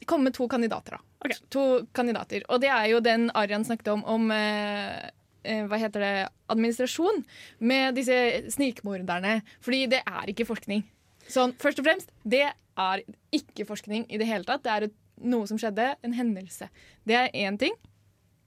komme 0.06 0.30
med 0.30 0.36
to 0.36 0.48
kandidater, 0.52 1.00
da. 1.00 1.13
To 1.54 1.66
kandidater. 1.96 2.46
Og 2.50 2.62
det 2.64 2.72
er 2.74 2.88
jo 2.92 3.02
den 3.04 3.30
Arian 3.38 3.66
snakket 3.66 3.92
om, 3.94 4.04
om 4.10 4.32
eh, 4.36 5.10
eh, 5.44 5.64
hva 5.70 5.80
heter 5.82 6.04
det, 6.04 6.14
administrasjon 6.54 7.24
med 7.64 7.96
disse 8.00 8.18
snikmorderne. 8.56 9.40
Fordi 9.64 9.86
det 9.94 10.04
er 10.04 10.34
ikke 10.34 10.48
forskning. 10.50 10.84
Sånn, 11.30 11.56
først 11.60 11.80
og 11.80 11.88
fremst, 11.88 12.12
det 12.28 12.46
er 12.52 13.04
ikke 13.34 13.68
forskning 13.70 14.08
i 14.12 14.20
det 14.20 14.28
hele 14.28 14.48
tatt. 14.48 14.64
Det 14.66 14.74
er 14.74 14.88
et, 14.90 14.96
noe 15.24 15.48
som 15.48 15.60
skjedde, 15.62 15.94
en 16.04 16.16
hendelse. 16.18 16.68
Det 17.08 17.20
er 17.20 17.32
én 17.46 17.60
ting. 17.60 17.76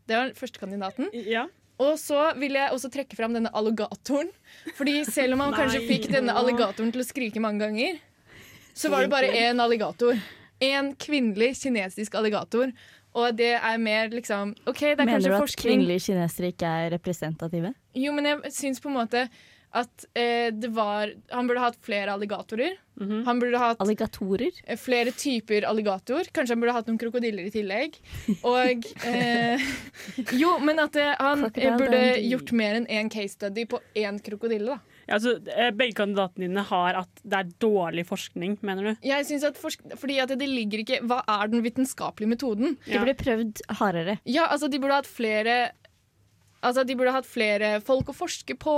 Det 0.07 0.19
var 0.19 0.35
førstekandidaten. 0.39 1.09
Og 1.83 1.99
så 2.01 2.31
vil 2.41 2.57
jeg 2.57 2.73
også 2.73 2.89
trekke 2.93 3.17
fram 3.19 3.35
denne 3.37 3.53
alligatoren. 3.57 4.31
Fordi 4.79 5.03
selv 5.09 5.37
om 5.37 5.45
han 5.45 5.57
kanskje 5.61 5.85
fikk 5.89 6.09
denne 6.13 6.37
alligatoren 6.37 6.93
til 6.95 7.05
å 7.05 7.09
skrike 7.09 7.43
mange 7.43 7.67
ganger, 7.67 8.01
så 8.77 8.91
var 8.93 9.05
det 9.05 9.13
bare 9.13 9.33
én 9.33 9.61
alligator. 9.63 10.19
En 10.61 10.95
kvinnelig 10.97 11.57
kinesisk 11.63 12.15
alligator. 12.15 12.73
Og 13.17 13.37
det 13.37 13.55
er 13.57 13.77
mer 13.81 14.09
liksom 14.13 14.55
OK, 14.69 14.81
det 14.81 15.01
er 15.01 15.05
Mener 15.09 15.25
du 15.25 15.35
at 15.35 15.41
forskning. 15.41 15.79
kvinnelige 15.81 16.03
kinesere 16.11 16.51
ikke 16.53 16.73
er 16.85 16.91
representative? 16.93 17.75
Jo, 17.97 18.13
men 18.13 18.25
jeg 18.29 18.53
syns 18.53 18.81
på 18.81 18.91
en 18.93 18.99
måte 18.99 19.29
at 19.77 20.05
eh, 20.17 20.49
det 20.57 20.71
var 20.73 21.11
Han 21.35 21.49
burde 21.49 21.61
hatt 21.61 21.77
flere 21.85 22.13
alligatorer. 22.15 22.77
Han 23.27 23.41
burde 23.43 23.59
hatt 23.61 23.81
Alligatorer? 23.83 24.53
eh, 24.65 24.77
flere 24.81 25.13
typer 25.13 25.67
alligator. 25.69 26.25
Kanskje 26.33 26.55
han 26.55 26.61
burde 26.63 26.73
hatt 26.77 26.87
noen 26.89 27.01
krokodiller 27.01 27.45
i 27.45 27.53
tillegg. 27.53 27.99
Og 28.47 28.87
eh, 29.11 29.61
Jo, 30.37 30.55
men 30.65 30.81
at 30.81 30.97
eh, 30.97 31.13
han 31.21 31.45
burde 31.51 32.01
gjort 32.25 32.53
mer 32.57 32.79
enn 32.79 32.87
én 32.89 33.11
case 33.13 33.35
study 33.37 33.67
på 33.69 33.81
én 33.97 34.21
krokodille, 34.25 34.77
da. 34.77 34.96
Ja, 35.07 35.17
altså, 35.19 35.37
eh, 35.55 35.71
begge 35.77 35.97
kandidatene 36.01 36.49
dine 36.49 36.65
har 36.67 37.01
at 37.03 37.23
det 37.23 37.39
er 37.39 37.51
dårlig 37.63 38.07
forskning, 38.09 38.59
mener 38.67 38.91
du? 38.91 39.07
Jeg 39.07 39.27
synes 39.29 39.47
at 39.47 39.59
forsk 39.61 39.85
fordi 39.97 40.19
at 40.23 40.35
det 40.35 40.49
ligger 40.51 40.83
ikke 40.83 41.01
Hva 41.07 41.23
er 41.23 41.51
den 41.53 41.63
vitenskapelige 41.65 42.33
metoden? 42.35 42.77
De 42.87 42.99
burde 42.99 43.17
prøvd 43.19 43.63
hardere. 43.79 44.19
Ja, 44.27 44.49
altså 44.51 44.71
de 44.71 44.81
burde 44.83 44.99
hatt 44.99 45.11
flere 45.11 45.57
Altså 46.65 46.83
De 46.89 46.97
burde 46.99 47.13
hatt 47.15 47.29
flere 47.29 47.77
folk 47.85 48.09
å 48.11 48.17
forske 48.17 48.57
på. 48.59 48.75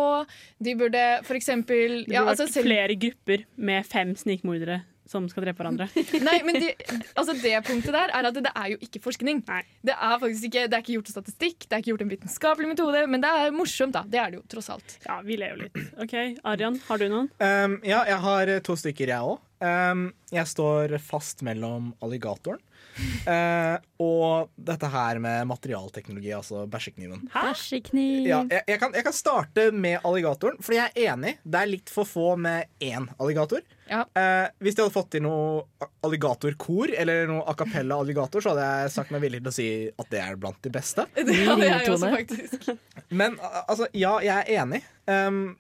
De 0.61 0.75
burde 0.77 1.05
for 1.25 1.39
eksempel 1.39 2.03
ja, 2.11 2.27
altså, 2.27 2.49
selv... 2.51 2.69
flere 2.69 2.99
grupper 3.01 3.47
med 3.57 3.87
fem 3.89 4.13
snikmordere 4.19 4.83
som 5.09 5.27
skal 5.31 5.47
drepe 5.47 5.63
hverandre. 5.63 5.89
Nei, 6.29 6.37
men 6.47 6.61
de, 6.61 6.71
altså 7.15 7.35
det 7.41 7.55
punktet 7.67 7.97
der 7.97 8.13
er 8.15 8.29
at 8.31 8.39
det 8.39 8.53
er 8.53 8.75
jo 8.75 8.79
ikke 8.85 9.03
forskning. 9.05 9.43
Det 9.87 9.97
er 9.97 10.21
faktisk 10.21 10.49
ikke, 10.51 10.67
det 10.69 10.79
er 10.79 10.85
ikke 10.85 10.97
gjort 10.99 11.13
statistikk, 11.15 11.67
det 11.67 11.73
er 11.73 11.83
ikke 11.85 11.93
gjort 11.95 12.07
en 12.07 12.13
vitenskapelig 12.13 12.73
metode, 12.75 13.05
men 13.11 13.25
det 13.25 13.33
er 13.41 13.57
morsomt, 13.57 13.97
da. 13.97 14.05
Det 14.07 14.23
er 14.23 14.33
det 14.33 14.41
jo 14.41 14.47
tross 14.57 14.71
alt. 14.75 14.99
Ja, 15.07 15.21
vi 15.25 15.41
ler 15.41 15.55
jo 15.55 15.65
litt. 15.65 15.83
OK, 16.05 16.17
Arian, 16.53 16.79
har 16.89 17.01
du 17.01 17.09
noen? 17.09 17.31
Um, 17.41 17.79
ja, 17.87 18.05
jeg 18.09 18.23
har 18.29 18.55
to 18.67 18.79
stykker, 18.79 19.15
jeg 19.15 19.35
òg. 19.35 19.45
Um, 19.59 20.11
jeg 20.31 20.47
står 20.47 20.95
fast 21.03 21.43
mellom 21.43 21.91
alligatoren 22.05 22.61
eh, 23.33 23.77
og 24.03 24.51
dette 24.55 24.91
her 24.93 25.21
med 25.23 25.49
materialteknologi, 25.51 26.31
altså 26.37 26.65
bæsjekniven. 26.71 27.27
Bæsjekniv. 27.33 28.27
Ja, 28.29 28.43
jeg, 28.51 28.65
jeg, 28.73 28.81
kan, 28.83 28.95
jeg 28.97 29.07
kan 29.07 29.17
starte 29.17 29.69
med 29.75 29.99
alligatoren, 30.07 30.59
fordi 30.65 30.81
jeg 30.81 30.95
er 30.95 31.13
enig. 31.15 31.35
Det 31.45 31.61
er 31.63 31.71
litt 31.71 31.93
for 31.93 32.09
få 32.09 32.33
med 32.41 32.71
én 32.85 33.09
alligator. 33.19 33.63
Eh, 33.89 34.49
hvis 34.61 34.77
de 34.77 34.85
hadde 34.85 34.95
fått 34.95 35.13
til 35.15 35.25
noe 35.25 35.63
alligatorkor 36.05 36.93
eller 36.93 37.29
noe 37.31 37.45
a 37.49 37.55
cappella 37.59 38.01
alligator, 38.03 38.45
så 38.45 38.53
hadde 38.53 38.67
jeg 38.67 38.97
sagt 38.97 39.15
meg 39.15 39.25
villig 39.25 39.43
til 39.45 39.53
å 39.53 39.57
si 39.59 39.71
at 39.95 40.13
det 40.13 40.25
er 40.25 40.41
blant 40.41 40.61
de 40.65 40.75
beste. 40.75 41.07
Det 41.29 41.39
hadde 41.45 41.67
jeg 41.67 41.93
også, 41.93 42.11
faktisk. 42.13 42.69
Men 43.15 43.37
altså, 43.41 43.89
ja, 43.97 44.17
jeg 44.25 44.45
er 44.45 44.63
enig. 44.63 44.83
Um, 45.09 45.57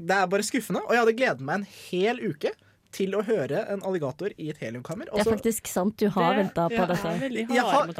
det 0.00 0.16
er 0.16 0.28
bare 0.30 0.46
skuffende, 0.46 0.82
og 0.86 0.94
jeg 0.94 1.02
hadde 1.02 1.16
gledet 1.18 1.44
meg 1.44 1.60
en 1.60 1.70
hel 1.90 2.20
uke 2.30 2.52
til 2.94 3.14
å 3.14 3.22
høre 3.26 3.64
en 3.70 3.82
alligator 3.86 4.32
i 4.36 4.48
et 4.50 4.58
heliumkammer. 4.62 5.10
Det 5.10 5.22
er 5.22 5.28
faktisk 5.30 5.68
sant, 5.70 5.96
du 6.00 6.08
har 6.14 6.38
venta 6.38 6.66
på 6.72 6.86
dette. 6.90 7.12
Jeg 7.38 7.66
har 7.66 7.92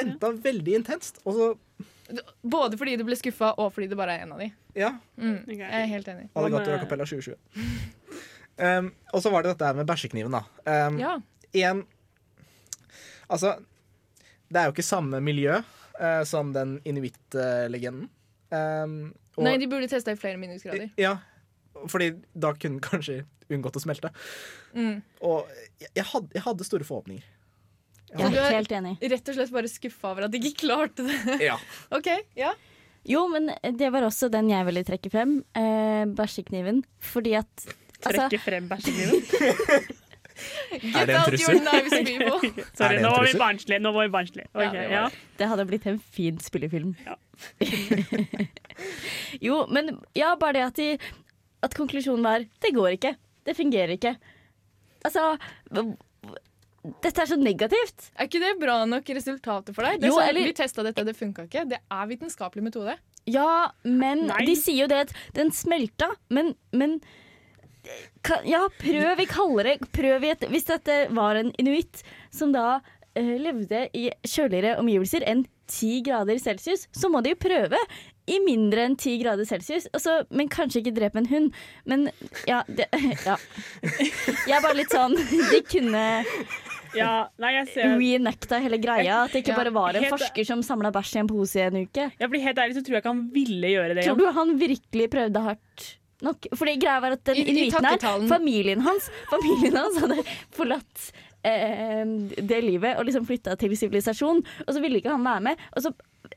venta 0.00 0.32
veldig 0.48 0.80
intenst, 0.82 1.22
og 1.24 1.38
så 1.38 1.52
Både 2.46 2.78
fordi 2.78 2.92
du 2.94 3.02
ble 3.02 3.16
skuffa, 3.18 3.48
og 3.58 3.72
fordi 3.74 3.88
det 3.90 3.96
bare 3.98 4.14
er 4.14 4.20
en 4.22 4.36
av 4.36 4.38
de. 4.38 4.46
Ja. 4.78 4.92
Mm, 5.18 5.40
jeg 5.50 5.62
er 5.66 5.88
helt 5.90 6.06
enig. 6.12 6.28
Alligator 6.38 6.76
a 6.76 6.78
cappella 6.78 7.02
2020. 7.02 7.34
Um, 8.62 8.92
og 9.10 9.24
så 9.24 9.32
var 9.34 9.42
det 9.42 9.56
dette 9.56 9.66
her 9.66 9.74
med 9.76 9.88
bæsjekniven, 9.88 10.36
da. 10.36 10.44
Um, 10.86 11.00
Ja. 11.02 11.16
En 11.56 11.86
Altså, 13.26 13.56
det 14.46 14.60
er 14.60 14.68
jo 14.68 14.74
ikke 14.76 14.86
samme 14.86 15.18
miljø 15.20 15.56
uh, 15.58 16.22
som 16.22 16.52
den 16.54 16.76
inuittlegenden. 16.86 18.06
Um, 18.54 19.14
Nei, 19.42 19.56
de 19.58 19.66
burde 19.66 19.88
testa 19.90 20.14
i 20.14 20.20
flere 20.20 20.38
minusgrader. 20.38 20.92
Ja, 21.00 21.16
fordi 21.86 22.12
da 22.34 22.52
kunne 22.56 22.78
den 22.78 22.84
kanskje 22.84 23.22
unngått 23.52 23.78
å 23.78 23.82
smelte. 23.82 24.12
Mm. 24.74 25.00
Og 25.26 25.50
jeg, 25.80 25.90
jeg, 25.90 26.06
hadde, 26.12 26.32
jeg 26.34 26.44
hadde 26.46 26.68
store 26.68 26.86
forhåpninger. 26.88 27.26
Jeg 28.12 28.22
hadde. 28.22 28.38
er 28.40 28.48
er 28.48 28.56
helt 28.60 28.72
enig. 28.78 28.94
Rett 29.12 29.28
og 29.30 29.38
slett 29.38 29.52
bare 29.54 29.70
skuffa 29.70 30.14
over 30.14 30.26
at 30.26 30.34
de 30.34 30.40
ikke 30.40 30.66
klarte 30.66 31.06
det. 31.06 31.38
Ja. 31.48 31.58
OK, 31.96 32.10
ja. 32.38 32.54
Jo, 33.06 33.26
men 33.30 33.52
det 33.78 33.92
var 33.94 34.06
også 34.06 34.30
den 34.32 34.50
jeg 34.50 34.66
ville 34.66 34.82
trekke 34.86 35.12
frem. 35.12 35.38
Eh, 35.54 36.06
bæsjekniven. 36.18 36.82
Fordi 36.98 37.36
at 37.38 37.68
altså, 38.02 38.26
Trekke 38.26 38.42
frem 38.42 38.68
bæsjekniven. 38.72 39.94
Get 40.82 41.10
out 41.10 41.32
your 41.32 41.58
knives, 41.60 41.92
people. 42.04 42.64
Sorry, 42.78 42.98
nå 43.00 43.10
var 43.10 43.24
vi 43.24 43.38
barnslige. 43.38 43.78
Nå 43.80 43.92
var 43.92 44.02
vi 44.02 44.12
barnslige. 44.12 44.48
Ok, 44.52 44.72
det, 44.72 44.82
ja. 44.92 45.04
det 45.38 45.48
hadde 45.48 45.66
blitt 45.70 45.86
en 45.88 46.00
fin 46.00 46.40
spillefilm. 46.40 46.92
jo, 49.40 49.62
men 49.72 49.96
ja, 50.16 50.34
bare 50.40 50.58
det 50.58 50.66
at, 50.66 50.76
de, 50.76 51.14
at 51.66 51.76
konklusjonen 51.76 52.24
var 52.26 52.46
det 52.62 52.72
går 52.74 52.94
ikke. 52.96 53.14
Det 53.46 53.54
fungerer 53.58 53.96
ikke. 53.96 54.14
Altså 55.06 55.36
Dette 57.02 57.22
er 57.24 57.26
så 57.26 57.36
negativt. 57.38 58.10
Er 58.14 58.28
ikke 58.28 58.40
det 58.42 58.52
bra 58.62 58.78
nok 58.86 59.08
resultater 59.16 59.74
for 59.74 59.86
deg? 59.86 60.00
Det 60.00 60.10
Jo, 60.10 60.20
eller- 60.22 60.46
Vi 60.46 60.52
testa 60.54 60.84
dette, 60.86 61.04
det 61.04 61.16
funka 61.18 61.46
ikke. 61.48 61.68
Det 61.68 61.78
er 61.82 62.06
vitenskapelig 62.06 62.62
metode. 62.62 62.94
Ja, 63.26 63.72
men 63.82 64.28
Nei. 64.28 64.44
de 64.46 64.54
sier 64.54 64.84
jo 64.84 64.86
det 64.86 65.08
at 65.08 65.12
den 65.34 65.50
smelta, 65.50 66.12
men, 66.30 66.54
men 66.72 67.00
kan, 68.22 68.44
Ja, 68.46 68.68
prøv 68.78 69.20
i 69.22 69.26
kaldere 69.26 69.78
prøv 69.94 70.24
i 70.26 70.30
et, 70.30 70.40
Hvis 70.50 70.66
dette 70.66 71.08
var 71.14 71.38
en 71.38 71.52
inuitt 71.58 72.02
som 72.30 72.52
da 72.54 72.80
uh, 73.18 73.36
levde 73.38 73.88
i 73.94 74.10
kjøligere 74.26 74.78
omgivelser 74.78 75.26
enn 75.26 75.44
10 75.66 76.02
grader 76.06 76.38
celsius, 76.38 76.86
så 76.94 77.10
må 77.10 77.22
de 77.22 77.30
jo 77.34 77.40
prøve 77.42 77.78
i 78.26 78.38
mindre 78.42 78.82
enn 78.88 78.96
10 78.98 79.18
grader 79.22 79.46
celsius. 79.46 79.84
Altså, 79.94 80.16
men 80.34 80.48
kanskje 80.50 80.80
ikke 80.82 80.94
drepe 80.96 81.20
en 81.20 81.28
hund. 81.30 81.52
Men 81.86 82.08
ja, 82.48 82.62
det, 82.66 82.88
ja. 83.28 83.36
Jeg 84.46 84.56
er 84.56 84.64
bare 84.64 84.74
litt 84.80 84.90
sånn 84.94 85.14
De 85.14 85.60
kunne 85.70 86.02
Ja, 86.96 87.10
nei, 87.42 87.52
jeg 87.58 87.68
ser 87.74 87.92
reenacta 88.00 88.58
hele 88.64 88.78
greia. 88.82 89.22
At 89.26 89.34
det 89.34 89.42
ikke 89.44 89.52
Ja, 89.54 89.58
bare 89.60 89.72
var 89.76 89.94
en 89.98 90.02
helt- 90.06 90.14
forsker 90.16 90.46
som 90.48 90.64
samla 90.66 90.90
bæsj 90.94 91.12
i 91.18 91.20
en 91.22 91.30
pose 91.30 91.60
i 91.60 91.66
en 91.68 91.78
uke. 91.84 92.08
Ja, 92.18 92.26
fordi 92.26 92.40
helt 92.46 92.58
ærlig 92.62 92.78
så 92.78 92.82
tror 92.86 92.96
jeg 92.98 93.04
ikke 93.04 93.12
han 93.14 93.22
ville 93.36 93.72
gjøre 93.74 93.94
det 93.98 94.06
Tror 94.08 94.18
du 94.22 94.26
han 94.40 94.54
virkelig 94.58 95.08
prøvde 95.12 95.44
hardt 95.46 95.86
nok? 96.26 96.48
Fordi 96.56 96.76
greia 96.80 96.98
var 97.04 97.14
at 97.18 97.24
den 97.28 97.36
I- 97.36 97.66
i 97.66 97.70
her, 97.70 98.26
familien 98.30 98.80
hans, 98.86 99.10
familien 99.30 99.76
hans 99.76 100.00
hadde 100.00 100.22
forlatt 100.56 101.10
eh, 101.44 102.02
det 102.42 102.62
livet 102.64 102.96
og 102.98 103.04
liksom 103.06 103.26
flytta 103.28 103.54
til 103.60 103.76
sivilisasjon. 103.76 104.40
Og 104.66 104.72
så 104.74 104.80
ville 104.82 104.98
ikke 105.02 105.12
han 105.12 105.22
være 105.26 105.44
med. 105.50 105.60
Og 105.76 105.84
så 105.84 105.92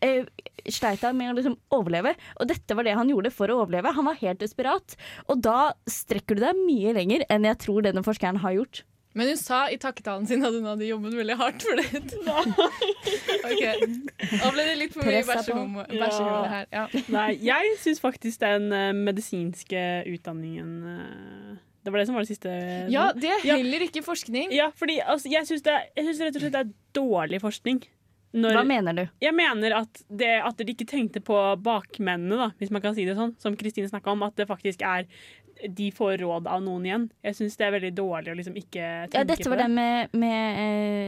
eh, 0.06 0.28
sleit 0.70 1.04
han 1.06 1.18
med 1.18 1.34
å 1.34 1.38
liksom 1.40 1.58
overleve. 1.76 2.16
Og 2.40 2.50
dette 2.52 2.78
var 2.78 2.88
det 2.88 2.98
han 3.00 3.10
gjorde 3.12 3.34
for 3.34 3.52
å 3.52 3.62
overleve. 3.64 3.96
Han 3.96 4.08
var 4.10 4.20
helt 4.22 4.44
desperat. 4.44 4.96
Og 5.28 5.42
da 5.46 5.74
strekker 5.90 6.38
du 6.38 6.46
deg 6.46 6.64
mye 6.66 6.96
lenger 6.98 7.26
enn 7.30 7.48
jeg 7.50 7.62
tror 7.66 7.86
denne 7.86 8.06
forskeren 8.06 8.42
har 8.44 8.58
gjort. 8.60 8.84
Men 9.18 9.32
hun 9.32 9.40
sa 9.42 9.64
i 9.74 9.78
takketalen 9.82 10.28
sin 10.30 10.46
at 10.46 10.54
hun 10.54 10.68
hadde 10.70 10.86
jobbet 10.86 11.16
veldig 11.18 11.38
hardt 11.40 11.64
for 11.66 11.80
det. 11.80 12.02
ok, 13.50 13.64
Da 14.38 14.52
ble 14.54 14.66
det 14.68 14.76
litt 14.78 14.94
for 14.94 15.10
mye 15.10 15.24
bæsjehumor 15.26 16.52
her. 16.52 16.68
Ja. 16.72 16.86
Nei, 17.10 17.32
jeg 17.42 17.74
syns 17.82 18.04
faktisk 18.04 18.44
den 18.44 18.70
eh, 18.76 18.92
medisinske 18.94 19.82
utdanningen 20.14 20.76
eh, 20.94 21.58
Det 21.82 21.94
var 21.94 22.04
det 22.04 22.08
som 22.12 22.20
var 22.20 22.28
det 22.28 22.36
siste. 22.36 22.54
ja, 22.94 23.10
det 23.18 23.34
er 23.34 23.46
heller 23.50 23.88
ikke 23.90 24.06
forskning. 24.06 24.54
Ja, 24.54 24.70
fordi 24.78 25.00
altså, 25.02 25.32
jeg 25.34 25.50
syns 25.50 25.66
rett 25.66 25.98
og 25.98 26.44
slett 26.44 26.54
det 26.54 26.62
er 26.62 26.74
dårlig 26.96 27.42
forskning. 27.42 27.82
Når- 28.34 28.54
Hva 28.60 28.64
mener 28.68 28.94
du? 28.94 29.04
Jeg 29.22 29.34
mener 29.34 29.74
at, 29.82 30.04
det, 30.10 30.30
at 30.46 30.58
de 30.58 30.72
ikke 30.74 30.86
tenkte 30.88 31.20
på 31.26 31.36
bakmennene, 31.66 32.38
da, 32.38 32.50
hvis 32.60 32.70
man 32.72 32.82
kan 32.82 32.94
si 32.96 33.06
det 33.06 33.16
sånn, 33.18 33.36
som 33.42 33.56
Kristine 33.58 33.90
snakka 33.90 34.12
om. 34.14 34.22
At 34.24 34.36
det 34.38 34.48
faktisk 34.48 34.82
er 34.86 35.08
de 35.60 35.90
får 35.92 36.22
råd 36.22 36.46
av 36.48 36.62
noen 36.64 36.86
igjen. 36.88 37.06
Jeg 37.26 37.36
syns 37.36 37.58
det 37.60 37.66
er 37.68 37.72
veldig 37.74 37.90
dårlig 37.98 38.32
å 38.32 38.36
liksom 38.38 38.54
ikke 38.56 38.80
tenke 38.80 39.12
på 39.12 39.12
det. 39.12 39.18
Ja, 39.20 39.24
dette 39.28 39.50
var 39.52 39.58
det. 39.60 39.66
det 39.66 39.74
med, 39.76 40.14
med 40.22 40.60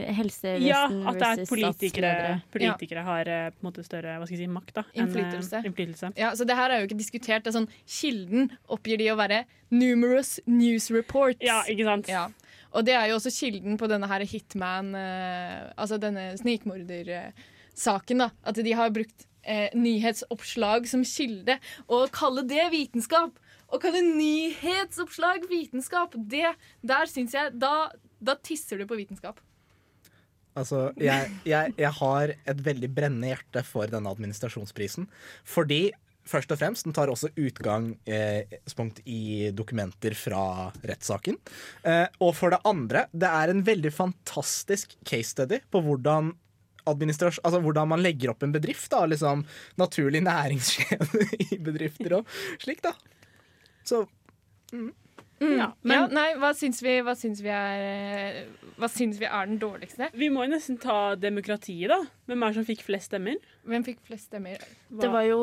eh, 0.09 0.13
helsevesen 0.17 0.65
Ja, 0.67 0.81
at 0.89 0.91
det 0.91 1.21
er 1.23 1.37
versus 1.37 1.49
politikere, 1.53 2.09
statsledere. 2.11 2.41
politikere 2.51 3.03
har 3.07 3.31
eh, 3.31 3.45
på 3.53 3.61
en 3.63 3.69
måte 3.69 3.85
større 3.87 4.17
hva 4.19 4.25
skal 4.27 4.35
jeg 4.35 4.43
si, 4.43 4.51
makt. 4.51 4.73
da 4.75 4.83
En, 4.91 5.05
Innflytelse. 5.07 5.61
innflytelse. 5.69 6.11
Ja, 6.19 6.33
så 6.35 6.43
det 6.49 6.57
her 6.59 6.69
er 6.75 6.81
jo 6.83 6.89
ikke 6.89 6.99
diskutert. 6.99 7.45
Det 7.45 7.53
er 7.53 7.59
sånn, 7.61 7.69
kilden 7.87 8.51
oppgir 8.67 8.97
de 8.99 9.07
å 9.13 9.15
være 9.21 9.45
numerous 9.71 10.39
news 10.45 10.91
reports. 10.91 11.39
Ja, 11.39 11.61
ikke 11.71 11.85
sant? 11.87 12.11
Ja. 12.11 12.27
Og 12.71 12.85
det 12.87 12.95
er 12.95 13.09
jo 13.09 13.17
også 13.17 13.33
kilden 13.35 13.77
på 13.79 13.89
denne 13.91 14.07
her 14.07 14.23
hitman, 14.27 14.93
eh, 14.95 15.71
altså 15.75 15.99
denne 15.99 16.31
snikmordersaken. 16.39 18.23
da. 18.23 18.31
At 18.47 18.55
de 18.55 18.73
har 18.77 18.93
brukt 18.95 19.27
eh, 19.43 19.69
nyhetsoppslag 19.75 20.87
som 20.87 21.03
kilde. 21.07 21.57
Og 21.87 22.11
kalle 22.15 22.45
det 22.47 22.69
vitenskap! 22.73 23.37
Å 23.71 23.79
kalle 23.79 24.01
nyhetsoppslag 24.03 25.45
vitenskap, 25.47 26.15
det 26.15 26.49
der 26.83 27.07
syns 27.07 27.31
jeg 27.37 27.53
da, 27.55 27.87
da 28.19 28.35
tisser 28.43 28.81
du 28.81 28.83
på 28.87 28.97
vitenskap. 28.99 29.39
Altså, 30.59 30.89
jeg, 30.99 31.29
jeg, 31.47 31.71
jeg 31.79 31.91
har 32.01 32.33
et 32.35 32.63
veldig 32.65 32.89
brennende 32.91 33.29
hjerte 33.31 33.63
for 33.63 33.87
denne 33.87 34.11
administrasjonsprisen. 34.11 35.07
Fordi 35.47 35.85
først 36.31 36.53
og 36.53 36.61
fremst, 36.61 36.87
den 36.87 36.95
tar 36.95 37.11
også 37.11 37.31
utgangspunkt 37.35 39.01
i 39.05 39.51
dokumenter 39.55 40.15
fra 40.17 40.69
rettssaken. 40.87 41.37
Eh, 41.83 42.07
og 42.23 42.35
for 42.37 42.53
det 42.53 42.61
andre, 42.67 43.05
det 43.11 43.29
er 43.29 43.51
en 43.51 43.65
veldig 43.67 43.91
fantastisk 43.95 44.95
case 45.07 45.33
study 45.35 45.61
på 45.71 45.83
hvordan 45.85 46.33
Altså 46.81 47.59
hvordan 47.61 47.91
man 47.91 48.01
legger 48.01 48.31
opp 48.31 48.41
en 48.41 48.55
bedrift. 48.55 48.89
da, 48.89 49.03
liksom 49.05 49.43
Naturlig 49.77 50.23
næringskjede 50.25 51.27
i 51.53 51.59
bedrifter 51.61 52.15
og 52.17 52.31
slik, 52.57 52.81
da. 52.81 52.95
Så 53.85 54.01
mm. 54.73 54.89
Mm. 55.41 55.55
Ja, 55.57 55.67
Ja, 55.89 56.01
nei, 56.13 56.27
hva 56.37 56.51
syns 56.53 56.81
vi, 56.85 56.99
hva 57.01 57.15
syns 57.17 57.39
vi, 57.41 57.49
er, 57.49 57.85
eh, 58.45 58.69
hva 58.77 58.89
syns 58.91 59.17
vi 59.17 59.25
er 59.25 59.47
den 59.49 59.57
dårligste? 59.61 60.11
Vi 60.13 60.29
må 60.29 60.45
jo 60.45 60.51
nesten 60.53 60.77
ta 60.81 61.15
demokratiet, 61.17 61.89
da. 61.89 61.97
Hvem 62.29 62.43
er 62.43 62.51
det 62.53 62.59
som 62.59 62.67
fikk 62.67 62.83
flest 62.85 63.09
stemmer? 63.09 63.39
Hvem 63.65 63.85
fikk 63.87 64.03
flest 64.05 64.29
stemmer? 64.29 64.61
Det 64.89 65.09
var 65.09 65.25
jo 65.25 65.39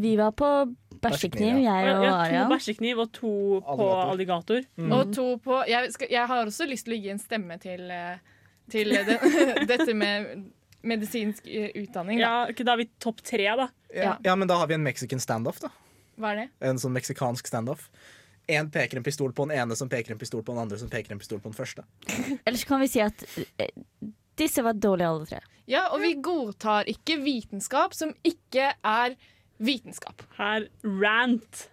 Vi 0.00 0.16
var 0.20 0.34
på 0.36 0.50
bæsjekniv, 1.04 1.62
jeg 1.64 1.94
og 1.94 2.04
ja, 2.04 2.18
to 2.44 2.50
bæsjekniv 2.52 3.00
og 3.00 3.12
to 3.16 3.32
på 3.64 3.88
alligator. 4.10 4.66
Og 4.90 5.14
to 5.14 5.26
på 5.44 5.62
jeg, 5.68 5.92
skal, 5.96 6.12
jeg 6.12 6.26
har 6.30 6.44
også 6.44 6.68
lyst 6.68 6.84
til 6.88 6.96
å 6.96 7.00
gi 7.00 7.14
en 7.14 7.22
stemme 7.22 7.58
til, 7.62 7.88
eh, 7.90 8.18
til 8.70 8.92
det, 8.92 9.18
dette 9.72 9.94
med 9.96 10.50
medisinsk 10.84 11.48
eh, 11.48 11.70
utdanning. 11.80 12.20
Da. 12.20 12.24
Ja, 12.24 12.34
okay, 12.52 12.64
da 12.66 12.76
er 12.76 12.84
vi 12.84 12.90
topp 13.00 13.24
tre, 13.24 13.48
da. 13.56 13.70
ja. 13.94 14.18
ja, 14.24 14.36
men 14.36 14.48
da 14.50 14.60
har 14.60 14.68
vi 14.68 14.76
en 14.76 14.84
mexican 14.84 15.20
standoff, 15.22 15.62
da. 15.64 15.72
Hva 16.20 16.34
er 16.34 16.44
det? 16.44 16.46
En 16.62 16.78
sånn 16.78 16.94
meksikansk 16.94 17.48
standoff. 17.50 17.88
Én 18.46 18.68
peker 18.70 19.00
en 19.00 19.06
pistol 19.06 19.32
på 19.32 19.46
den 19.48 19.56
ene, 19.56 19.76
som 19.76 19.88
peker 19.88 20.12
en 20.12 20.20
pistol 20.20 20.42
på 20.44 20.52
den 20.52 20.60
andre, 20.66 20.78
som 20.80 20.90
peker 20.92 21.14
en 21.14 21.20
pistol 21.22 21.40
på 21.40 21.48
den 21.48 21.56
første. 21.56 21.84
Ellers 22.46 22.64
kan 22.68 22.82
vi 22.82 22.90
si 22.92 23.00
at 23.00 23.24
eh, 23.56 23.70
disse 24.36 24.64
var 24.64 24.76
dårlige 24.76 25.08
alle 25.08 25.28
tre. 25.30 25.40
Ja, 25.70 25.86
og 25.94 26.02
vi 26.04 26.12
godtar 26.20 26.90
ikke 26.90 27.16
vitenskap 27.24 27.96
som 27.96 28.12
ikke 28.26 28.74
er 28.76 29.16
vitenskap. 29.64 30.26
Her 30.36 30.68
rant 30.84 31.68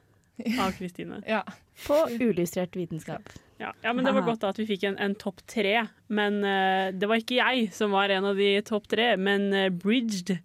av 0.59 0.71
Kristine. 0.77 1.23
Ja. 1.27 1.43
På 1.87 2.05
uillustrert 2.13 2.75
vitenskap. 2.77 3.31
Ja, 3.57 3.73
ja, 3.81 3.93
men 3.93 4.05
Det 4.05 4.11
var 4.13 4.21
godt 4.21 4.43
da 4.43 4.51
at 4.53 4.59
vi 4.61 4.67
fikk 4.69 4.83
en, 4.89 4.97
en 5.01 5.15
topp 5.17 5.41
tre. 5.49 5.87
Men 6.13 6.39
uh, 6.45 6.93
det 6.93 7.09
var 7.09 7.21
ikke 7.21 7.39
jeg 7.39 7.71
som 7.73 7.93
var 7.95 8.13
en 8.13 8.27
av 8.29 8.37
de 8.37 8.53
topp 8.65 8.89
tre. 8.91 9.15
Men 9.17 9.49
uh, 9.53 9.69
Bridged, 9.73 10.37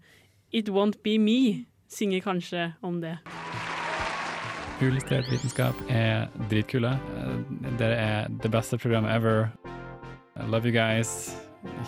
It 0.53 0.73
Won't 0.73 1.03
Be 1.05 1.19
Me, 1.21 1.67
synger 1.93 2.25
kanskje 2.25 2.71
om 2.81 3.03
det. 3.05 3.19
Uillustrert 4.77 5.31
vitenskap 5.33 5.75
er 5.89 6.27
dritkule. 6.51 6.93
Dere 7.79 7.97
er 7.97 8.29
det 8.43 8.51
beste 8.53 8.79
programmet 8.79 9.15
ever. 9.15 9.49
I 10.37 10.45
love 10.51 10.69
you 10.69 10.73
guys. 10.73 11.37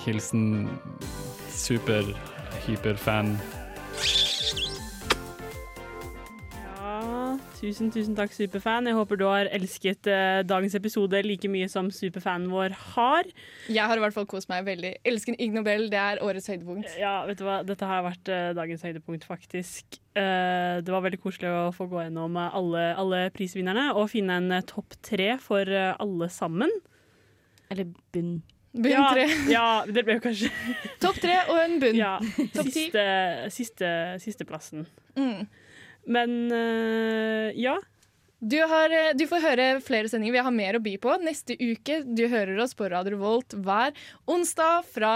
Hilsen 0.06 0.68
super, 1.52 2.02
tusen, 7.58 7.90
tusen 7.92 8.14
takk, 8.16 8.32
superfan. 8.34 8.86
Jeg 8.88 8.96
håper 8.96 9.18
du 9.18 9.24
har 9.26 9.48
elsket 9.54 10.06
eh, 10.10 10.40
dagens 10.46 10.76
episode 10.78 11.20
like 11.26 11.48
mye 11.50 11.68
som 11.70 11.88
superfanen 11.94 12.48
vår 12.52 12.74
har. 12.94 13.28
Jeg 13.66 13.90
har 13.90 13.98
i 13.98 14.02
hvert 14.04 14.14
fall 14.14 14.28
kost 14.30 14.50
meg 14.50 14.66
veldig. 14.68 14.92
Elsker 15.08 15.36
Ig 15.42 15.54
Nobel, 15.56 15.88
det 15.92 15.98
er 15.98 16.22
årets 16.24 16.48
høydepunkt. 16.52 16.90
Ja, 17.00 17.16
vet 17.28 17.40
du 17.40 17.46
hva? 17.48 17.60
Dette 17.66 17.88
har 17.90 18.04
vært 18.06 18.30
eh, 18.32 18.50
dagens 18.58 18.84
høydepunkt, 18.86 19.26
faktisk. 19.28 19.98
Eh, 20.18 20.78
det 20.84 20.94
var 20.94 21.02
veldig 21.06 21.20
koselig 21.22 21.50
å 21.50 21.64
få 21.74 21.88
gå 21.90 22.04
gjennom 22.06 22.38
eh, 22.38 22.58
alle, 22.60 22.84
alle 23.00 23.24
prisvinnerne 23.34 23.90
og 23.98 24.10
finne 24.14 24.38
en 24.42 24.52
eh, 24.60 24.66
topp 24.68 24.98
tre 25.04 25.34
for 25.42 25.66
eh, 25.66 25.94
alle 25.98 26.30
sammen. 26.32 26.72
Eller 27.72 27.90
bunn. 28.14 28.38
Bunn 28.78 28.92
ja, 28.92 29.06
tre. 29.16 29.24
Ja, 29.56 29.68
det 29.88 30.04
ble 30.06 30.18
jo 30.18 30.22
kanskje 30.28 30.50
Topp 31.02 31.16
tre 31.22 31.38
og 31.48 31.56
en 31.58 31.78
bunn. 31.82 31.96
Ja, 31.98 32.18
Topp 32.54 32.68
ti. 32.68 32.84
siste, 32.84 33.04
siste, 33.54 33.90
sisteplassen. 34.22 34.86
Mm. 35.18 35.48
Men 36.08 36.52
eh, 36.52 37.52
ja. 37.60 37.76
Du, 38.38 38.58
har, 38.70 38.92
eh, 38.94 39.14
du 39.18 39.26
får 39.28 39.42
høre 39.44 39.66
flere 39.84 40.08
sendinger. 40.10 40.38
Vi 40.38 40.46
har 40.46 40.54
mer 40.54 40.78
å 40.78 40.82
by 40.82 40.94
på. 41.02 41.16
Neste 41.24 41.56
uke 41.58 42.02
du 42.06 42.24
hører 42.30 42.60
oss 42.62 42.76
på 42.78 42.88
Radio 42.90 43.18
Volt 43.20 43.56
hver 43.56 43.96
onsdag 44.30 44.86
fra 44.94 45.14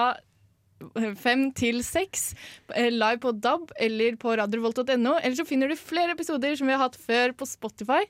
fem 1.23 1.45
til 1.55 1.79
seks 1.87 2.33
eh, 2.75 2.91
live 2.91 3.21
på 3.23 3.31
DAB 3.39 3.71
eller 3.87 4.19
på 4.21 4.35
radiovolt.no. 4.41 5.15
Eller 5.21 5.37
så 5.39 5.47
finner 5.49 5.71
du 5.71 5.79
flere 5.79 6.17
episoder 6.17 6.59
som 6.59 6.69
vi 6.69 6.77
har 6.77 6.83
hatt 6.83 6.99
før 6.99 7.37
på 7.39 7.49
Spotify. 7.49 8.03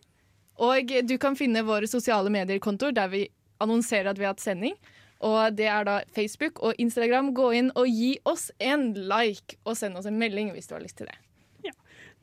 Og 0.62 0.90
du 1.08 1.14
kan 1.20 1.36
finne 1.36 1.64
våre 1.66 1.88
sosiale 1.88 2.32
medier-kontoer 2.32 2.94
der 2.96 3.12
vi 3.12 3.26
annonserer 3.62 4.10
at 4.10 4.18
vi 4.18 4.26
har 4.26 4.34
hatt 4.34 4.44
sending. 4.44 4.76
Og 5.22 5.54
det 5.54 5.68
er 5.70 5.86
da 5.86 6.00
Facebook 6.14 6.58
og 6.66 6.80
Instagram. 6.82 7.30
Gå 7.36 7.52
inn 7.60 7.70
og 7.78 7.86
gi 7.86 8.16
oss 8.28 8.50
en 8.58 8.90
like, 8.96 9.60
og 9.62 9.78
send 9.78 10.00
oss 10.00 10.08
en 10.10 10.18
melding 10.18 10.50
hvis 10.56 10.68
du 10.68 10.74
har 10.76 10.82
lyst 10.82 10.98
til 10.98 11.10
det. 11.10 11.18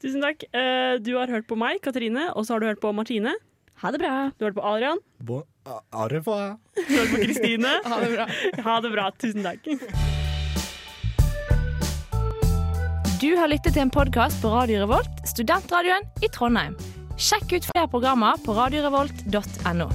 Tusen 0.02 0.22
takk. 0.24 0.44
Eh, 0.56 0.98
Du 1.04 1.16
har 1.18 1.28
hørt 1.28 1.48
på 1.48 1.58
meg, 1.60 1.82
Katrine, 1.84 2.30
og 2.36 2.46
så 2.48 2.56
har 2.56 2.60
du 2.64 2.68
hørt 2.72 2.82
på 2.84 2.94
Martine. 2.96 3.34
Ha 3.84 3.92
det 3.92 4.00
bra. 4.02 4.32
Du 4.38 4.44
har 4.46 4.52
hørt 4.52 4.58
på 4.60 4.66
Adrian. 4.68 5.00
Bo 5.24 5.42
au 5.66 6.08
revoir. 6.12 6.58
Du 6.76 6.82
har 6.96 7.06
hørt 7.06 7.14
på 7.16 7.24
Kristine. 7.26 7.74
Ha 7.90 8.00
det 8.04 8.12
bra. 8.16 8.26
Ha 8.66 8.80
det 8.84 8.92
bra. 8.96 9.10
Tusen 9.20 9.44
takk. 9.44 9.68
Du 13.20 13.34
har 13.36 13.50
lyttet 13.52 13.74
til 13.76 13.84
en 13.84 13.92
podkast 13.92 14.40
på 14.42 14.48
Radio 14.54 14.80
Revolt, 14.86 15.24
studentradioen 15.28 16.06
i 16.24 16.30
Trondheim. 16.32 16.78
Sjekk 17.20 17.52
ut 17.58 17.66
flere 17.68 17.90
programmer 17.92 18.40
på 18.46 18.56
radiorevolt.no. 18.56 19.90